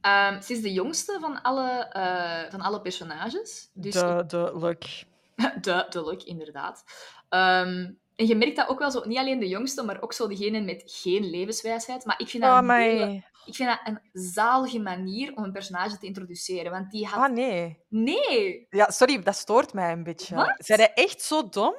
[0.00, 3.70] Ehm ze is de jongste van alle, eh, van alle personages.
[3.74, 4.24] Dus de,
[5.60, 6.84] de de, inderdaad.
[7.28, 10.28] Ehm, en je merkt dat ook wel zo, niet alleen de jongste, maar ook zo
[10.28, 12.04] degene met geen levenswijsheid.
[12.04, 15.52] Maar ik vind dat, Oh, een, hele- ik vind dat een zalige manier om een
[15.52, 16.70] personage te introduceren.
[16.70, 17.24] Want die had...
[17.28, 17.78] Ah, nee.
[17.88, 18.66] Nee!
[18.70, 20.34] Ja, sorry, dat stoort mij een beetje.
[20.34, 20.54] Wat?
[20.58, 21.74] Zijn jij echt zo dom?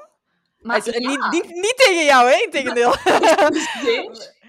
[0.60, 2.36] Maar Als- ja, niet, niet, niet tegen jou, hè?
[2.44, 2.94] Integendeel.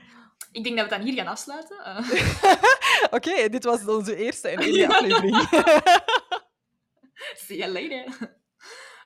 [0.52, 1.84] Ik denk dat we het dan hier gaan afsluiten.
[1.84, 5.36] Eh, Oké, dit was onze eerste en enige aflevering.
[7.46, 8.36] See you later.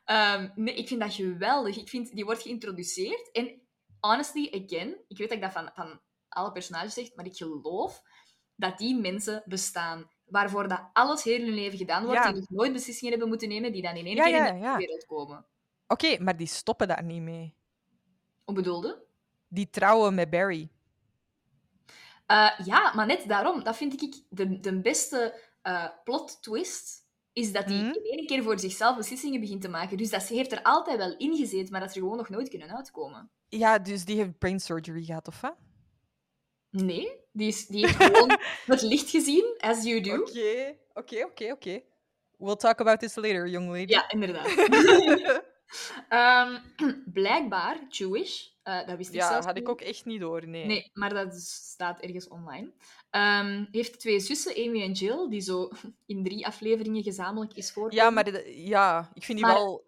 [0.04, 1.76] Ehm, nee, ik vind dat geweldig.
[1.76, 3.30] Ik vind, die wordt geïntroduceerd.
[3.32, 3.60] En
[4.00, 8.02] honestly, again, ik weet dat ik dat van, van alle personages zeg, maar ik geloof
[8.54, 10.10] dat die mensen bestaan.
[10.24, 12.30] Waarvoor dat alles heel hun leven gedaan wordt, Ja.
[12.32, 14.60] die nog nooit beslissingen hebben moeten nemen, die dan in één Ja, keer ja, in
[14.60, 15.46] de wereld komen.
[15.88, 17.54] Oké, maar die stoppen daar niet mee.
[18.44, 19.04] Hoe bedoelde?
[19.48, 20.70] Die trouwen met Barry.
[22.26, 27.52] Eh, ja, maar net daarom, dat vind ik de, de beste eh, plot twist, is
[27.52, 27.86] dat hij Mhm.
[27.86, 29.96] in één keer voor zichzelf beslissingen begint te maken.
[29.96, 32.28] Dus dat ze heeft er altijd wel in gezeten, maar dat ze er gewoon nog
[32.28, 33.30] nooit kunnen uitkomen.
[33.48, 35.56] Ja, dus die heeft brain surgery gehad, of wat?
[36.70, 40.14] Nee, die, is, die heeft gewoon het licht gezien, as you do.
[40.20, 41.80] Oké, oké, oké, oké.
[42.38, 43.92] We'll talk about this later, young lady.
[43.92, 44.46] Ja, inderdaad.
[46.08, 46.56] Ehm,
[47.20, 49.62] blijkbaar Jewish, eh, dat wist ik ja, zelfs had niet.
[49.62, 50.66] ik ook echt niet door, nee.
[50.66, 52.72] Nee, maar dat staat ergens online.
[53.10, 55.68] Ehm, heeft twee zussen, Amy en Jill, die zo
[56.12, 58.04] in drie afleveringen gezamenlijk is voorkomen.
[58.04, 59.84] Ja, maar de- ja, ik vind die Maar- wel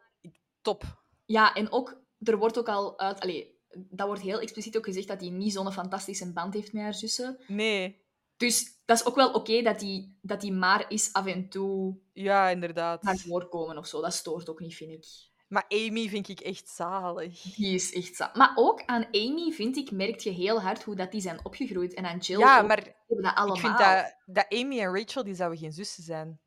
[0.61, 0.83] top.
[1.25, 3.21] Ja, en ook, er wordt ook al uit...
[3.21, 6.83] Allee, dat wordt heel expliciet ook gezegd dat hij niet zo'n fantastische band heeft met
[6.83, 7.39] haar zussen.
[7.47, 8.07] Nee,
[8.37, 11.99] Dus dat is ook wel oké dat hij dat die maar is af en toe
[12.13, 13.03] ja, inderdaad.
[13.03, 14.01] naar voorkomen of zo.
[14.01, 15.07] Dat stoort ook niet, vind ik.
[15.49, 17.41] Maar Amy vind ik echt zalig.
[17.43, 20.95] Die is echt za- Maar ook aan Amy, vind ik, merk je heel hard hoe
[20.97, 21.95] dat die zijn opgegroeid.
[21.95, 22.67] En aan Jill Ja, ook.
[22.67, 22.77] maar
[23.07, 23.55] hebben dat allemaal.
[23.57, 26.41] ik vind dat, dat Amy en Rachel, die zouden geen zussen zijn.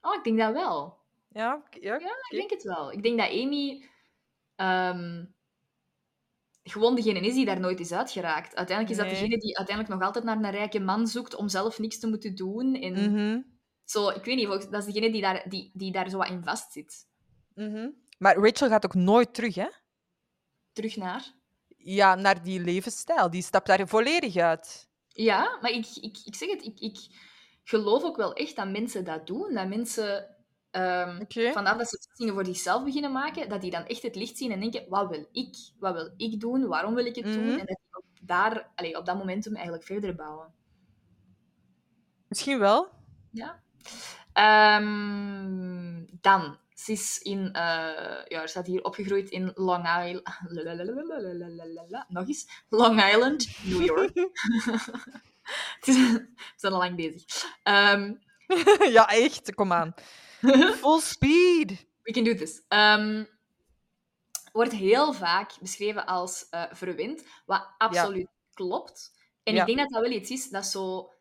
[0.00, 0.98] Oh, ik denk dat wel.
[1.28, 2.92] Ja, ja, Ja, ik denk het wel.
[2.92, 3.88] Ik denk dat Amy
[4.56, 5.24] ehm,
[6.62, 8.56] gewoon degene is die daar nooit is uitgeraakt.
[8.56, 11.78] Uiteindelijk is dat degene die uiteindelijk nog altijd naar een rijke man zoekt om zelf
[11.78, 12.74] niks te moeten doen.
[12.74, 13.40] En Mhm,
[13.86, 16.28] zo, ik weet niet, volgens- dat is degene die daar, die, die daar zo wat
[16.28, 17.06] in vastzit.
[17.54, 17.88] mhm.
[18.18, 19.68] Maar Rachel gaat ook nooit terug, hè?
[20.72, 21.34] Terug naar.
[21.76, 23.30] Ja, naar die levensstijl.
[23.30, 24.88] Die stapt daar volledig uit.
[25.08, 26.98] Ja, maar ik, ik, ik zeg het, ik, ik
[27.64, 29.54] geloof ook wel echt dat mensen dat doen.
[29.54, 30.36] Dat mensen,
[30.70, 31.52] ehm, Oké.
[31.52, 34.52] vanaf dat ze dingen voor zichzelf beginnen maken, dat die dan echt het licht zien
[34.52, 35.54] en denken, wat wil ik?
[35.78, 36.66] Wat wil ik doen?
[36.66, 37.46] Waarom wil ik het doen?
[37.46, 37.58] Mhm.
[37.58, 40.54] En dat die daar, allee, op dat momentum eigenlijk verder bouwen.
[42.28, 42.88] Misschien wel.
[43.30, 43.62] Ja.
[44.32, 47.62] Ehm, dan, ze is in, eh,
[48.28, 50.22] ja, er staat hier opgegroeid in Long Island.
[52.08, 52.46] Nog eens.
[52.68, 54.14] Long Island, New York.
[55.78, 57.24] Het is- We zijn al lang bezig.
[57.62, 58.14] Ehm,
[58.96, 59.54] ja, echt.
[59.54, 59.94] Kom aan.
[60.80, 61.86] Full speed.
[62.02, 62.62] we can do this.
[62.68, 63.24] Ehm,
[64.52, 69.12] wordt heel vaak beschreven als eh verwend, wat absoluut klopt.
[69.42, 69.60] En Ja.
[69.60, 71.12] ik denk dat dat wel iets is dat zo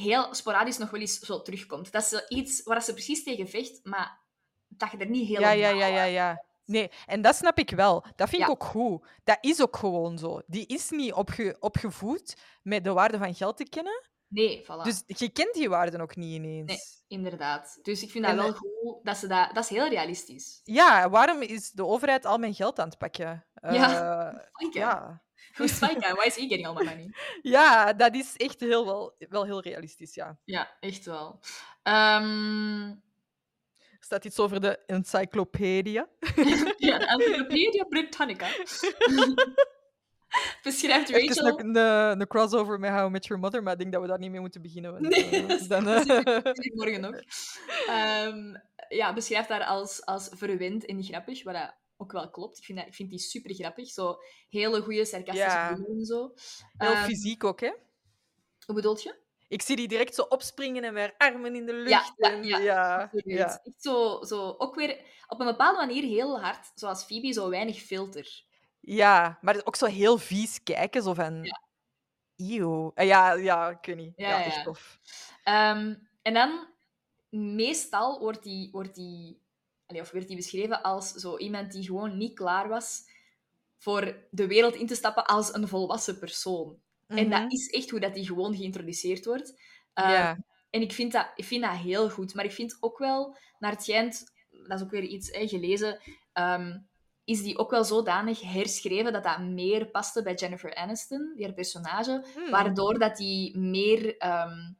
[0.00, 1.92] heel sporadisch nog wel eens zo terugkomt.
[1.92, 4.20] Dat is iets waar ze precies tegen vecht, maar
[4.68, 5.76] dat je er niet Ja, helemaal...
[5.76, 6.44] ja, ja, ja, ja.
[6.64, 8.04] Nee, en dat snap ik wel.
[8.16, 8.46] Dat vind Ja.
[8.48, 9.06] ik ook goed.
[9.24, 10.40] Dat is ook gewoon zo.
[10.46, 14.08] Die is niet opge opgevoed met de waarde van geld te kennen.
[14.28, 14.82] Nee, voilà.
[14.82, 16.66] Dus je kent die waarden ook niet ineens.
[16.66, 16.78] Nee.
[17.18, 17.78] Inderdaad.
[17.82, 19.54] Dus ik vind dat En, wel eh, goed dat ze dat...
[19.54, 20.60] Dat is heel realistisch.
[20.64, 23.46] Ja, waarom is de overheid al mijn geld aan het pakken?
[23.60, 24.32] Ja.
[24.32, 25.22] Eh, ja.
[25.52, 26.14] Who's Spike?
[26.14, 27.14] Why is he getting all my money?
[27.42, 30.38] ja, dat is echt heel wel, wel heel realistisch, ja.
[30.44, 31.40] Ja, echt wel.
[31.82, 32.88] Ehm,
[33.90, 36.08] Er staat iets over de encyclopedia.
[36.78, 38.46] ja, de Encyclopedia Britannica.
[40.62, 41.58] Beschrijft Even Rachel...
[41.60, 44.08] een, een, een crossover met How I Met Your Mother, maar ik denk dat we
[44.08, 44.92] daar niet mee moeten beginnen.
[44.92, 46.42] want, Nee, eh, is- dan, eh,
[46.74, 47.20] morgen nog.
[47.86, 48.54] Ehm,
[48.88, 52.58] ja, beschrijft haar als, als verwend en grappig, wat ook wel klopt.
[52.58, 53.88] Ik vind, dat, ik vind die super grappig.
[53.88, 54.16] Zo
[54.48, 55.70] hele goede sarcastische Ja.
[55.86, 56.32] en zo.
[56.76, 57.72] heel Ehm, fysiek ook, hè?
[58.66, 59.22] Hoe bedoelt je?
[59.48, 62.12] Ik zie die direct zo opspringen en weer armen in de lucht.
[62.16, 63.44] Ja, en, ja, ja, ja.
[63.44, 67.78] Echt zo, zo, ook weer op een bepaalde manier heel hard, zoals Phoebe, zo weinig
[67.80, 68.44] filter.
[68.80, 71.44] Ja, maar ook zo heel vies kijken, zo van...
[71.44, 71.62] Ja.
[72.36, 72.90] Eeuw.
[72.94, 74.12] Eh, Ja, ja, ik weet niet.
[74.16, 74.98] Ja, echt tof.
[75.44, 76.66] Ehm, en dan,
[77.30, 79.42] meestal wordt die, wordt die,
[79.86, 83.02] allee, of werd die beschreven als zo iemand die gewoon niet klaar was
[83.76, 86.78] voor de wereld in te stappen als een volwassen persoon.
[87.06, 87.30] En Mhm.
[87.40, 89.60] dat is echt hoe dat die gewoon geïntroduceerd wordt.
[89.94, 90.38] Ja.
[90.70, 92.34] En ik vind, dat, ik vind dat heel goed.
[92.34, 96.00] Maar ik vind ook wel, naar het schijnt, dat is ook weer iets gelezen,
[96.32, 96.78] ehm,
[97.24, 101.54] is die ook wel zodanig herschreven dat dat meer paste bij Jennifer Aniston, die haar
[101.54, 102.50] personage, Hmm.
[102.50, 104.16] waardoor dat die meer...
[104.16, 104.72] ehm,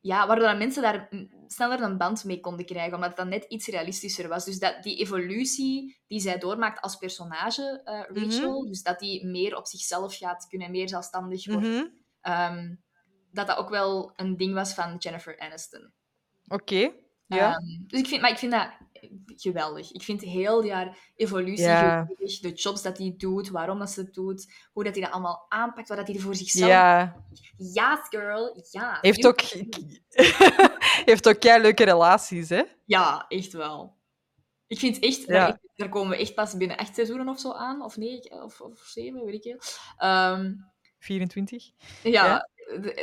[0.00, 1.08] ja, waardoor dat mensen daar
[1.52, 4.44] sneller een band mee konden krijgen, omdat het dan net iets realistischer was.
[4.44, 9.56] Dus dat die evolutie die zij doormaakt als personage, eh, Rachel, dus dat die meer
[9.56, 11.84] op zichzelf gaat kunnen, meer zelfstandig wordt, Mhm.
[12.20, 12.74] ehm,
[13.32, 15.92] dat dat ook wel een ding was van Jennifer Aniston.
[16.48, 16.92] Oké.
[17.26, 17.54] Ja.
[17.54, 18.70] Ehm, dus ik vind, maar ik vind dat
[19.26, 19.92] geweldig.
[19.92, 22.40] Ik vind heel die haar evolutie geweldig.
[22.40, 25.46] De jobs dat hij doet, waarom dat ze het doet, hoe dat hij dat allemaal
[25.48, 26.70] aanpakt, wat dat hij er voor zichzelf...
[26.70, 27.16] ja.
[27.56, 28.64] Yes, girl.
[28.70, 28.98] Ja.
[29.00, 29.40] Heeft ook,
[31.10, 32.62] heeft ook kei leuke relaties, hè?
[32.84, 33.96] Ja, echt wel.
[34.66, 35.26] Ik vind echt...
[35.26, 35.26] Ja.
[35.26, 37.82] Daar, daar komen we echt pas binnen acht seizoenen of zo aan.
[37.82, 39.58] Of negen, of, of zeven, weet ik veel.
[39.96, 40.52] Ehm,
[40.98, 41.70] 24.
[42.02, 42.48] ja, Ja.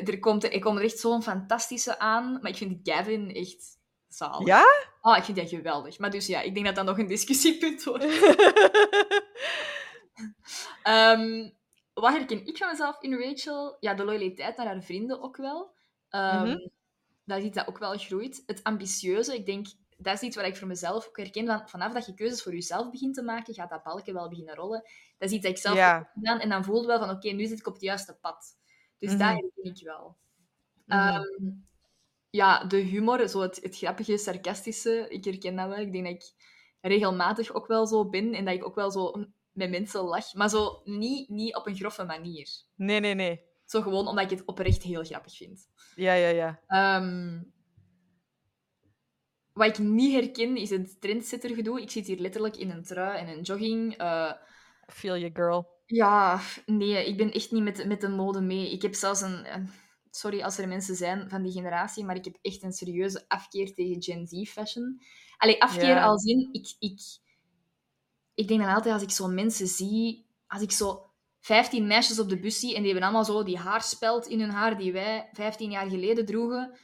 [0.06, 2.32] er komt, er komt er echt zo'n fantastische aan.
[2.41, 3.78] Maar ik vind Gavin echt
[4.08, 4.48] zalig.
[4.48, 4.64] Ja?
[5.08, 5.99] Oh, ik vind dat geweldig.
[5.99, 8.03] Maar dus ja, ik denk dat dat nog een discussiepunt wordt.
[10.84, 11.49] Ehm,
[11.93, 13.78] wat herken ik van mezelf in Rachel?
[13.80, 15.76] Ja, de loyaliteit naar haar vrienden ook wel.
[16.10, 16.68] Ehm Mhm.
[17.26, 18.43] Dat is iets dat ook wel groeit.
[18.45, 21.45] Het ambitieuze, ik denk, dat is iets wat ik voor mezelf ook herken.
[21.45, 24.55] Van, vanaf dat je keuzes voor jezelf begint te maken, gaat dat balken wel beginnen
[24.55, 24.82] rollen.
[25.18, 26.39] Dat is iets dat ik zelf heb gedaan.
[26.39, 28.58] En dan voel je wel van, oké, nu zit ik op het juiste pad.
[28.97, 29.18] Dus Mhm.
[29.20, 30.18] dat herken ik wel.
[30.86, 30.97] Mhm.
[30.99, 31.51] Ehm,
[32.30, 35.78] ja, de humor, zo het, het grappige, sarcastische, ik herken dat wel.
[35.78, 36.23] Ik denk dat ik
[36.82, 39.13] regelmatig ook wel zo ben en dat ik ook wel zo
[39.51, 40.34] met mensen lach.
[40.34, 42.47] Maar zo niet, niet op een grove manier.
[42.75, 43.41] Nee, nee, nee.
[43.65, 45.67] Zo gewoon omdat ik het oprecht heel grappig vind.
[45.95, 46.59] Ja, ja, ja.
[46.67, 47.41] Ehm,
[49.53, 51.82] wat ik niet herken, is het trendsetter-gedoe.
[51.82, 53.97] Ik zit hier letterlijk in een trui en een jogging.
[53.97, 54.32] eh,
[54.88, 55.67] Feel you, girl.
[55.86, 58.71] ja, nee, ik ben echt niet met, met de mode mee.
[58.71, 59.53] Ik heb zelfs een...
[59.53, 59.69] een-
[60.18, 63.74] Sorry als er mensen zijn van die generatie, maar ik heb echt een serieuze afkeer
[63.74, 65.01] tegen Gen Z-fashion.
[65.38, 66.03] Allee, afkeer Ja.
[66.05, 66.49] als in...
[66.51, 66.99] Ik, ik,
[68.34, 70.26] ik denk dan altijd, als ik zo mensen zie...
[70.47, 71.09] Als ik zo
[71.39, 74.49] 15 meisjes op de bus zie en die hebben allemaal zo die haarspeld in hun
[74.49, 76.78] haar die wij 15 jaar geleden droegen,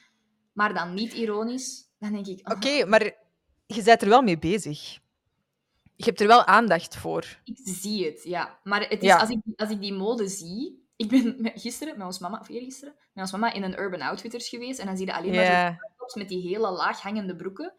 [0.53, 2.49] maar dan niet ironisch, dan denk ik...
[2.49, 3.01] oh, Oké, maar
[3.65, 4.99] je bent er wel mee bezig.
[5.95, 7.41] Je hebt er wel aandacht voor.
[7.43, 8.59] Ik zie het, ja.
[8.63, 9.17] Maar het is, Ja.
[9.17, 10.82] als, ik, als ik die mode zie...
[11.04, 14.01] Ik ben met- gisteren met ons mama, of eergisteren, met ons mama in een Urban
[14.01, 14.80] Outfitters geweest.
[14.80, 17.74] En dan zie je alleen maar zo tops met die hele laag hangende broeken.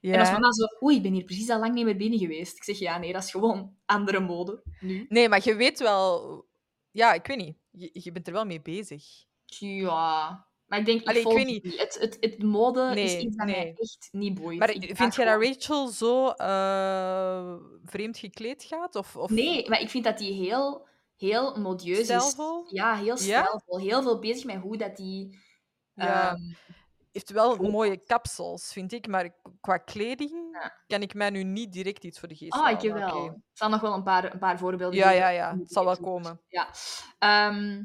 [0.00, 0.64] En als mama zo...
[0.82, 2.56] Oei, ik ben hier precies al lang niet meer binnen geweest.
[2.56, 5.06] Ik zeg, ja, nee, dat is gewoon andere mode nu.
[5.08, 6.44] Nee, maar je weet wel...
[6.90, 7.56] Ja, ik weet niet.
[7.70, 9.04] Je, je bent er wel mee bezig.
[9.44, 10.46] Ja...
[10.66, 11.78] Maar ik denk, ik Allee, ik weet het niet.
[11.78, 13.74] Het, het, het mode is iets dat mij nee.
[13.76, 14.58] echt niet boeit.
[14.58, 17.54] Maar Ik vind jij dat Rachel zo eh,
[17.84, 18.96] vreemd gekleed gaat?
[18.96, 19.30] Of, of...
[19.30, 22.64] Nee, maar ik vind dat die heel, heel modieus Stijlvol?
[22.64, 22.70] is.
[22.70, 23.16] Ja, heel Ja?
[23.16, 23.78] stijlvol.
[23.78, 25.42] Heel veel bezig met hoe dat die...
[25.94, 26.30] Ja.
[26.30, 26.40] ehm,
[27.12, 29.06] heeft wel mooie kapsels, vind ik.
[29.06, 30.72] Maar qua kleding Ja.
[30.86, 33.06] kan ik mij nu niet direct iets voor de geest Ah, ik halen.
[33.14, 33.26] wel.
[33.26, 35.56] Er zal nog wel een paar, een paar voorbeelden Ja, ja, ja.
[35.58, 36.40] Het zal wel komen.
[36.48, 36.68] Ja.
[37.18, 37.82] Ehm,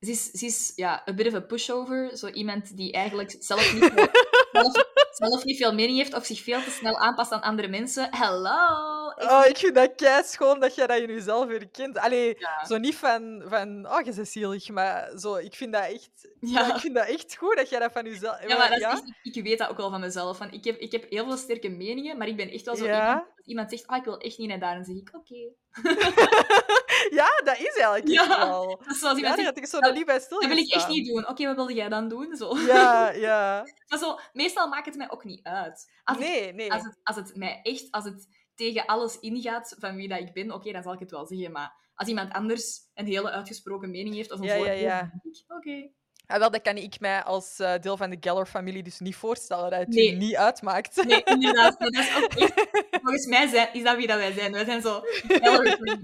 [0.00, 2.16] ze is, ze is ja, een bit of a pushover.
[2.16, 3.82] Zo iemand die eigenlijk zelf niet,
[5.22, 8.08] zelf niet veel mening heeft of zich veel te snel aanpast aan andere mensen.
[8.14, 8.95] Hello!
[9.16, 11.98] Ik- Oh, ik vind dat kei schoon dat jij dat in jezelf herkent.
[11.98, 12.64] Allee, Ja.
[12.66, 16.10] zo niet van, van oh, je bent zielig, maar zo, ik vind dat echt...
[16.40, 16.60] Ja.
[16.66, 18.46] Ja, ik vind dat echt goed dat jij dat van jezelf...
[18.48, 18.90] Ja, maar dat is ja?
[18.90, 20.36] echt, ik weet dat ook wel van mezelf.
[20.36, 22.84] Van, ik, heb, ik heb heel veel sterke meningen, maar ik ben echt wel zo
[22.84, 22.98] Ja?
[23.08, 23.26] iemand...
[23.36, 25.34] Als iemand zegt, ah, ik wil echt niet naar daar, dan zeg ik, oké.
[27.20, 28.66] ja, dat is eigenlijk Ja, wel.
[28.84, 30.48] Dat is zoals Ja, iemand zegt, had ik zo dat- nog niet bij stil dat
[30.48, 31.28] wil ik echt niet doen.
[31.28, 32.36] Oké, wat wilde jij dan doen?
[32.36, 32.56] Zo.
[32.58, 33.64] Ja, ja.
[33.88, 35.92] Maar zo, meestal maakt het mij ook niet uit.
[36.04, 36.72] Als, Nee, nee.
[36.72, 40.32] als, het, als het mij echt, als het tegen alles ingaat van wie dat ik
[40.32, 41.52] ben, oké, dan zal ik het wel zeggen.
[41.52, 45.12] Maar als iemand anders een hele uitgesproken mening heeft of een Ja, ja, ja.
[45.48, 45.90] oké.
[46.26, 49.70] Ah, wel, dat kan ik mij als eh, deel van de Geller-familie dus niet voorstellen,
[49.70, 50.12] dat het Nee.
[50.12, 51.04] u niet uitmaakt.
[51.04, 51.78] Nee, inderdaad.
[51.78, 52.68] Nee, dat is ook echt...
[52.90, 54.52] Volgens mij zijn, is dat wie dat wij zijn.
[54.52, 55.00] Wij zijn zo...
[55.04, 55.98] Geller dat,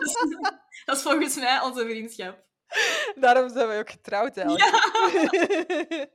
[0.00, 0.12] is,
[0.84, 2.44] dat is volgens mij onze vriendschap.
[3.14, 4.70] Daarom zijn we ook getrouwd, eigenlijk.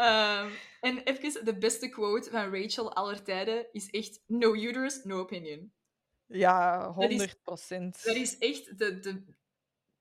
[0.00, 0.50] Ehm,
[0.80, 5.72] en even de beste quote van Rachel aller tijden is echt no uterus, no opinion.
[6.26, 8.04] Ja, Dat is- 100 procent.
[8.04, 9.24] Dat is echt de, de...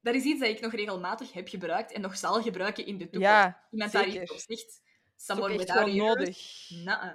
[0.02, 3.04] Dat is iets dat ik nog regelmatig heb gebruikt en nog zal gebruiken in de
[3.04, 3.26] toekomst.
[3.28, 4.22] Ja, Iemand daar zeker.
[4.22, 4.50] iets op zegt.
[4.68, 4.82] Is
[5.16, 6.70] Someone ook echt nodig.
[6.70, 7.14] Nee.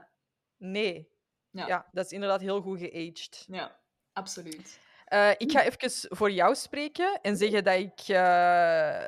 [0.57, 1.09] Nee.
[1.51, 1.67] Ja.
[1.67, 1.89] Ja.
[1.93, 3.45] dat is inderdaad heel goed geaged.
[3.49, 3.81] Ja,
[4.13, 4.79] absoluut.
[5.05, 9.05] Eh, ik ga even voor jou spreken en zeggen dat ik eh,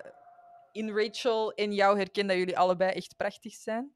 [0.77, 3.93] in Rachel en jou herken dat jullie allebei echt prachtig zijn.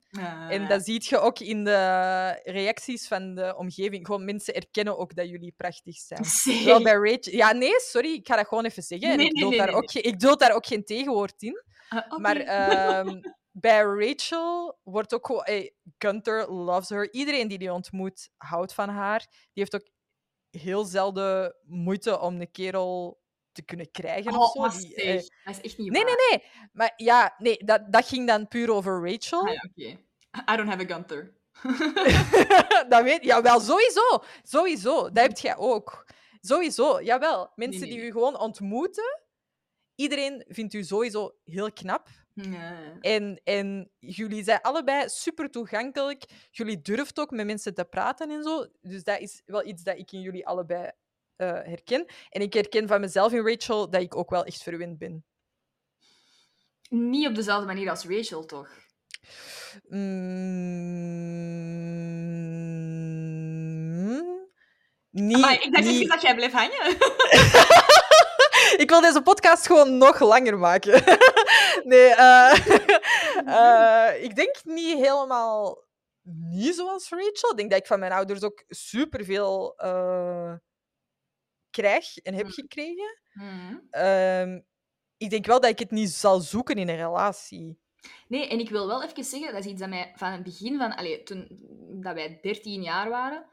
[0.48, 4.06] En dat zie je ook in de reacties van de omgeving.
[4.06, 6.24] Gewoon mensen erkennen ook dat jullie prachtig zijn.
[6.64, 7.32] Wel bij Rachel...
[7.32, 9.16] Ja, nee, sorry, ik ga dat gewoon even zeggen.
[9.16, 11.62] Nee, ik nee, daar, ook, ik daar ook geen tegenwoord in.
[11.88, 12.18] Ah.
[12.18, 13.20] Maar ehm,
[13.50, 15.42] bij Rachel wordt ook gewoon...
[15.44, 17.12] Hey, Gunther loves her.
[17.12, 19.18] Iedereen die die ontmoet, houdt van haar.
[19.30, 19.88] Die heeft ook
[20.50, 23.19] heel zelden moeite om een kerel
[23.52, 24.60] te kunnen krijgen of Oh, zo.
[24.60, 25.14] maar Die, eh,
[25.44, 26.26] dat is echt niet Nee, nee, waar.
[26.30, 26.68] nee.
[26.72, 29.46] Maar ja, nee, dat, dat ging dan puur over Rachel.
[29.46, 29.98] Ah, ja, oké.
[30.52, 31.34] I don't have a Gunther.
[32.88, 34.22] dat weet Ja, wel, sowieso.
[34.42, 35.10] Sowieso.
[35.10, 36.06] Dat heb jij ook.
[36.40, 37.52] Sowieso, jawel.
[37.54, 39.20] Mensen nee, die u gewoon ontmoeten,
[39.94, 42.08] iedereen vindt u sowieso heel knap.
[42.34, 42.98] Nee.
[43.00, 46.24] En, en jullie zijn allebei super toegankelijk.
[46.50, 48.66] Jullie durft ook met mensen te praten en zo.
[48.80, 50.90] Dus dat is wel iets dat ik in jullie allebei
[51.40, 52.06] eh, herken.
[52.30, 55.24] En ik herken van mezelf in Rachel dat ik ook wel echt verwend ben.
[56.88, 58.68] Niet op dezelfde manier als Rachel, toch?
[63.10, 64.48] Mm,
[65.10, 66.96] niet, Maar ik dacht niet- dat jij blijft hangen.
[68.76, 71.02] Ik wil deze podcast gewoon nog langer maken.
[71.92, 72.68] nee, eh,
[74.14, 75.84] eh, ik denk niet helemaal
[76.50, 77.50] niet zoals Rachel.
[77.50, 80.52] Ik denk dat ik van mijn ouders ook superveel eh
[81.70, 82.52] krijg en heb Mm.
[82.52, 83.18] gekregen.
[83.32, 83.76] Mhm.
[83.90, 84.60] Ehm,
[85.16, 87.78] ik denk wel dat ik het niet zal zoeken in een relatie.
[88.28, 90.78] Nee, en ik wil wel even zeggen, dat is iets dat mij van het begin
[90.78, 91.46] van, allee, toen
[92.02, 93.46] dat wij 13 jaar waren,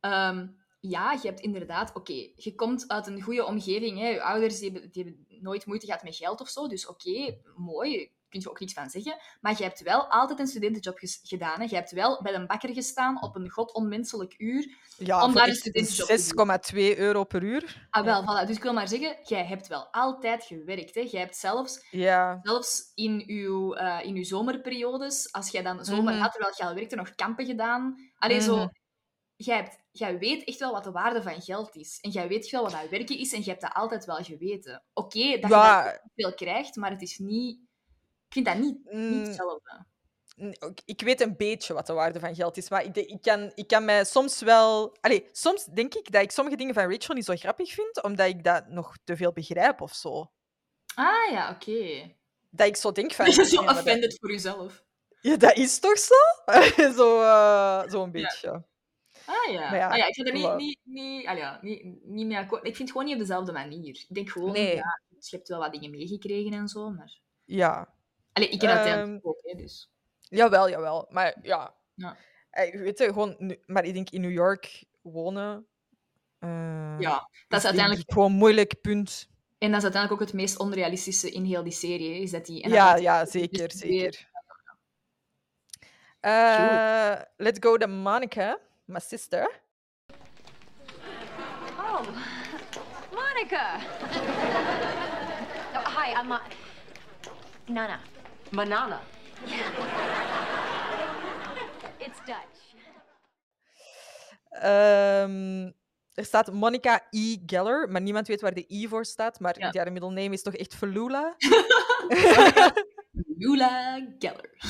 [0.00, 0.48] ehm,
[0.80, 4.70] ja, je hebt inderdaad, oké, je komt uit een goede omgeving, hè, je ouders die
[4.70, 8.50] hebben, die hebben nooit moeite gehad met geld of zo, dus oké, mooi, kun je
[8.50, 11.66] ook niks van zeggen, maar je hebt wel altijd een studentenjob gedaan, hè.
[11.68, 15.48] je hebt wel bij een bakker gestaan op een god onmenselijk uur, Ja, Om daar
[15.48, 16.92] een studentenjob te doen.
[16.94, 17.86] 6,2 euro per uur.
[17.90, 18.46] ah wel, voilà.
[18.46, 21.00] dus ik wil maar zeggen, jij hebt wel altijd gewerkt, hè.
[21.10, 22.38] jij hebt zelfs Ja.
[22.42, 26.22] Zelfs in uw, eh, in uw zomerperiodes, als jij dan zomer Mhm.
[26.22, 28.10] had, terwijl je al werkte, nog kampen gedaan.
[28.18, 28.56] Allee, zo...
[28.56, 28.68] Mhm.
[29.36, 31.98] Jij, hebt, jij weet echt wel wat de waarde van geld is.
[32.00, 33.32] En jij weet wel wat dat werken is.
[33.32, 34.84] En je hebt dat altijd wel geweten.
[34.92, 35.78] Oké, dat Ja.
[35.84, 37.58] je dat veel krijgt, maar het is niet...
[38.34, 39.84] Ik vind dat niet, niet Mm, hetzelfde.
[40.58, 43.52] Ook- Ik weet een beetje wat de waarde van geld is, maar ik, ik, kan,
[43.54, 44.96] ik kan mij soms wel...
[45.00, 48.28] Allee, soms denk ik dat ik sommige dingen van Rachel niet zo grappig vind, omdat
[48.28, 50.30] ik dat nog te veel begrijp of zo.
[50.94, 52.10] Ah ja, oké.
[52.50, 53.26] Dat ik zo denk van...
[53.30, 54.84] Je bent zo dat- offended voor jezelf.
[55.20, 56.14] Ja, dat is toch zo?
[56.98, 58.50] zo eh, Zo'n beetje.
[59.26, 59.64] Ah ja.
[59.64, 62.60] Ah, ja ik ga er niet, niet, niet, ah, ja, niet, niet mee akkoord.
[62.66, 64.04] Ik vind het gewoon niet op dezelfde manier.
[64.08, 64.74] Ik denk gewoon, Nee.
[64.74, 67.20] ja, je hebt wel wat dingen meegekregen en zo, maar...
[67.44, 67.92] Ja.
[68.34, 69.90] Allee, ik heb Ehm, uiteindelijk ook, hè, dus...
[70.18, 71.06] Jawel, jawel.
[71.10, 71.74] Maar ja...
[71.94, 72.16] Ja.
[72.50, 73.56] Eh, Weet je, gewoon...
[73.66, 75.66] Maar ik denk in New York wonen...
[76.38, 78.12] eh, Ja, dat is uiteindelijk...
[78.12, 79.28] gewoon moeilijk, punt.
[79.58, 82.62] En dat is uiteindelijk ook het meest onrealistische in heel die serie, is dat die...
[82.62, 84.32] en Ja, dat- ja, dat die zeker, dus weer- zeker.
[86.20, 89.60] Uh, let's go to Monica, my sister.
[91.78, 92.00] Oh,
[93.12, 93.76] Monica.
[95.76, 96.38] oh, hi, I'm uh,
[97.66, 98.00] Nana.
[98.54, 99.00] Manana.
[101.98, 102.62] It's Dutch.
[104.50, 105.70] Ehm,
[106.14, 107.36] er staat Monica E.
[107.46, 109.40] Geller, maar niemand weet waar de I voor staat.
[109.40, 109.70] Maar Ja.
[109.72, 111.36] haar middle name is toch echt Felula?
[113.36, 114.50] Lula Geller.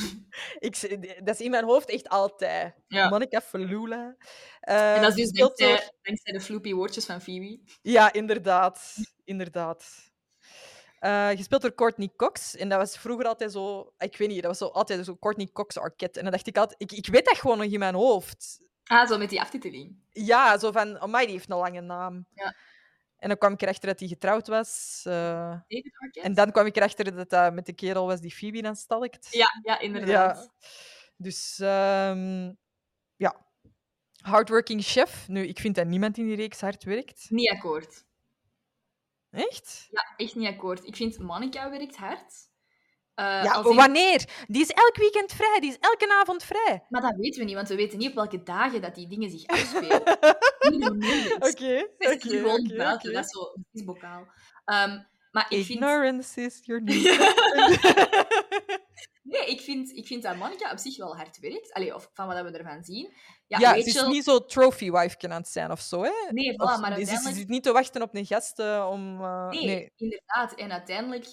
[0.59, 0.79] Ik,
[1.25, 2.75] dat is in mijn hoofd echt altijd.
[2.87, 3.09] Ja.
[3.09, 4.15] Monica Felula.
[4.59, 7.59] En dat is dus gespeeld door- dankzij, dankzij de floepy woordjes van Phoebe.
[7.81, 8.93] Ja, inderdaad.
[9.23, 10.13] Inderdaad.
[11.05, 12.55] Eh, gespeeld door Courtney Cox.
[12.55, 13.93] En dat was vroeger altijd zo...
[13.97, 16.17] Ik weet niet, dat was zo altijd zo Courtney Cox Arquette.
[16.17, 16.81] En dan dacht ik altijd...
[16.81, 18.59] Ik, ik weet dat gewoon nog in mijn hoofd.
[18.83, 19.95] Ah, zo met die aftiteling.
[20.11, 21.01] Ja, zo van...
[21.01, 22.25] Oh, die heeft een lange naam.
[22.33, 22.55] Ja.
[23.17, 25.01] En dan kwam ik erachter dat hij getrouwd was.
[25.07, 25.13] eh,
[25.67, 26.21] David Arquette?
[26.29, 29.27] en dan kwam ik erachter dat dat met de kerel was die Phoebe dan stalkt.
[29.31, 30.37] Ja, ja, inderdaad.
[30.59, 30.67] Ja.
[31.17, 31.59] Dus...
[31.59, 32.53] ehm,
[33.15, 33.45] ja.
[34.21, 35.27] Hardworking chef.
[35.27, 37.25] Nu, ik vind dat niemand in die reeks hard werkt.
[37.29, 38.05] Niet akkoord.
[39.35, 39.87] Echt?
[39.91, 40.85] Ja, echt niet akkoord.
[40.85, 42.33] Ik vind Monica werkt hard.
[43.15, 44.25] Eh, Ja, in- wanneer?
[44.47, 45.57] Die is elk weekend vrij.
[45.59, 46.83] Die is elke avond vrij.
[46.89, 49.29] Maar dat weten we niet, want we weten niet op welke dagen dat die dingen
[49.29, 50.01] zich afspelen.
[51.35, 54.27] Oké, oké, gewoon buiten, dat is zo, dat is bokaal.
[54.65, 54.99] Ehm,
[55.31, 55.69] maar ik vind...
[55.69, 57.03] Ignorance is your new
[59.27, 61.73] Nee, ik vind, ik vind dat Monica op zich wel hard werkt.
[61.73, 63.13] Allee, of van wat we ervan zien.
[63.47, 63.91] Ja, Ja, Rachel...
[63.91, 66.11] ze is niet zo trophy wife aan het zijn of zo, hè?
[66.29, 67.35] Nee, voilà, Of- maar ze- ze, uiteindelijk...
[67.37, 69.21] zit niet te wachten op een gast eh, om...
[69.23, 69.91] eh, Nee, nee.
[69.95, 70.53] inderdaad.
[70.55, 71.25] En uiteindelijk,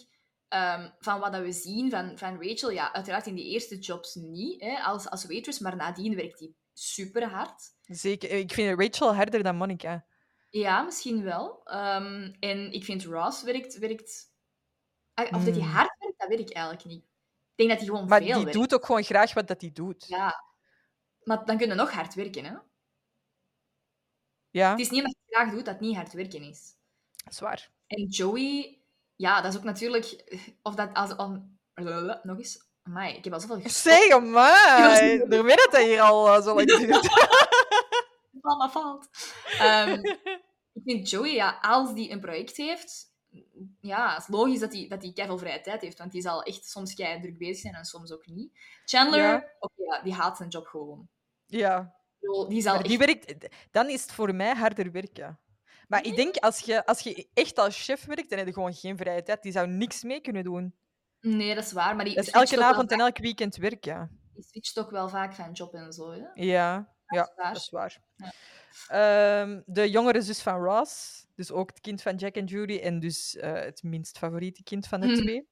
[0.48, 4.14] ehm, van wat dat we zien van, van Rachel, ja, uiteraard in die eerste jobs
[4.14, 7.62] niet, hè, als, als waitress, maar nadien werkt hij super hard.
[7.82, 8.30] Zeker.
[8.30, 10.06] Ik vind Rachel harder dan Monica.
[10.50, 11.60] Ja, misschien wel.
[11.64, 13.78] Ehm, en ik vind Ross werkt...
[13.78, 14.30] werkt...
[15.14, 15.68] Of dat hij Mm.
[15.72, 17.10] hard werkt, dat weet ik eigenlijk niet.
[17.54, 18.52] Ik denk dat hij gewoon Maar veel die werkt.
[18.58, 20.04] doet ook gewoon graag wat dat hij doet.
[20.08, 20.44] Ja.
[21.22, 22.54] Maar dan kun je nog hard werken, hè.
[24.50, 26.74] Ja, Het is niet omdat je het graag doet dat het niet hard werken is.
[27.30, 27.70] zwaar.
[27.86, 28.80] En Joey,
[29.16, 30.38] ja, dat is ook natuurlijk...
[30.62, 31.16] Of dat als...
[31.16, 31.58] om-
[32.22, 32.70] nog eens.
[32.82, 33.60] Amai, ik heb al zoveel.
[33.70, 35.18] Zeg, maar.
[35.28, 37.08] Daarmee dat hij hier al eh, zo lang duurt.
[38.30, 39.08] Mama valt.
[39.58, 40.04] Ehm,
[40.72, 43.11] ik vind Joey, ja, als die een project heeft,
[43.80, 46.42] ja, het is logisch dat hij dat hij keiveel vrije tijd heeft, want die zal
[46.42, 48.58] echt soms kei druk bezig zijn en soms ook niet.
[48.84, 49.44] Chandler, Ja.
[49.74, 51.08] ja, die haat zijn job gewoon.
[51.46, 51.94] Ja.
[52.48, 53.26] Die zal Maar die echt...
[53.26, 55.38] werkt, dan is het voor mij harder werken.
[55.88, 58.74] Maar ik denk, als je, als je echt als chef werkt, dan heb je gewoon
[58.74, 59.42] geen vrije tijd.
[59.42, 60.74] Die zou niks mee kunnen doen.
[61.20, 64.20] Nee, dat is waar, maar die Dat is switcht elke avond en elk weekend werken.
[64.34, 66.22] Die switcht ook wel vaak van job en zo, hè?
[66.34, 68.00] Ja, ja dat is waar.
[68.16, 68.32] Ja.
[68.88, 73.00] Ehm, de jongere zus van Ross, dus ook het kind van Jack en Judy, en
[73.00, 75.16] dus eh, het minst favoriete kind van de Mhm.
[75.20, 75.48] twee.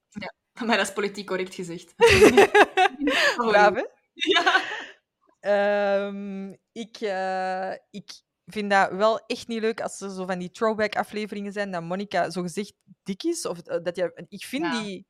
[0.65, 1.95] Maar dat is politiek correct gezegd.
[3.37, 3.85] Braaf, hè?
[4.13, 4.63] Ja.
[5.41, 8.11] Ehm, ik, eh, ik
[8.47, 12.31] vind dat wel echt niet leuk als er zo van die throwback-afleveringen zijn dat Monica
[12.31, 12.73] zogezegd
[13.03, 13.47] dik is.
[13.47, 14.83] Of eh, dat je, ik, vind Ja.
[14.83, 15.07] die,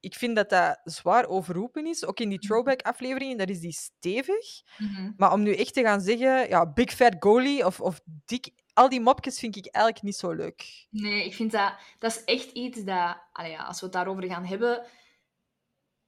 [0.00, 2.04] ik vind dat dat zwaar overroepen is.
[2.04, 4.62] Ook in die throwback-afleveringen, daar is die stevig.
[4.78, 5.12] Mhm.
[5.16, 8.88] Maar om nu echt te gaan zeggen, ja, big fat goalie of, of dik, al
[8.88, 10.86] die mopjes vind ik eigenlijk niet zo leuk.
[10.90, 11.74] Nee, ik vind dat...
[11.98, 13.16] Dat is echt iets dat...
[13.32, 14.86] Ja, als we het daarover gaan hebben...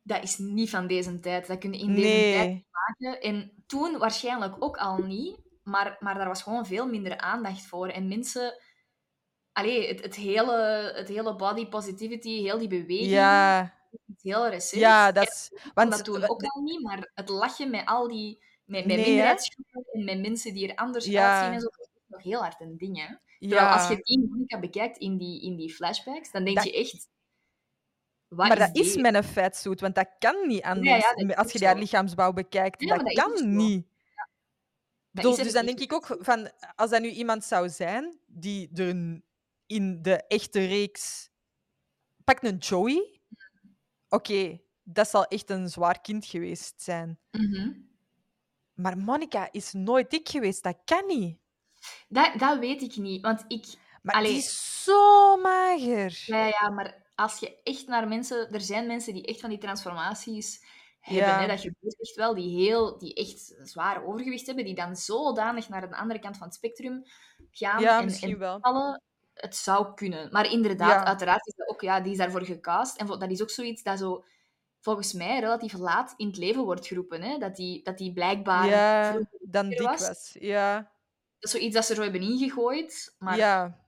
[0.02, 1.46] Dat is niet van deze tijd.
[1.46, 3.20] Dat kun je in deze tijd Nee, maken.
[3.20, 5.36] En toen waarschijnlijk ook al niet.
[5.62, 7.88] Maar, maar daar was gewoon veel minder aandacht voor.
[7.88, 8.60] En mensen...
[9.52, 13.10] Allee, het, het, hele, het hele body positivity, heel die beweging...
[13.10, 13.81] ja,
[14.22, 14.80] heel recent.
[14.80, 15.50] ja, dat is...
[15.74, 18.42] Want dat toen ook al niet, maar het lachen met al die...
[18.64, 19.20] Met, met Nee,
[19.92, 21.32] en met mensen die er anders Ja.
[21.34, 21.68] uitzien en zo.
[21.68, 23.14] Dat is nog heel hard een ding, hè.
[23.38, 26.72] Terwijl als je die Monica bekijkt in die, in die flashbacks, dan denk Dat- je
[26.72, 27.08] echt...
[28.28, 31.02] Wat maar dat is met een fatsuit, want dat kan niet anders.
[31.04, 31.80] ja, is als je haar zo.
[31.80, 33.86] lichaamsbouw bekijkt, dat, is kan niet.
[35.10, 38.70] Bedoel, is dus dan denk ik ook van, als dat nu iemand zou zijn die
[38.74, 39.20] er
[39.66, 41.30] in de echte reeks.
[42.24, 43.20] Pak een Joey.
[44.12, 47.18] Oké, dat zal echt een zwaar kind geweest zijn.
[47.30, 47.72] Mhm.
[48.72, 51.38] Maar Monica is nooit dik geweest, dat kan niet.
[52.08, 53.64] Dat, dat weet ik niet, want ik...
[54.02, 54.28] Maar Allee.
[54.28, 56.22] die is zo mager.
[56.26, 58.52] Ja, ja, maar als je echt naar mensen...
[58.52, 60.64] Er zijn mensen die echt van die transformaties
[61.00, 61.40] hebben, Ja.
[61.40, 65.68] hè, dat gebeurt echt wel, die, heel, die echt zwaar overgewicht hebben, die dan zodanig
[65.68, 67.02] naar de andere kant van het spectrum
[67.50, 68.60] gaan Ja, en, misschien en wel.
[69.34, 70.28] Het zou kunnen.
[70.32, 71.04] Maar inderdaad, Ja.
[71.04, 71.80] uiteraard is dat ook...
[71.80, 72.96] Ja, die is daarvoor gecast.
[72.96, 74.24] En dat is ook zoiets dat zo...
[74.80, 77.22] Volgens mij relatief laat in het leven wordt geroepen.
[77.22, 77.38] Hè?
[77.38, 80.08] Dat, die, dat die blijkbaar Ja, dan dik was.
[80.08, 80.36] was.
[80.38, 80.76] Ja.
[80.76, 80.86] Dat
[81.38, 83.14] is zoiets dat ze er zo hebben ingegooid.
[83.18, 83.80] Maar Ja.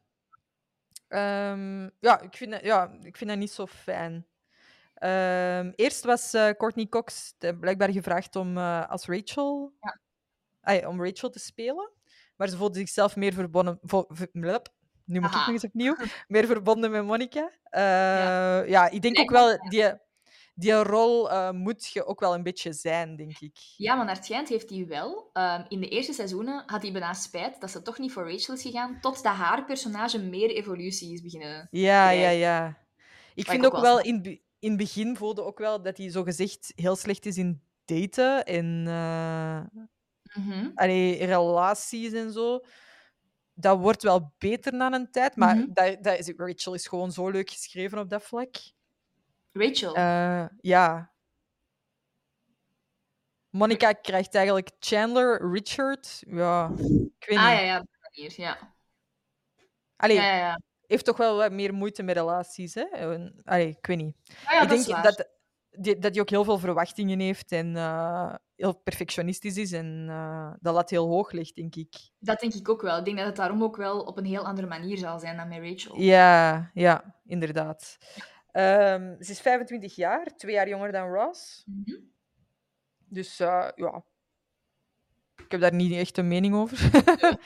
[1.08, 4.26] Ehm, ja, ik vind dat, ja, ik vind dat niet zo fijn.
[4.94, 10.88] Ehm, eerst was eh, Courtney Cox blijkbaar gevraagd om eh, als Rachel, Ja.
[10.88, 11.90] Om Rachel te spelen,
[12.36, 13.78] maar ze voelde zichzelf meer verbonden.
[13.82, 14.06] vo-.
[15.04, 15.44] Nu moet ik Aha.
[15.44, 15.96] nog eens opnieuw.
[16.28, 17.50] Meer verbonden met Monica.
[17.62, 18.90] Eh, ja.
[18.90, 19.92] ik denk ook wel, die,
[20.54, 23.56] die rol eh, moet je ook wel een beetje zijn, denk ik.
[23.76, 25.30] Ja, maar naar het schijnt heeft hij wel.
[25.32, 28.54] ehm, in de eerste seizoenen had hij bijna spijt dat ze toch niet voor Rachel
[28.54, 31.68] is gegaan, totdat haar personage meer evolutie is beginnen.
[31.70, 32.78] Ja, ja, ja.
[33.34, 36.10] Ik vind ik ook ook wel in, in het begin voelde ook wel dat hij
[36.10, 38.86] zogezegd heel slecht is in daten en
[40.74, 42.60] allee, relaties en zo.
[43.54, 45.72] Dat wordt wel beter na een tijd, maar Mhm.
[45.72, 48.54] dat, dat is, Rachel is gewoon zo leuk geschreven op dat vlak.
[49.52, 49.94] Rachel.
[49.94, 51.12] Eh, ja.
[53.50, 56.22] Monica krijgt eigenlijk Chandler, Richard.
[56.26, 56.70] Ja,
[57.18, 57.58] ik weet ah niet.
[57.58, 58.74] ja, ja, manier, ja.
[59.96, 62.84] Allee, Ja, ja, heeft toch wel wat meer moeite met relaties, hè?
[63.44, 64.16] Allee, ik weet niet.
[64.44, 65.28] Ah ja, ik dat denk dat,
[65.70, 70.52] die, dat hij ook heel veel verwachtingen heeft en eh, heel perfectionistisch is en eh,
[70.60, 71.94] dat lat heel hoog ligt, denk ik.
[72.18, 72.98] Dat denk ik ook wel.
[72.98, 75.48] Ik denk dat het daarom ook wel op een heel andere manier zal zijn dan
[75.48, 76.00] met Rachel.
[76.00, 77.98] Ja, ja, inderdaad.
[78.50, 81.64] Ehm, ze is 25 jaar, twee jaar jonger dan Ross.
[81.66, 82.00] Mhm.
[83.08, 84.04] Dus eh, ja,
[85.36, 86.78] ik heb daar niet echt een mening over.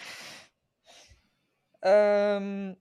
[1.78, 2.74] Ehm,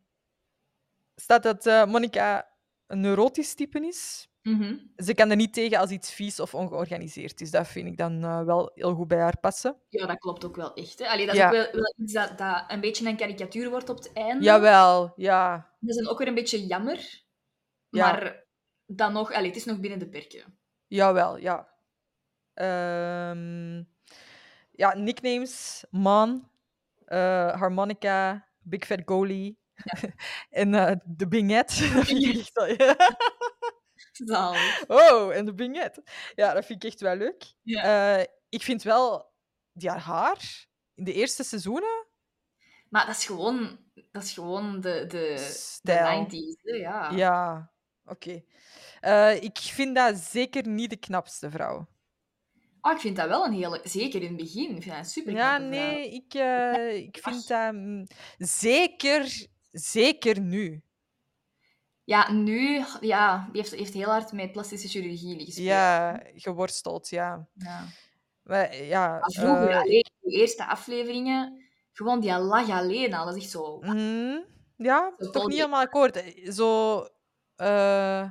[1.16, 2.52] staat dat eh, Monica
[2.88, 4.30] een neurotisch type is.
[4.48, 4.78] Mhm.
[4.96, 7.52] Ze kan er niet tegen als iets vies of ongeorganiseerd is.
[7.52, 9.78] Dat vind ik dan eh, wel heel goed bij haar passen.
[9.90, 11.00] Ja, dat klopt ook wel echt.
[11.00, 11.08] Hè.
[11.08, 11.48] Allee, dat is Ja.
[11.48, 14.44] ook wel, wel iets dat, dat een beetje een karikatuur wordt op het einde.
[14.44, 15.56] Jawel, ja.
[15.80, 17.24] Dat is dan ook weer een beetje jammer.
[17.90, 18.12] Ja.
[18.12, 18.46] Maar
[18.86, 20.58] dan nog, allee, het is nog binnen de perken.
[20.88, 21.70] Jawel, ja.
[22.54, 23.84] Ehm,
[24.72, 25.86] ja, nicknames.
[25.90, 26.50] Man,
[27.06, 29.60] eh, Harmonica, Big Fat Goalie
[30.50, 31.72] en eh, de Binget.
[34.88, 36.02] Oh, en de Binget.
[36.36, 37.54] Ja, dat vind ik echt wel leuk.
[37.62, 38.18] Ja.
[38.18, 39.32] Eh, ik vind wel
[39.74, 42.06] die haar haar in de eerste seizoenen
[42.90, 43.80] Maar dat is gewoon,
[44.12, 46.26] dat is gewoon de, de, de Stijl.
[46.26, 46.62] 90s.
[46.62, 47.12] Hè, ja.
[47.12, 47.72] Ja,
[48.06, 48.44] oké.
[49.00, 51.88] Eh, ik vind dat zeker niet de knapste vrouw.
[52.82, 53.82] Oh, ik vind dat wel een hele...
[53.84, 54.76] Zeker in het begin.
[54.76, 57.74] Ik vind dat een super Ja, nee, ik, eh, ik vind dat...
[57.74, 58.08] mm,
[58.38, 60.82] zeker, zeker nu.
[62.08, 62.84] Ja, nu...
[63.00, 65.68] Ja, die heeft, heeft heel hard met plastische chirurgie gespeeld.
[65.68, 67.48] Ja, geworsteld, ja.
[67.54, 67.86] ja.
[68.44, 73.26] Maar, ja vroeger, eh, alleen, de eerste afleveringen, gewoon die lach alleen al.
[73.26, 73.80] Dat is echt zo...
[73.80, 74.40] mhm,
[74.76, 76.24] ja, Zo toch niet helemaal akkoord.
[76.50, 77.00] Zo...
[77.56, 78.30] eh,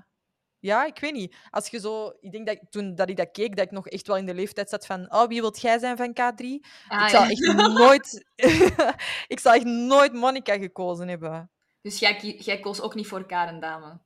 [0.59, 1.37] ja, ik weet niet.
[1.51, 2.13] Als je zo...
[2.21, 4.35] Ik denk dat toen dat ik dat keek, dat ik nog echt wel in de
[4.35, 5.13] leeftijd zat van...
[5.13, 6.45] Oh, wie wilt jij zijn van K3?
[6.89, 7.29] Ah, ik zou ja.
[7.29, 8.27] echt nooit...
[9.35, 11.51] ik zou echt nooit Monica gekozen hebben.
[11.87, 13.99] Dus jij, jij koos ook niet voor Karen Dame?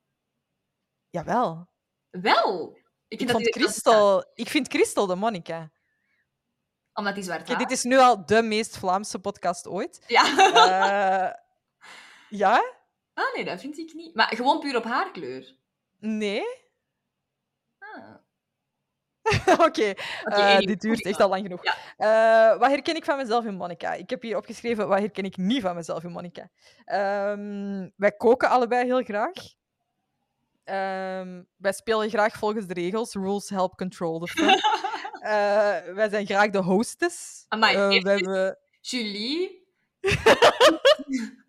[1.11, 1.69] Jawel.
[2.11, 2.79] Wel!
[3.09, 4.31] Ik, vind vond Christel...
[4.35, 5.71] Ik vind Christel de Monica.
[6.95, 7.59] Omdat die zwart haar.
[7.59, 10.05] dit is nu al de meest Vlaamse podcast ooit.
[10.07, 10.23] Ja.
[10.25, 11.33] Eh,
[12.29, 12.75] ja?
[13.15, 14.15] Ah, nee, dat vind ik niet.
[14.15, 15.57] Maar gewoon puur op haarkleur.
[15.99, 16.45] Nee?
[17.79, 18.15] Ah.
[19.67, 19.93] Oké,
[20.25, 21.65] eh, dit duurt echt al lang genoeg.
[21.65, 21.75] Ja.
[21.97, 23.93] Eh, wat herken ik van mezelf in Monica?
[23.93, 26.51] Ik heb hier opgeschreven, wat herken ik niet van mezelf in Monica?
[26.85, 29.33] Ehm, wij koken allebei heel graag.
[30.65, 33.15] Ehm, wij spelen graag volgens de regels.
[33.15, 34.33] Rules help control the.
[35.21, 37.45] Eh, wij zijn graag de hostess.
[37.49, 38.59] Amai, we hebben...
[38.81, 39.67] Julie.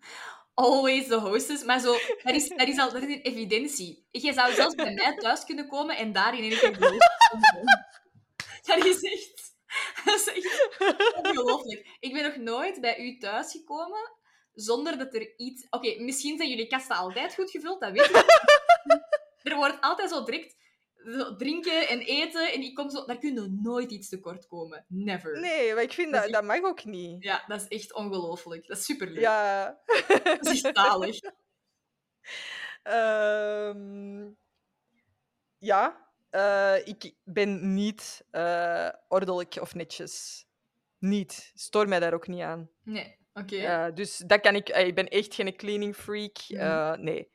[0.54, 1.64] Always the hostess.
[1.64, 1.92] Maar zo,
[2.22, 4.06] dat is, dat is al een evidentie.
[4.10, 6.78] Je zou zelfs bij mij thuis kunnen komen en daar in één keer.
[8.62, 9.50] Dat is echt...
[10.04, 10.78] Dat is echt
[11.16, 11.96] ongelooflijk.
[12.00, 14.12] Ik ben nog nooit bij u thuis gekomen
[14.52, 15.66] zonder dat er iets...
[15.70, 18.24] Oké, misschien zijn jullie kasten altijd goed gevuld, dat weet ik.
[19.42, 20.56] Er wordt altijd zo direct
[21.38, 23.04] drinken en eten en ik kom zo...
[23.04, 24.84] Daar kun je nooit iets tekort komen.
[24.88, 25.40] Never.
[25.40, 27.22] Nee, maar ik vind Dat dat, mag ook niet.
[27.22, 28.66] Ja, dat is echt ongelooflijk.
[28.66, 29.20] Dat is superleuk.
[29.20, 29.78] Ja.
[30.24, 31.20] Dat is echt zalig.
[32.82, 34.30] Ehm,
[35.58, 40.46] ja, eh, ik ben niet eh, ordelijk of netjes.
[40.98, 41.52] Niet.
[41.54, 42.70] Stoor mij daar ook niet aan.
[42.82, 43.56] Nee, oké.
[43.56, 44.68] Eh, dus dat kan ik.
[44.68, 46.36] ik ben echt geen cleaning freak.
[46.48, 47.02] Mhm.
[47.02, 47.30] Nee,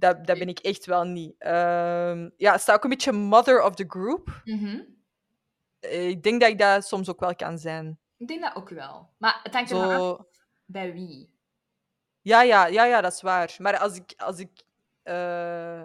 [0.00, 1.34] dat, dat ben ik echt wel niet.
[1.38, 4.40] Ehm, ja, sta ook een beetje mother of the group.
[4.44, 4.80] Mhm.
[5.80, 7.98] Eh, ik denk dat ik dat soms ook wel kan zijn.
[8.16, 9.10] Ik denk dat ook wel.
[9.18, 10.28] Maar het hangt er maar af Zo,
[10.64, 11.30] bij wie.
[12.20, 13.54] ja, ja, ja, ja, dat is waar.
[13.58, 14.50] Maar als ik, als ik,
[15.02, 15.82] eh,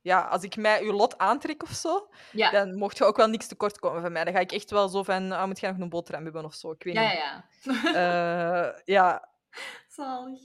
[0.00, 3.28] ja, als ik mij uw lot aantrek of zo, Ja, dan mocht je ook wel
[3.28, 4.24] niks tekort komen van mij.
[4.24, 6.54] Dan ga ik echt wel zo van, ah, moet je nog een boterham hebben of
[6.54, 6.70] zo?
[6.70, 7.44] Ik weet ja, ja.
[7.62, 7.80] niet.
[7.82, 8.72] ja.
[8.74, 9.28] Eh, ja,
[9.88, 10.40] Zalig.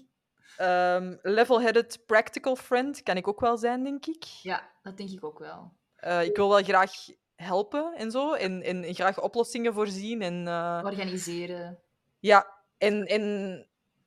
[0.60, 4.24] Ehm, level-headed practical friend kan ik ook wel zijn, denk ik.
[4.24, 5.74] Ja, dat denk ik ook wel.
[5.96, 6.92] Eh, ik wil wel graag
[7.36, 8.34] helpen en zo.
[8.34, 10.22] En, en, en graag oplossingen voorzien.
[10.22, 11.80] En, eh, Organiseren.
[12.20, 13.66] ja, en, en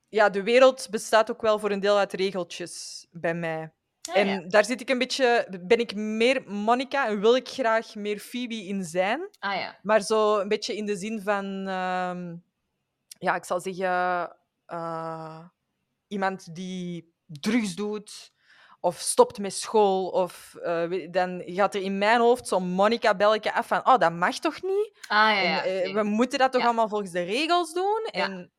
[0.08, 3.72] ja, de wereld bestaat ook wel voor een deel uit regeltjes bij mij.
[4.10, 4.48] Ah, en ja.
[4.48, 8.54] daar zit ik een beetje, ben ik meer Monica en wil ik graag meer Phoebe
[8.54, 9.28] in zijn.
[9.38, 9.78] Ah ja.
[9.82, 12.36] Maar zo een beetje in de zin van, ehm,
[13.18, 15.44] ja, ik zal zeggen, eh,
[16.12, 18.32] iemand die drugs doet
[18.80, 20.08] of stopt met school.
[20.08, 24.38] Of eh, dan gaat er in mijn hoofd zo'n Monica-belletje af van, oh, dat mag
[24.38, 24.98] toch niet?
[25.08, 25.64] Ah ja, ja.
[25.64, 26.66] En, eh, we moeten dat toch Ja.
[26.66, 28.08] allemaal volgens de regels doen?
[28.10, 28.52] En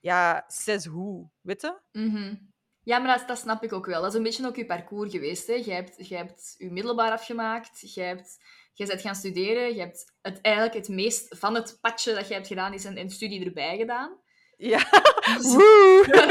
[0.00, 1.80] ja, says hoe, weet je?
[1.92, 2.34] Mhm.
[2.82, 4.00] Ja, maar dat, dat snap ik ook wel.
[4.00, 5.46] Dat is een beetje ook je parcours geweest.
[5.46, 5.54] Hè.
[5.54, 7.94] Jij hebt, jij hebt je middelbaar afgemaakt.
[7.94, 8.36] Jij, hebt,
[8.72, 9.74] jij bent gaan studeren.
[9.74, 12.98] Je hebt het, eigenlijk het meest van het padje dat je hebt gedaan, is een,
[12.98, 14.20] een studie erbij gedaan.
[14.56, 14.78] Ja.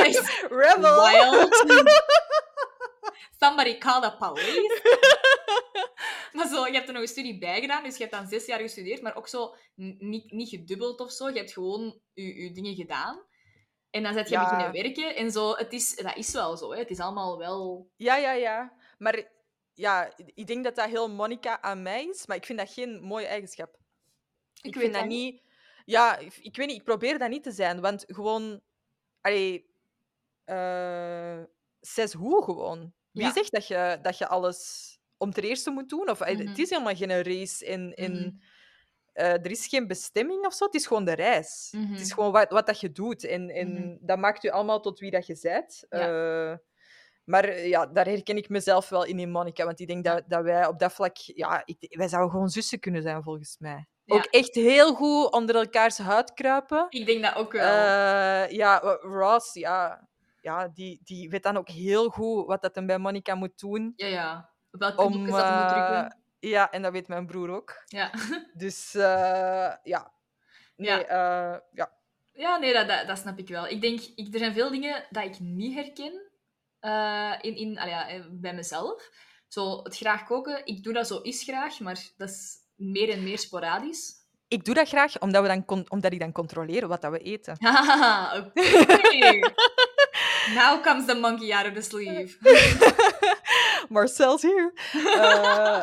[0.06, 1.10] Echt Rebel!
[1.10, 1.56] Wild.
[3.40, 4.82] Somebody call the police.
[6.34, 8.46] maar zo, je hebt er nog een studie bij gedaan, dus je hebt dan zes
[8.46, 11.30] jaar gestudeerd, maar ook zo niet, niet gedubbeld of zo.
[11.30, 13.24] Je hebt gewoon je, je dingen gedaan.
[13.90, 14.44] En dan zet je Ja.
[14.44, 15.56] beginnen werken en zo.
[15.56, 16.80] Het is, dat is wel zo, hè.
[16.80, 17.90] Het is allemaal wel...
[17.96, 18.74] Ja, ja, ja.
[18.98, 19.24] Maar
[19.74, 23.02] ja, ik denk dat dat heel Monica aan mij is, maar ik vind dat geen
[23.02, 23.78] mooie eigenschap.
[24.62, 25.42] Ik, weet vind dat niet...
[25.86, 28.62] Ja, ik, ik weet niet, ik probeer dat niet te zijn, want gewoon...
[29.22, 29.70] Allee,
[30.46, 31.44] eh
[31.80, 32.94] zes hoe gewoon.
[33.12, 33.32] Wie Ja.
[33.34, 36.10] zegt dat je, dat je alles om ten eerste moet doen?
[36.10, 36.48] Of, eh, Mhm.
[36.48, 37.94] Het is helemaal geen race en...
[37.94, 38.30] en Mhm.
[39.14, 41.68] eh, er is geen bestemming of zo, het is gewoon de reis.
[41.72, 41.94] Het Mhm.
[41.94, 43.24] is gewoon wat, wat dat je doet.
[43.24, 43.98] En, en Mhm.
[44.02, 45.86] dat maakt je allemaal tot wie dat je bent.
[45.90, 46.52] Ja.
[46.52, 46.58] Eh,
[47.24, 49.66] maar ja, daar herken ik mezelf wel in, in Monica.
[49.66, 51.18] Want ik denk dat, dat wij op dat vlak...
[51.18, 53.86] Ja, ik, wij zouden gewoon zussen kunnen zijn, volgens mij.
[54.06, 54.16] Ja.
[54.16, 56.86] Ook echt heel goed onder elkaars huid kruipen.
[56.90, 57.62] Ik denk dat ook wel.
[57.64, 60.08] Eh, ja, Ross, ja,
[60.42, 63.94] ja die, die weet dan ook heel goed wat dat hem bij Monica moet doen.
[63.96, 64.50] ja, ja.
[64.72, 66.20] Op welke Om, moet eh, drukken.
[66.40, 67.84] ja, en dat weet mijn broer ook.
[67.86, 68.12] Ja.
[68.54, 70.12] Dus eh, ja.
[70.76, 71.04] Nee, Ja.
[71.06, 71.94] eh, ja.
[72.34, 73.68] Ja, nee, dat, dat, dat snap ik wel.
[73.68, 76.32] Ik denk, ik, er zijn veel dingen dat ik niet herken
[77.42, 79.10] in, in, ja, bij mezelf.
[79.48, 83.24] Zo, het graag koken, ik doe dat zo is graag, maar dat is meer en
[83.24, 84.24] meer sporadisch.
[84.48, 87.56] Ik doe dat graag omdat, we dan omdat ik dan controleer wat dat we eten.
[87.60, 88.62] Haha, oké.
[90.54, 92.38] Now comes the monkey out of the sleeve.
[93.90, 94.72] Marcel's here.
[94.94, 95.82] Eh,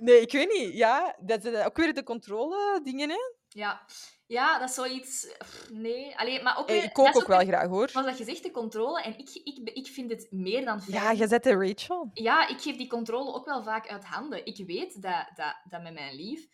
[0.00, 0.74] nee, ik weet niet.
[0.74, 3.18] Ja, dat is ook weer de controle dingen, hè?
[3.48, 3.80] Ja.
[4.28, 5.34] Ja, dat is zoiets...
[5.38, 7.88] pff, Nee, Allee, maar ook weer- Ik kook is ook wel weer- graag, hoor.
[7.88, 9.02] Zoals dat je zegt, de controle.
[9.02, 11.02] En ik, ik, ik vind het meer dan fijn.
[11.02, 12.10] Ja, je zet de Rachel.
[12.12, 14.46] Ja, ik geef die controle ook wel vaak uit handen.
[14.46, 16.46] Ik weet dat, dat, dat met mijn lief,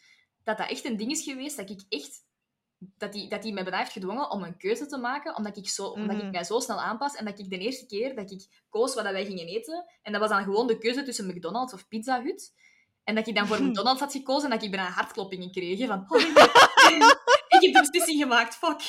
[0.43, 2.23] dat dat echt een ding is geweest dat ik echt...
[2.79, 5.69] Dat hij dat die mij bijna heeft gedwongen om een keuze te maken, omdat ik,
[5.69, 6.27] zo, omdat Mhm.
[6.27, 7.15] ik mij zo snel aanpas.
[7.15, 10.13] En dat ik de eerste keer dat ik koos wat dat wij gingen eten, en
[10.13, 12.53] dat was dan gewoon de keuze tussen McDonald's of Pizza Hut.
[13.05, 15.87] En dat ik dan voor McDonald's had gekozen en dat ik bijna hartkloppingen kreeg.
[15.87, 16.21] Van, oh,
[17.55, 18.81] ik heb de beslissing gemaakt, fuck.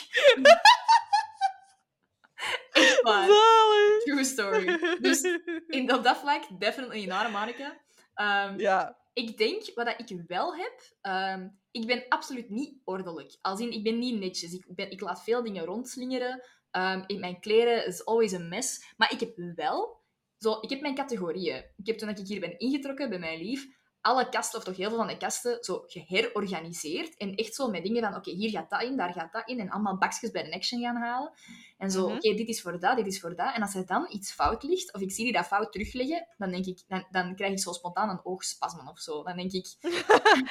[2.72, 3.28] Echt waar.
[3.28, 4.04] Zalig.
[4.04, 4.98] True story.
[5.02, 5.22] Dus
[5.68, 7.82] in, op dat vlak, definitely not a Monica.
[8.14, 8.98] Ehm, Ja.
[9.14, 13.38] ik denk, wat dat ik wel heb, ehm, ik ben absoluut niet ordelijk.
[13.42, 14.54] Als in, ik ben niet netjes.
[14.54, 16.44] Ik, ben, ik laat veel dingen rondslingeren.
[16.72, 18.94] Ehm, in mijn kleren is always een mess.
[18.98, 20.04] Maar ik heb wel,
[20.38, 21.66] zo, ik heb mijn categorieën.
[21.78, 23.68] Ik heb toen ik hier ben ingetrokken bij mijn lief,
[24.06, 27.18] alle kasten, of toch heel veel van de kasten, zo geherorganiseerd.
[27.18, 29.60] En echt zo met dingen van, oké, hier gaat dat in, daar gaat dat in.
[29.60, 31.32] En allemaal bakjes bij de Action gaan halen.
[31.78, 32.16] En zo, Mhm.
[32.16, 33.54] oké, dit is voor dat, dit is voor dat.
[33.56, 36.52] En als er dan iets fout ligt, of ik zie die dat fout terugleggen, dan
[36.52, 39.24] denk ik, dan, dan krijg ik zo spontaan een oogspasmen of zo.
[39.24, 39.68] Dan denk ik,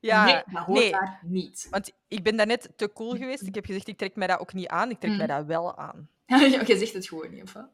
[0.00, 0.90] Ja, nee, dat hoort nee.
[0.90, 1.66] daar niet.
[1.70, 3.42] Want ik ben daarnet te cool geweest.
[3.42, 4.90] Ik heb gezegd, ik trek mij dat ook niet aan.
[4.90, 5.36] Ik trek mij Mhm.
[5.36, 6.08] dat wel aan.
[6.66, 7.68] Je zegt het gewoon niet, of wat?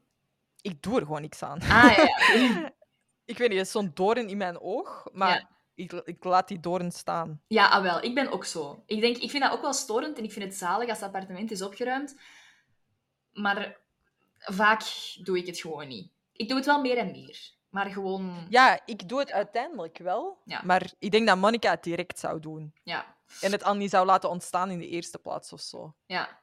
[0.61, 1.61] Ik doe er gewoon niks aan.
[1.61, 2.73] Ah, ja.
[3.25, 5.49] Ik weet niet, er is zo'n doorn in mijn oog, maar Ja.
[5.75, 7.43] ik, ik laat die doorn staan.
[7.47, 8.03] Ja, ah, wel.
[8.03, 8.83] Ik ben ook zo.
[8.87, 11.07] Ik, denk, ik vind dat ook wel storend en ik vind het zalig als het
[11.07, 12.17] appartement is opgeruimd.
[13.33, 13.77] Maar
[14.39, 14.83] vaak
[15.23, 16.11] doe ik het gewoon niet.
[16.33, 17.51] Ik doe het wel meer en meer.
[17.69, 18.47] Maar gewoon...
[18.49, 20.61] Ja, ik doe het uiteindelijk wel, Ja.
[20.65, 22.75] maar ik denk dat Monica het direct zou doen.
[22.83, 23.17] Ja.
[23.41, 25.95] En het al niet zou laten ontstaan in de eerste plaats of zo.
[26.07, 26.41] ja.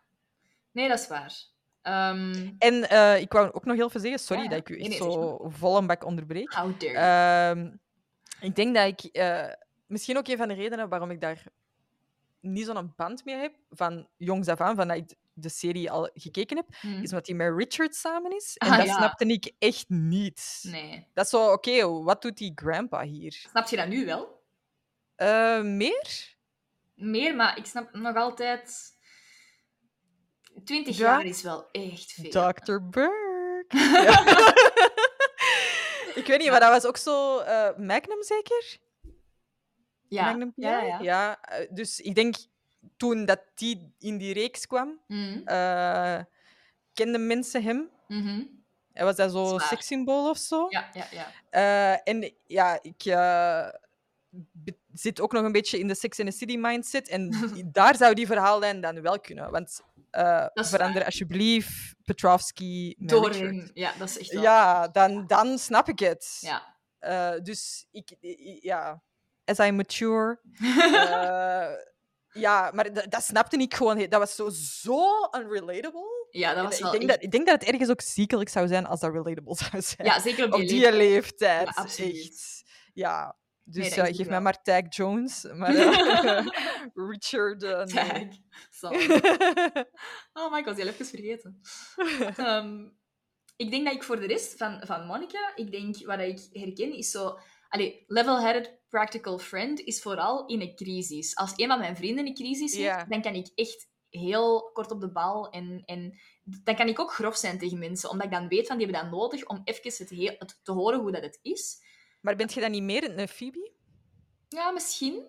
[0.71, 1.33] Nee, dat is waar.
[1.81, 4.79] Ehm En eh, ik wou ook nog heel veel zeggen, sorry Ja, dat ik u
[4.79, 6.53] echt zo vol een bak onderbreek.
[6.95, 7.71] Ehm,
[8.39, 8.99] ik denk dat ik...
[9.15, 9.47] eh,
[9.87, 11.43] misschien ook een van de redenen waarom ik daar
[12.41, 16.09] niet zo'n band mee heb, van jongs af aan, van dat ik de serie al
[16.13, 16.87] gekeken heb, Hm.
[17.01, 18.55] is omdat hij met Richard samen is.
[18.57, 18.95] En Ah, dat ja.
[18.97, 20.59] snapte ik echt niet.
[20.67, 21.07] Nee.
[21.13, 23.31] Dat is zo, oké, wat doet die grandpa hier?
[23.31, 24.41] Snap je dat nu wel?
[25.15, 26.35] Eh, meer?
[26.95, 28.97] Meer, maar ik snap nog altijd...
[30.63, 31.05] 20 Ja.
[31.05, 32.29] jaar is wel echt veel.
[32.53, 32.79] Dr.
[32.89, 33.77] Burke.
[34.07, 34.25] Ja.
[36.15, 37.39] ik weet niet, maar dat was ook zo...
[37.39, 38.77] eh, Magnum zeker?
[40.07, 40.25] Ja.
[40.25, 40.99] Magnum ja, ja.
[41.01, 42.35] Ja, eh, dus ik denk
[42.97, 45.41] toen dat die in die reeks kwam, Mhm.
[45.47, 46.19] eh,
[46.93, 47.89] kenden mensen hem.
[48.07, 48.43] Mhm.
[48.93, 49.61] Hij was dat zo Zwaar.
[49.67, 50.65] sekssymbool of zo.
[50.69, 52.03] Ja, ja, ja.
[52.03, 53.03] En ja, ik
[54.93, 57.07] zit ook nog een beetje in de Sex and the City mindset.
[57.07, 57.31] En
[57.71, 59.51] daar zou die verhaallijn dan wel kunnen.
[59.51, 59.81] Want
[60.53, 61.05] is verander waar.
[61.05, 63.49] alsjeblieft Petrovsky met Door Richard.
[63.49, 63.71] hem.
[63.73, 64.41] Ja, dat is echt wel...
[64.41, 66.37] Ja, dan, dan snap ik het.
[66.39, 66.77] Ja.
[66.99, 68.15] Eh, dus ik,
[68.61, 69.01] ja,
[69.45, 70.39] as I mature.
[70.61, 71.71] eh,
[72.43, 73.97] ja, maar dat, dat snapte ik gewoon.
[74.09, 76.27] Dat was zo, zo unrelatable.
[76.29, 78.85] Ja, dat was ik, denk dat, ik denk dat het ergens ook ziekelijk zou zijn
[78.85, 80.07] als dat relatable zou zijn.
[80.07, 80.95] Ja, zeker op op die, die leeftijd.
[80.95, 81.67] leeftijd.
[81.75, 82.15] Ja, absoluut.
[82.29, 82.63] Echt.
[82.93, 83.37] Ja.
[83.71, 85.43] Dus ik geef mij maar Tag Jones.
[85.53, 86.45] Maar eh,
[86.93, 87.63] Richard.
[87.63, 87.87] eh, nee.
[87.87, 88.31] Tag.
[88.79, 88.87] Zo.
[90.33, 91.61] Oh my god, die heb ik even vergeten.
[92.45, 92.89] Ehm,
[93.55, 96.93] ik denk dat ik voor de rest van, van Monica, ik denk wat ik herken
[96.93, 97.39] is zo.
[97.69, 101.35] Allee, level-headed practical friend is vooral in een crisis.
[101.35, 105.01] Als een van mijn vrienden een crisis heeft, dan kan ik echt heel kort op
[105.01, 108.47] de bal en, en dan kan ik ook grof zijn tegen mensen, omdat ik dan
[108.47, 111.23] weet van die hebben dat nodig om even het, heel, het te horen hoe dat
[111.23, 111.81] het is.
[112.19, 113.71] Maar bent je dan niet meer een Phoebe?
[114.49, 115.23] Ja, misschien.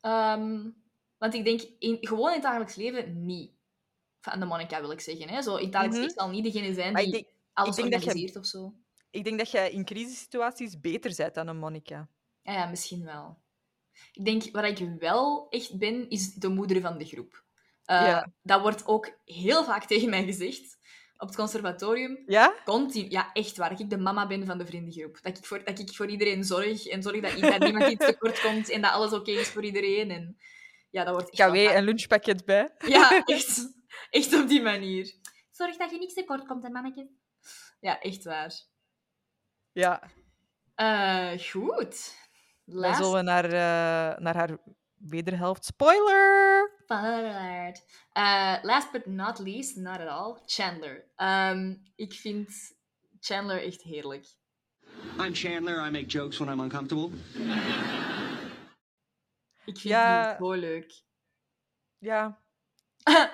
[0.00, 0.70] Ehm,
[1.18, 3.52] want ik denk, in, gewoon in het dagelijks leven niet.
[4.20, 5.28] Van de Monica wil ik zeggen.
[5.28, 5.42] Hè?
[5.42, 6.06] Zo, in het dagelijks Mhm.
[6.06, 8.74] leven zal niet degene zijn die denk, alles je- organiseert of zo.
[9.10, 12.08] ik denk dat jij in crisissituaties beter bent dan een Monica.
[12.42, 13.42] Ja, ja, misschien wel.
[14.12, 17.44] Ik denk, wat ik wel echt ben, is de moeder van de groep.
[17.84, 18.32] Eh, Ja.
[18.42, 20.78] Dat wordt ook heel vaak tegen mij gezegd
[21.24, 22.22] op het conservatorium.
[22.26, 22.54] Ja?
[22.64, 23.70] Continu, ja, echt waar.
[23.70, 25.18] Dat ik de mama ben van de vriendengroep.
[25.22, 28.40] Dat ik voor, dat ik voor iedereen zorg en zorg dat, dat niemand iets tekort
[28.40, 30.10] komt en dat alles oké is voor iedereen.
[30.10, 30.36] En
[30.90, 32.74] ja, dat wordt echt KW een lunchpakket bij.
[32.78, 33.72] Ja, echt.
[34.10, 35.14] Echt op die manier.
[35.50, 37.08] Zorg dat je niks tekort komt, hè, mannetje.
[37.80, 38.52] Ja, echt waar.
[39.72, 40.10] Ja.
[40.74, 42.14] Eh, goed.
[42.64, 44.58] Dan zullen we naar, eh, naar haar
[45.08, 45.64] wederhelft.
[45.64, 46.70] Spoiler!
[46.84, 47.72] Spoiler.
[48.12, 51.04] Eh, last but not least, not at all, Chandler.
[51.16, 52.50] Ehm, ik vind
[53.20, 54.26] Chandler echt heerlijk.
[55.18, 55.86] I'm Chandler.
[55.86, 57.10] I make jokes when I'm uncomfortable.
[59.64, 60.28] Ik vind Ja.
[60.36, 60.92] die zo leuk.
[61.98, 62.38] Ja.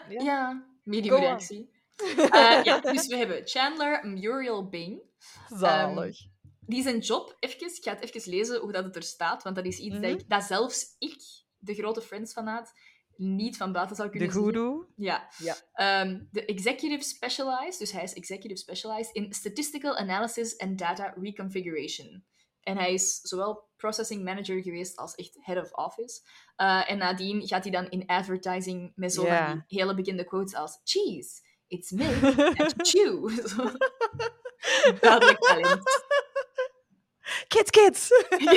[0.08, 1.70] Ja, medium Go reactie.
[1.96, 5.02] Eh, ja, dus we hebben Chandler Muriel Bing.
[5.48, 6.18] Zalig.
[6.60, 9.56] Die zijn job, even, ik ga het even lezen hoe dat het er staat, want
[9.56, 11.22] dat is iets dat, ik, dat zelfs ik,
[11.60, 12.72] de grote Friends-fanaat,
[13.16, 14.44] niet van buiten zou de kunnen zien.
[14.44, 14.84] guru.
[14.96, 15.28] Ja.
[15.38, 15.56] Ja.
[15.72, 22.24] Ehm, de executive specialized, dus hij is executive specialized in statistical analysis and data reconfiguration.
[22.60, 26.20] En hij is zowel processing manager geweest als echt head of office.
[26.56, 29.48] Eh, en nadien gaat hij dan in advertising met zo Ja.
[29.50, 32.22] van die hele bekende quotes als cheese, it's milk
[32.60, 33.28] and chew.
[35.00, 35.82] Duidelijk talent.
[37.48, 38.10] Kids, kids!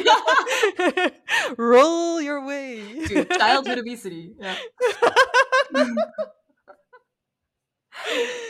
[1.55, 2.81] Roll your way.
[3.07, 4.33] To childhood obesity.
[4.37, 4.55] Ja.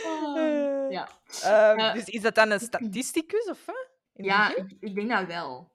[0.04, 1.08] Ah, ja.
[1.42, 3.88] Ehm, Eh, dus is dat dan een statisticus of wat?
[4.12, 5.72] Ja, ik, ik denk dat wel.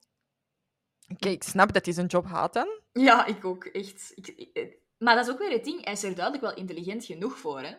[1.12, 2.68] Oké, ik snap dat hij zijn job haat dan.
[2.92, 4.12] Ja, ik ook, echt.
[4.16, 6.56] Ik, ik- eh, maar dat is ook weer het ding, hij is er duidelijk wel
[6.56, 7.74] intelligent genoeg voor, hè.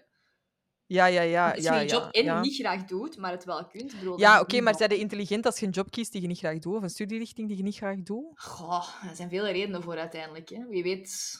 [0.90, 1.50] Ja, ja, ja.
[1.50, 2.40] Als ja, je ja, job en ja.
[2.40, 3.92] niet graag doet, maar het wel kunt.
[3.98, 6.26] bedoel, dat Ja, is oké, maar zijn intelligent als je een job kiest die je
[6.26, 6.76] niet graag doet?
[6.76, 8.40] Of een studierichting die je niet graag doet?
[8.40, 10.48] Goh, er zijn vele redenen voor uiteindelijk.
[10.48, 10.66] Hè.
[10.68, 11.34] Wie weet,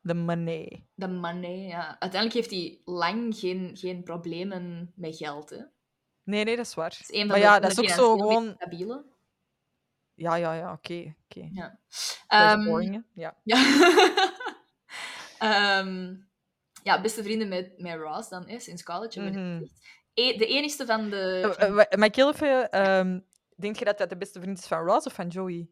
[0.00, 0.86] De money.
[0.94, 1.56] de money.
[1.66, 1.96] Ja.
[1.98, 5.50] Uiteindelijk heeft hij lang geen, geen problemen met geld.
[5.50, 5.56] Hè.
[5.56, 5.68] Dat
[6.22, 6.90] Nee, nee, dat is waar.
[7.00, 8.52] is een van Maar de, ja, dat de is ook zo gewoon...
[8.56, 9.04] stabiele.
[10.14, 11.14] Ja, ja, ja, oké.
[11.24, 11.48] oké.
[11.52, 11.68] Ja.
[11.68, 13.04] Dat is Ehm, boring?
[13.12, 13.36] Ja.
[13.44, 13.58] Ja.
[15.38, 16.14] Ehm,
[16.86, 19.20] ja, beste vrienden met, met Ross dan, hè, sinds college.
[19.20, 19.62] Mhm.
[20.14, 21.86] E- de enigste van de...
[22.12, 22.70] Heel even...
[22.70, 23.20] ehm,
[23.56, 25.68] denk je dat dat de beste vriend is van Ross of van Joey?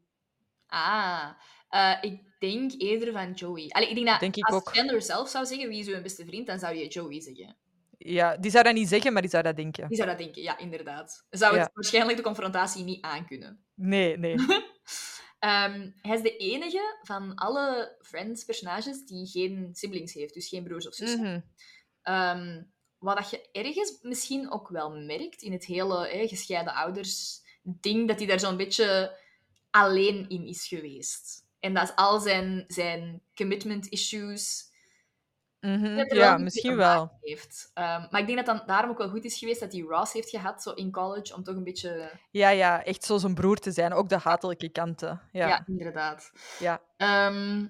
[0.66, 1.30] Ah,
[1.68, 3.68] eh, ik denk eerder van Joey.
[3.68, 4.62] Allee, ik denk dat Denk ik als.
[4.64, 7.56] Chandler zelf zou zeggen wie is uw beste vriend, dan zou je Joey zeggen.
[7.98, 9.88] Ja, die zou dat niet zeggen, maar die zou dat denken.
[9.88, 11.26] Die zou dat denken, ja, inderdaad.
[11.30, 13.64] Zou het waarschijnlijk de confrontatie niet aankunnen.
[13.74, 14.34] Nee, nee.
[15.44, 20.88] Ehm, hij is de enige van alle Friends-personages die geen siblings heeft, dus geen broers
[20.88, 21.20] of zussen.
[21.20, 21.40] Mhm.
[22.02, 22.62] Ehm,
[22.98, 28.08] wat dat je ergens misschien ook wel merkt in het hele hè, gescheiden ouders ding,
[28.08, 29.18] dat hij daar zo'n beetje
[29.70, 31.44] alleen in is geweest.
[31.60, 34.72] En dat al zijn, zijn commitment issues
[35.64, 35.84] Mhm.
[35.84, 37.18] er Ja, misschien wel.
[37.20, 37.70] heeft.
[37.74, 40.12] Ehm, maar ik denk dat dan daarom ook wel goed is geweest dat hij Ross
[40.12, 42.10] heeft gehad zo in college, om toch een beetje...
[42.30, 43.92] Ja, ja, echt zo zijn broer te zijn.
[43.92, 45.20] Ook de hatelijke kanten.
[45.32, 46.32] Ja, Ja, inderdaad.
[46.58, 46.80] ja.
[46.96, 47.66] Ehm,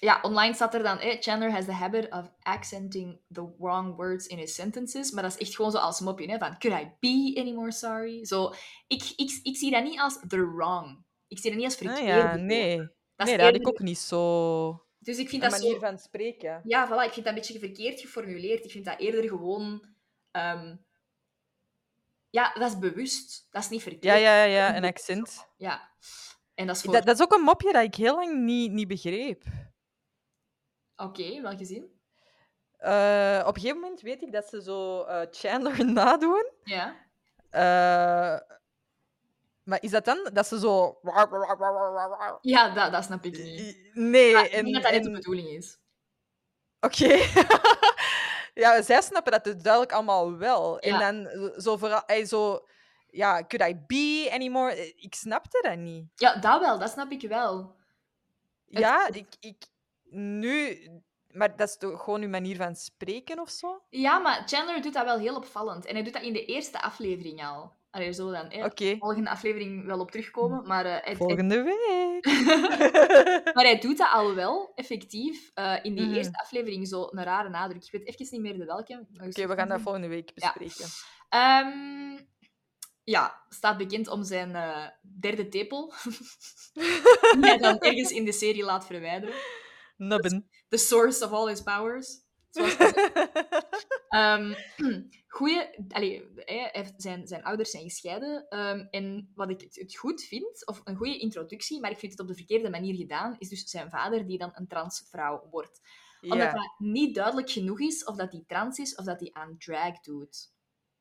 [0.00, 4.26] ja, online staat er dan, eh, Chandler has the habit of accenting the wrong words
[4.26, 5.10] in his sentences.
[5.10, 7.72] Maar dat is echt gewoon zo als mopje, hè, van could I be any more
[7.72, 8.24] sorry?
[8.24, 8.52] Zo,
[8.86, 11.04] ik, ik, ik zie dat niet als the wrong.
[11.28, 12.06] Ik zie dat niet als Ah, verkeerd.
[12.16, 12.76] ja, nee.
[13.16, 14.85] Dat is Nee, dat had ik ook niet zo...
[15.06, 15.80] Dus ik vind Een dat manier zo...
[15.80, 16.60] van spreken.
[16.64, 18.64] Ja, voilà, ik vind dat een beetje verkeerd geformuleerd.
[18.64, 19.94] Ik vind dat eerder gewoon...
[20.30, 20.76] ehm,
[22.30, 23.46] Ja, dat is bewust.
[23.50, 24.04] Dat is niet verkeerd.
[24.04, 25.46] Ja, ja, ja, ja, een accent.
[25.56, 25.90] Ja.
[26.54, 26.92] En dat is voor...
[26.92, 29.44] Dat, dat is ook een mopje dat ik heel lang niet, niet begreep.
[30.96, 32.00] Oké, welke zin?
[32.76, 36.50] Eh, op een gegeven moment weet ik dat ze zo eh, Chandler nadoen.
[36.64, 36.96] Ja.
[37.50, 38.55] Eh,
[39.66, 40.98] maar is dat dan dat ze zo...
[42.40, 43.90] Ja, dat, dat snap ik niet.
[43.92, 44.62] Nee, Maar ik en...
[44.64, 45.78] denk dat dat net de en- bedoeling is.
[46.80, 47.18] Oké.
[48.62, 50.78] ja, zij snappen dat dus duidelijk allemaal wel.
[50.78, 51.28] En dan
[51.60, 52.02] zo vooral...
[52.26, 52.66] Zo...
[53.10, 54.72] Ja, could I be anymore?
[54.74, 56.04] Eh, Ik snapte dat niet.
[56.14, 57.76] Ja, dat wel, dat snap ik wel.
[58.68, 59.64] Het- Ja, ik, ik...
[60.10, 60.78] Nu...
[61.36, 63.82] Maar dat is toch gewoon uw manier van spreken of zo?
[63.90, 65.84] Ja, maar Chandler doet dat wel heel opvallend.
[65.86, 67.72] En hij doet dat in de eerste aflevering al.
[67.90, 68.46] Allee, zo dan.
[68.48, 68.64] hè.
[68.64, 68.96] Oké.
[68.98, 70.66] Volgende aflevering wel op terugkomen.
[70.66, 72.24] Maar, eh, Volgende week.
[73.54, 75.50] maar hij doet dat al wel, effectief.
[75.54, 76.14] eh, in die Mhm.
[76.14, 77.84] eerste aflevering zo een rare nadruk.
[77.84, 79.06] Ik weet even niet meer de welke.
[79.26, 80.52] Oké, we gaan dat volgende week Ja.
[80.56, 80.92] bespreken.
[81.28, 82.24] Ehm,
[83.04, 84.86] ja, staat bekend om zijn eh,
[85.20, 85.92] derde tepel.
[87.36, 89.34] die hij dan ergens in de serie laat verwijderen.
[89.96, 90.48] Nubben.
[90.68, 92.24] The source of all his powers.
[94.08, 94.54] Ehm
[95.36, 98.46] goeie, allee, hij heeft- zijn, zijn ouders zijn gescheiden.
[98.48, 102.12] ehm, en wat ik het, het goed vind, of een goede introductie, maar ik vind
[102.12, 105.80] het op de verkeerde manier gedaan, is dus zijn vader die dan een transvrouw wordt.
[106.20, 106.52] Omdat ja.
[106.52, 110.00] dat niet duidelijk genoeg is of dat hij trans is of dat hij aan drag
[110.00, 110.52] doet.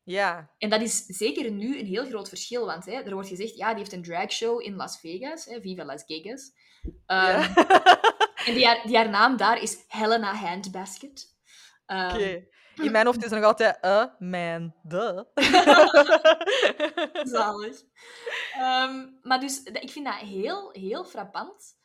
[0.04, 0.54] ja.
[0.58, 3.68] En dat is zeker nu een heel groot verschil, want hè, er wordt gezegd, ja,
[3.70, 6.52] die heeft een dragshow in Las Vegas, hè, Viva Las Vegas.
[7.06, 7.54] Ehm, Ja.
[8.46, 11.36] En die haar, die haar naam daar is Helena Handbasket.
[11.86, 12.48] Ehm, Oké.
[12.76, 15.20] In mijn hoofd is er nog altijd a man, duh.
[17.24, 17.82] Zalig.
[18.54, 21.78] Ehm, maar dus, ik vind dat heel, heel frappant.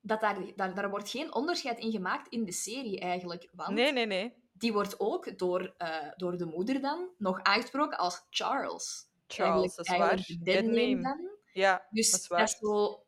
[0.00, 3.48] Dat daar, daar, daar wordt geen onderscheid in gemaakt in de serie eigenlijk.
[3.52, 4.34] Want Nee, nee, nee.
[4.52, 9.04] die wordt ook door, eh, door de moeder dan nog aangesproken als Charles.
[9.26, 10.36] Charles, dat is eigenlijk waar.
[10.38, 11.02] de Dead name.
[11.02, 11.30] dan.
[11.52, 12.46] Ja, Dus dat is dat waar.
[12.46, 13.05] is zo...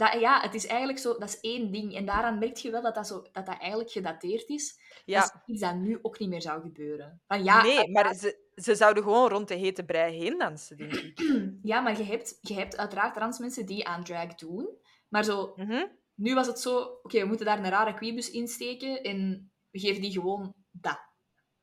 [0.00, 1.18] Dat, ja, het is eigenlijk zo...
[1.18, 1.96] Dat is één ding.
[1.96, 4.78] En daaraan merk je wel dat dat, zo, dat, dat eigenlijk gedateerd is.
[5.04, 5.20] Ja.
[5.20, 7.20] Dat is iets dat nu ook niet meer zou gebeuren.
[7.26, 10.92] Van, ja, nee, maar ze, ze zouden gewoon rond de hete brei heen dansen, denk
[10.94, 11.20] ik.
[11.70, 14.68] Ja, maar je hebt, je hebt uiteraard trans mensen die aan drag doen.
[15.08, 15.86] Maar zo, Mhm.
[16.14, 16.78] nu was het zo...
[17.02, 21.00] Oké, we moeten daar een rare quibus insteken en we geven die gewoon dat.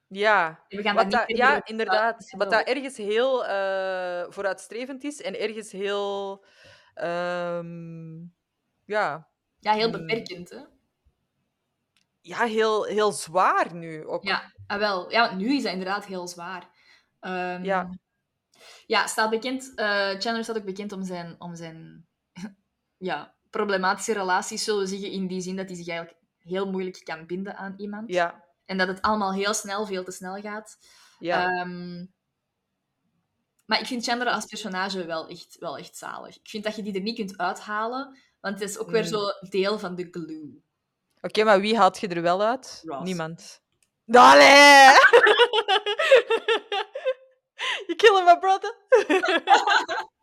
[0.08, 2.34] Ja, En we gaan wat dat dat, niet ja inderdaad.
[2.38, 6.46] Wat dat ergens heel eh, vooruitstrevend is en ergens heel...
[6.98, 8.26] ehm,
[8.86, 9.30] ja,
[9.60, 9.92] Ja, heel Hmm.
[9.92, 10.60] beperkend, hè?
[12.22, 14.24] ja heel, heel zwaar nu ook.
[14.24, 15.12] Ja, ah, wel.
[15.12, 16.70] Ja, want nu is dat inderdaad heel zwaar.
[17.20, 17.90] Ehm, Ja.
[18.86, 19.72] Ja, staat bekend...
[19.76, 22.08] eh Chandler staat ook bekend om zijn, om zijn
[22.98, 27.02] ja, problematische relaties, zullen we zeggen, in die zin dat hij zich eigenlijk heel moeilijk
[27.04, 28.12] kan binden aan iemand.
[28.12, 30.78] Ja, En dat het allemaal heel snel, veel te snel gaat.
[31.20, 31.46] ja.
[31.60, 32.06] Ehm,
[33.68, 36.36] maar ik vind Chandler als personage wel echt, wel echt zalig.
[36.36, 39.08] Ik vind dat je die er niet kunt uithalen, want het is ook weer Mm.
[39.08, 39.20] zo
[39.50, 40.62] deel van de glue.
[41.22, 42.82] Oké, maar wie haalt je er wel uit?
[42.86, 43.04] Ross.
[43.04, 43.62] Niemand.
[44.12, 44.44] Allee!
[47.88, 48.76] you killing my brother?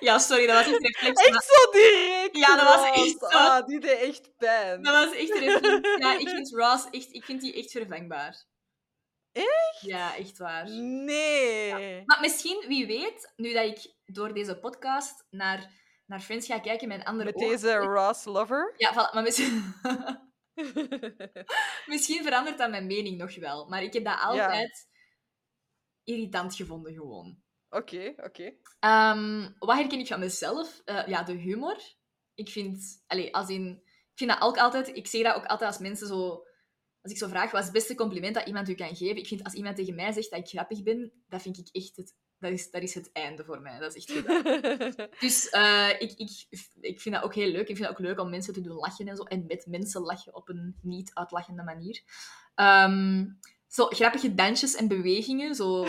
[0.00, 1.14] Ja, sorry, dat was echt reflex.
[1.14, 2.36] maar- Echt zo direct.
[2.36, 3.26] Ja, dat was echt zo.
[3.26, 4.82] Ah, die deed echt pijn.
[4.82, 5.96] Dat was echt reflex.
[6.02, 8.44] Ja, ik vind Ross echt, ik vind die echt vervangbaar.
[9.32, 9.80] Echt?
[9.80, 10.70] Ja, echt waar.
[10.70, 12.02] Nee.
[12.04, 15.70] Maar misschien, wie weet, nu dat ik door deze podcast naar,
[16.06, 18.74] naar Friends ga kijken met een andere Met deze Ross lover.
[18.76, 19.74] Ja, voilà, maar misschien...
[21.92, 23.68] misschien verandert dat mijn mening nog wel.
[23.68, 24.88] Maar ik heb dat altijd
[26.04, 27.38] irritant gevonden, gewoon.
[27.68, 28.52] Oké, oké.
[28.78, 30.80] Ehm, wat herken ik van mezelf?
[30.84, 31.78] Eh, ja, de humor.
[32.34, 35.70] Ik vind, allez, als in, ik vind dat ook altijd, ik zeg dat ook altijd
[35.70, 36.46] als mensen zo,
[37.02, 39.16] als ik zo vraag, wat is het beste compliment dat iemand u kan geven?
[39.16, 41.96] Ik vind als iemand tegen mij zegt dat ik grappig ben, dat vind ik echt
[41.96, 43.78] het, dat is, dat is het einde voor mij.
[43.78, 45.08] Dat is echt gedaan.
[45.20, 46.46] Dus eh, ik, ik,
[46.80, 47.68] ik vind dat ook heel leuk.
[47.68, 49.22] Ik vind het ook leuk om mensen te doen lachen en zo.
[49.22, 52.02] En met mensen lachen op een niet uitlachende manier.
[52.54, 53.26] Ehm,
[53.68, 55.54] zo grappige dansjes en bewegingen.
[55.54, 55.84] Zo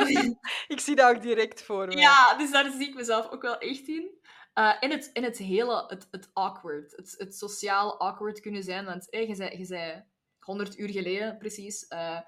[0.74, 1.96] ik zie dat ook direct voor me.
[1.96, 4.10] ja, dus daar zie ik mezelf ook wel echt in.
[4.54, 6.92] Eh, en, het, en het hele, het, het awkward.
[6.96, 8.84] Het, het sociaal awkward kunnen zijn.
[8.84, 10.04] Want eh, je, zei, je zei
[10.46, 12.20] 100 uur geleden precies eh,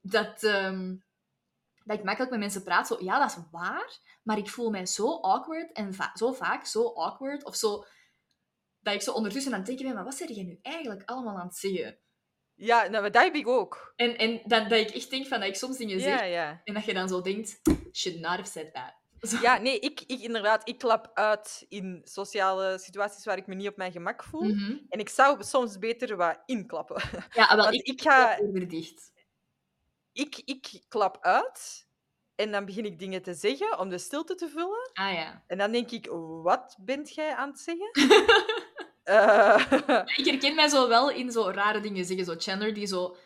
[0.00, 0.96] dat, ehm,
[1.84, 2.86] dat ik makkelijk met mensen praat.
[2.86, 3.98] Zo, ja, dat is waar.
[4.22, 7.44] Maar ik voel mij zo awkward en va- zo vaak zo awkward.
[7.44, 7.84] Of zo,
[8.80, 11.38] dat ik zo ondertussen aan het denken ben, maar wat zeg je nu eigenlijk allemaal
[11.38, 11.98] aan het zeggen?
[12.54, 13.92] Ja, nou, dat heb ik ook.
[13.96, 16.20] En, en dat, dat ik echt denk van dat ik soms dingen zeg
[16.64, 17.60] en dat je dan zo denkt,
[17.92, 18.94] should not have said that.
[19.20, 23.68] Ja, nee, ik, ik inderdaad, ik klap uit in sociale situaties waar ik me niet
[23.68, 24.42] op mijn gemak voel.
[24.42, 24.76] Mhm.
[24.88, 27.02] En ik zou soms beter wat inklappen.
[27.32, 28.38] Ja, wel, ik, ik ga-
[28.68, 29.12] dicht.
[30.12, 31.86] Ik, ik klap uit
[32.34, 34.90] en dan begin ik dingen te zeggen om de stilte te vullen.
[34.92, 35.44] Ah ja.
[35.46, 36.06] En dan denk ik,
[36.42, 37.90] wat bent jij aan het zeggen?
[39.02, 39.62] Eh,
[40.16, 42.24] Ik herken mij zo wel in zo rare dingen zeggen.
[42.26, 43.16] Zo Chandler die zo...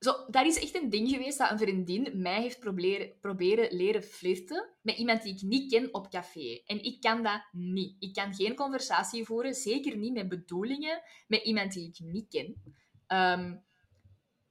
[0.00, 0.24] zo...
[0.30, 4.68] Daar is echt een ding geweest dat een vriendin mij heeft proberen, proberen leren flirten
[4.82, 6.62] met iemand die ik niet ken op café.
[6.66, 7.96] En ik kan dat niet.
[7.98, 12.62] Ik kan geen conversatie voeren, zeker niet met bedoelingen, met iemand die ik niet ken.
[13.06, 13.54] Ehm,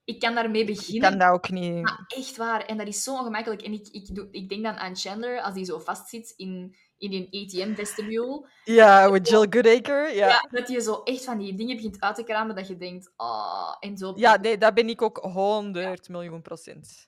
[0.10, 1.10] ik kan daarmee ik beginnen.
[1.10, 1.82] kan dat ook niet.
[1.82, 2.66] Maar echt waar.
[2.66, 3.62] En dat is zo ongemakkelijk.
[3.62, 7.14] En ik, ik, doe, ik denk dan aan Chandler als hij zo vastzit in, in
[7.14, 8.50] een ATM-vestibule.
[8.64, 10.12] Ja, met Jill Goodacre.
[10.14, 10.28] Ja.
[10.28, 13.12] Ja, dat je zo echt van die dingen begint uit te kramen dat je denkt,
[13.16, 14.14] ah, en zo.
[14.16, 17.08] Ja, nee, dat ben ik ook 100 miljoen procent.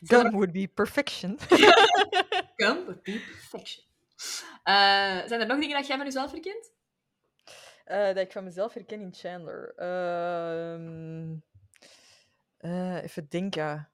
[0.00, 1.38] Gum would be perfection.
[2.56, 3.84] Gum would be perfection.
[5.28, 6.72] Zijn er nog dingen dat jij van jezelf herkent?
[7.84, 9.72] Eh, dat ik van mezelf herken in Chandler.
[12.58, 13.91] Eh, even denken.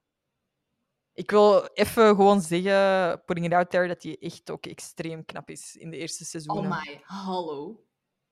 [1.19, 5.51] Ik wil even gewoon zeggen, putting it out there, dat hij echt ook extreem knap
[5.51, 6.71] is in de eerste seizoenen.
[6.71, 7.85] Oh my, hallo.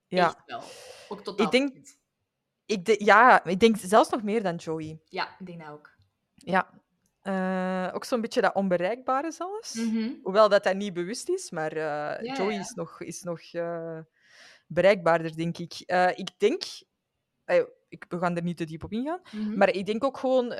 [0.07, 0.27] Ja.
[0.27, 0.63] Echt wel.
[1.09, 1.97] Ook totaal Ik denk-.
[2.67, 5.01] Ik de- ja, ik denk zelfs nog meer dan Joey.
[5.05, 5.91] Ja, ik denk dat ook.
[6.35, 6.71] Ja.
[7.23, 9.75] Eh, ook zo'n beetje dat onbereikbare zelfs.
[9.75, 10.11] Mhm.
[10.23, 12.61] Hoewel dat dat niet bewust is, maar eh, Ja, Joey ja.
[12.61, 13.99] is nog, is nog eh,
[14.67, 15.75] bereikbaarder, denk ik.
[16.15, 16.63] Ik denk...
[17.89, 19.21] ik, we gaan er niet te diep op ingaan.
[19.33, 19.57] Mhm.
[19.59, 20.53] Maar ik denk ook gewoon...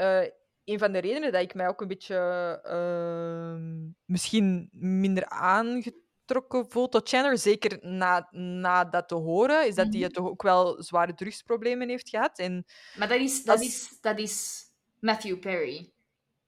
[0.67, 2.17] een van de redenen dat ik mij ook een beetje...
[2.65, 9.87] ehm, misschien minder aangetrokken voel tot Chandler, zeker na, na dat te horen, is dat
[9.91, 10.11] hij Mhm.
[10.11, 12.39] toch ook wel zware drugsproblemen heeft gehad.
[12.39, 12.65] En
[12.97, 14.65] Maar dat is, dat, Als- is, dat is
[15.01, 15.91] Matthew Perry.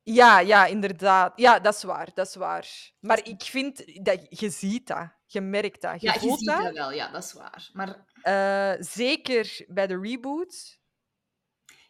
[0.02, 1.32] Ja, ja, inderdaad.
[1.40, 2.90] Ja, dat is waar, dat is waar.
[3.00, 6.62] Maar ik vind dat je ziet dat, je merkt dat, je ja, je ziet dat.
[6.62, 7.70] dat wel, ja, dat is waar.
[7.72, 10.78] Maar Eh, zeker bij de reboot.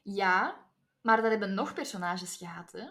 [0.02, 0.66] ja,
[1.00, 2.84] maar dat hebben nog personages gehad, hè?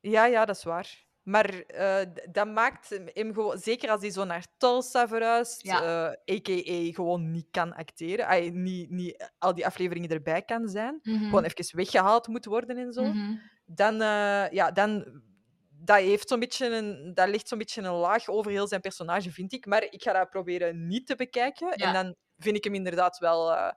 [0.00, 1.04] Ja, ja, dat is waar.
[1.22, 5.82] Maar eh, dat maakt hem gewoon, zeker als hij zo naar Tulsa verhuist, Ja.
[6.26, 6.92] eh, a.k.a.
[6.92, 11.24] gewoon niet kan acteren, ay, niet, niet al die afleveringen erbij kan zijn, Mhm.
[11.24, 13.36] gewoon even weggehaald moet worden en zo, Mhm.
[13.64, 15.22] dan, eh, ja, dan
[15.70, 19.30] dat, heeft zo'n beetje een, dat ligt zo'n beetje een laag over heel zijn personage,
[19.32, 19.66] vind ik.
[19.66, 21.72] Maar ik ga dat proberen niet te bekijken.
[21.74, 21.86] Ja.
[21.86, 23.72] En dan vind ik hem inderdaad wel, eh,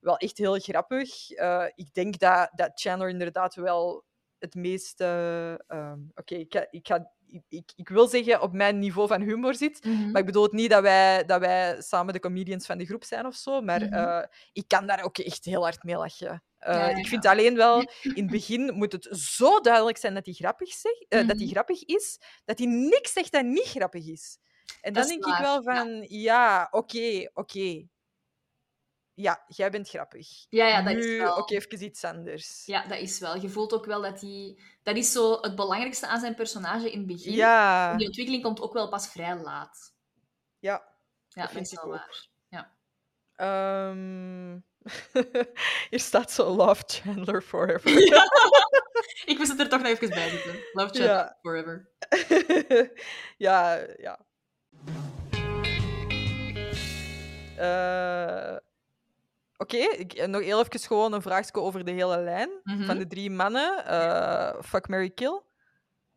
[0.00, 1.30] wel echt heel grappig.
[1.30, 4.04] Eh, ik denk dat, dat Chandler inderdaad wel
[4.38, 5.00] het meest...
[5.00, 7.10] eh, ehm, Oké, ik, ga, ik, ga,
[7.48, 9.84] ik, ik, wil zeggen op mijn niveau van humor zit.
[9.84, 10.10] Mhm.
[10.10, 13.04] Maar ik bedoel het niet dat wij, dat wij samen de comedians van de groep
[13.04, 13.60] zijn of zo.
[13.60, 13.94] Maar Mhm.
[13.94, 14.22] eh,
[14.52, 16.42] ik kan daar ook echt heel hard mee lachen.
[16.58, 20.14] Eh, Ja, ja, Ik vind alleen wel, in het begin moet het zo duidelijk zijn
[20.14, 21.48] dat hij grappig, zegt, dat hij Mhm.
[21.48, 24.38] grappig is, dat hij niks zegt dat niet grappig is.
[24.80, 27.86] En dan is denk ik wel van, ja, oké, oké.
[29.20, 30.28] Ja, jij bent grappig.
[30.48, 32.62] Ja, ja, dat is wel- ook even iets anders.
[32.66, 33.36] Ja, dat is wel.
[33.36, 34.58] Je voelt ook wel dat hij...
[34.82, 37.32] Dat is zo het belangrijkste aan zijn personage in het begin.
[37.32, 39.92] Ja, Die ontwikkeling komt ook wel pas vrij laat.
[40.58, 40.88] ja.
[41.28, 41.98] Ja, dat, vind is ik wel ook.
[41.98, 42.26] waar.
[42.48, 42.72] Ja.
[43.36, 44.58] Ehm,
[45.90, 47.90] Hier staat zo Love Chandler Forever.
[49.30, 50.54] Ik moest het er toch nog even bij zetten.
[50.72, 51.38] Love Ja.
[51.42, 51.90] forever.
[53.36, 54.18] ja, ja.
[57.56, 58.56] Eh,
[59.60, 62.50] Oké, ik- eh, nog heel even gewoon een vraagje over de hele lijn.
[62.64, 62.84] Mhm.
[62.84, 63.86] Van de drie mannen.
[63.86, 65.42] eh, fuck, Mary kill.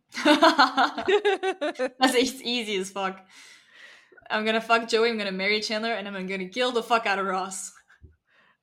[1.98, 3.18] dat is echt easy as fuck.
[4.34, 7.20] I'm gonna fuck Joey, I'm gonna marry Chandler, and I'm gonna kill the fuck out
[7.20, 7.72] of Ross.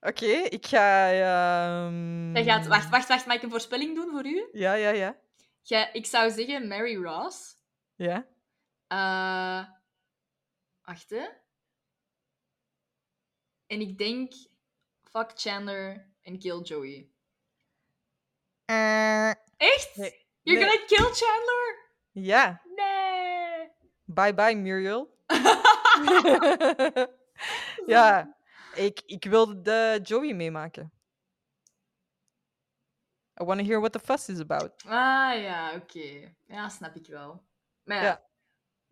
[0.01, 1.12] Oké, ik ga...
[1.12, 2.66] Jij gaat...
[2.66, 3.27] Wacht, wacht, wacht.
[3.27, 4.48] Mag ik een voorspelling doen voor u?
[4.52, 5.16] Ja, ja, ja.
[5.62, 7.57] Jij- ik zou zeggen marry Ross.
[7.94, 8.27] Ja.
[8.86, 9.65] Eh
[10.82, 11.27] wacht, hè.
[13.66, 14.32] En ik denk
[15.12, 17.08] fuck Chandler en kill Joey.
[19.56, 19.96] Echt?
[19.96, 20.26] Nee.
[20.42, 20.68] You're Nee.
[20.68, 21.88] gonna kill Chandler?
[22.12, 22.60] Ja.
[22.76, 23.68] Nee.
[24.04, 25.18] Bye bye, Muriel.
[27.86, 28.36] ja,
[28.74, 30.92] ik, ik wilde de Joey meemaken.
[33.40, 34.72] I want to hear what the fuss is about.
[34.84, 36.34] Ah ja, oké.
[36.46, 37.42] Ja, snap ik wel.
[37.84, 38.22] Maar ja,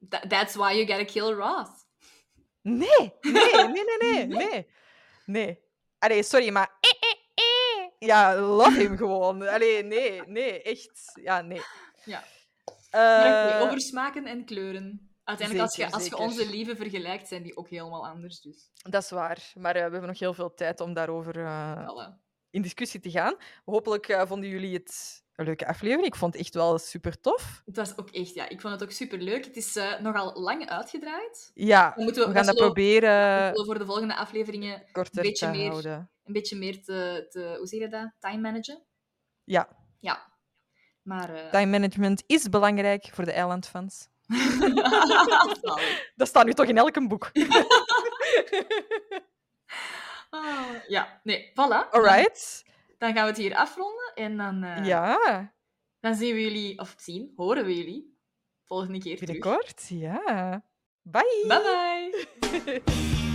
[0.08, 1.70] tha- that's why you gotta kill Ross.
[2.62, 4.66] Nee, nee, nee, nee, nee, nee.
[5.24, 5.62] Nee.
[5.98, 6.78] Allee, sorry, maar...
[6.80, 7.90] eh, eh, eh.
[7.98, 9.48] Ja, love hem gewoon.
[9.48, 11.10] Allee, nee, nee, echt.
[11.22, 11.62] Ja, nee.
[12.04, 12.24] Ja.
[12.90, 15.12] Oké, over smaken en kleuren.
[15.24, 18.40] Uiteindelijk, als je, als je onze lieven vergelijkt, zijn die ook helemaal anders.
[18.40, 19.52] Dus, Dat is waar.
[19.54, 21.36] Maar we hebben nog heel veel tijd om daarover
[22.50, 23.36] in discussie te gaan.
[23.64, 26.06] Hopelijk vonden jullie het een leuke aflevering.
[26.06, 27.62] Ik vond het echt wel super tof.
[27.64, 29.44] Het was ook echt, ja, ik vond het ook super leuk.
[29.44, 31.50] Het is eh, nogal lang uitgedraaid.
[31.54, 35.70] Ja, we we, gaan dat proberen zullen voor de volgende afleveringen korter beetje te meer-
[35.70, 36.10] houden.
[36.24, 38.10] een beetje meer te, te hoe zeg je dat?
[38.18, 38.82] Time managen.
[39.44, 39.68] Ja,
[40.00, 40.26] Ja.
[41.02, 41.34] Maar.
[41.34, 44.08] eh, time management is belangrijk voor de eilandfans.
[46.16, 47.30] Dat staat nu toch in elk boek.
[50.30, 51.88] Ah, ja, nee, voilà.
[51.90, 52.62] Alright.
[52.66, 55.54] Dan, dan gaan we het hier afronden en dan, eh, Ja,
[56.00, 58.18] dan zien we jullie, of zien, horen we jullie
[58.64, 59.88] volgende keer binnenkort.
[59.88, 60.62] Ja.
[61.02, 61.44] Bye.
[61.48, 61.62] Bye
[62.60, 62.82] bye!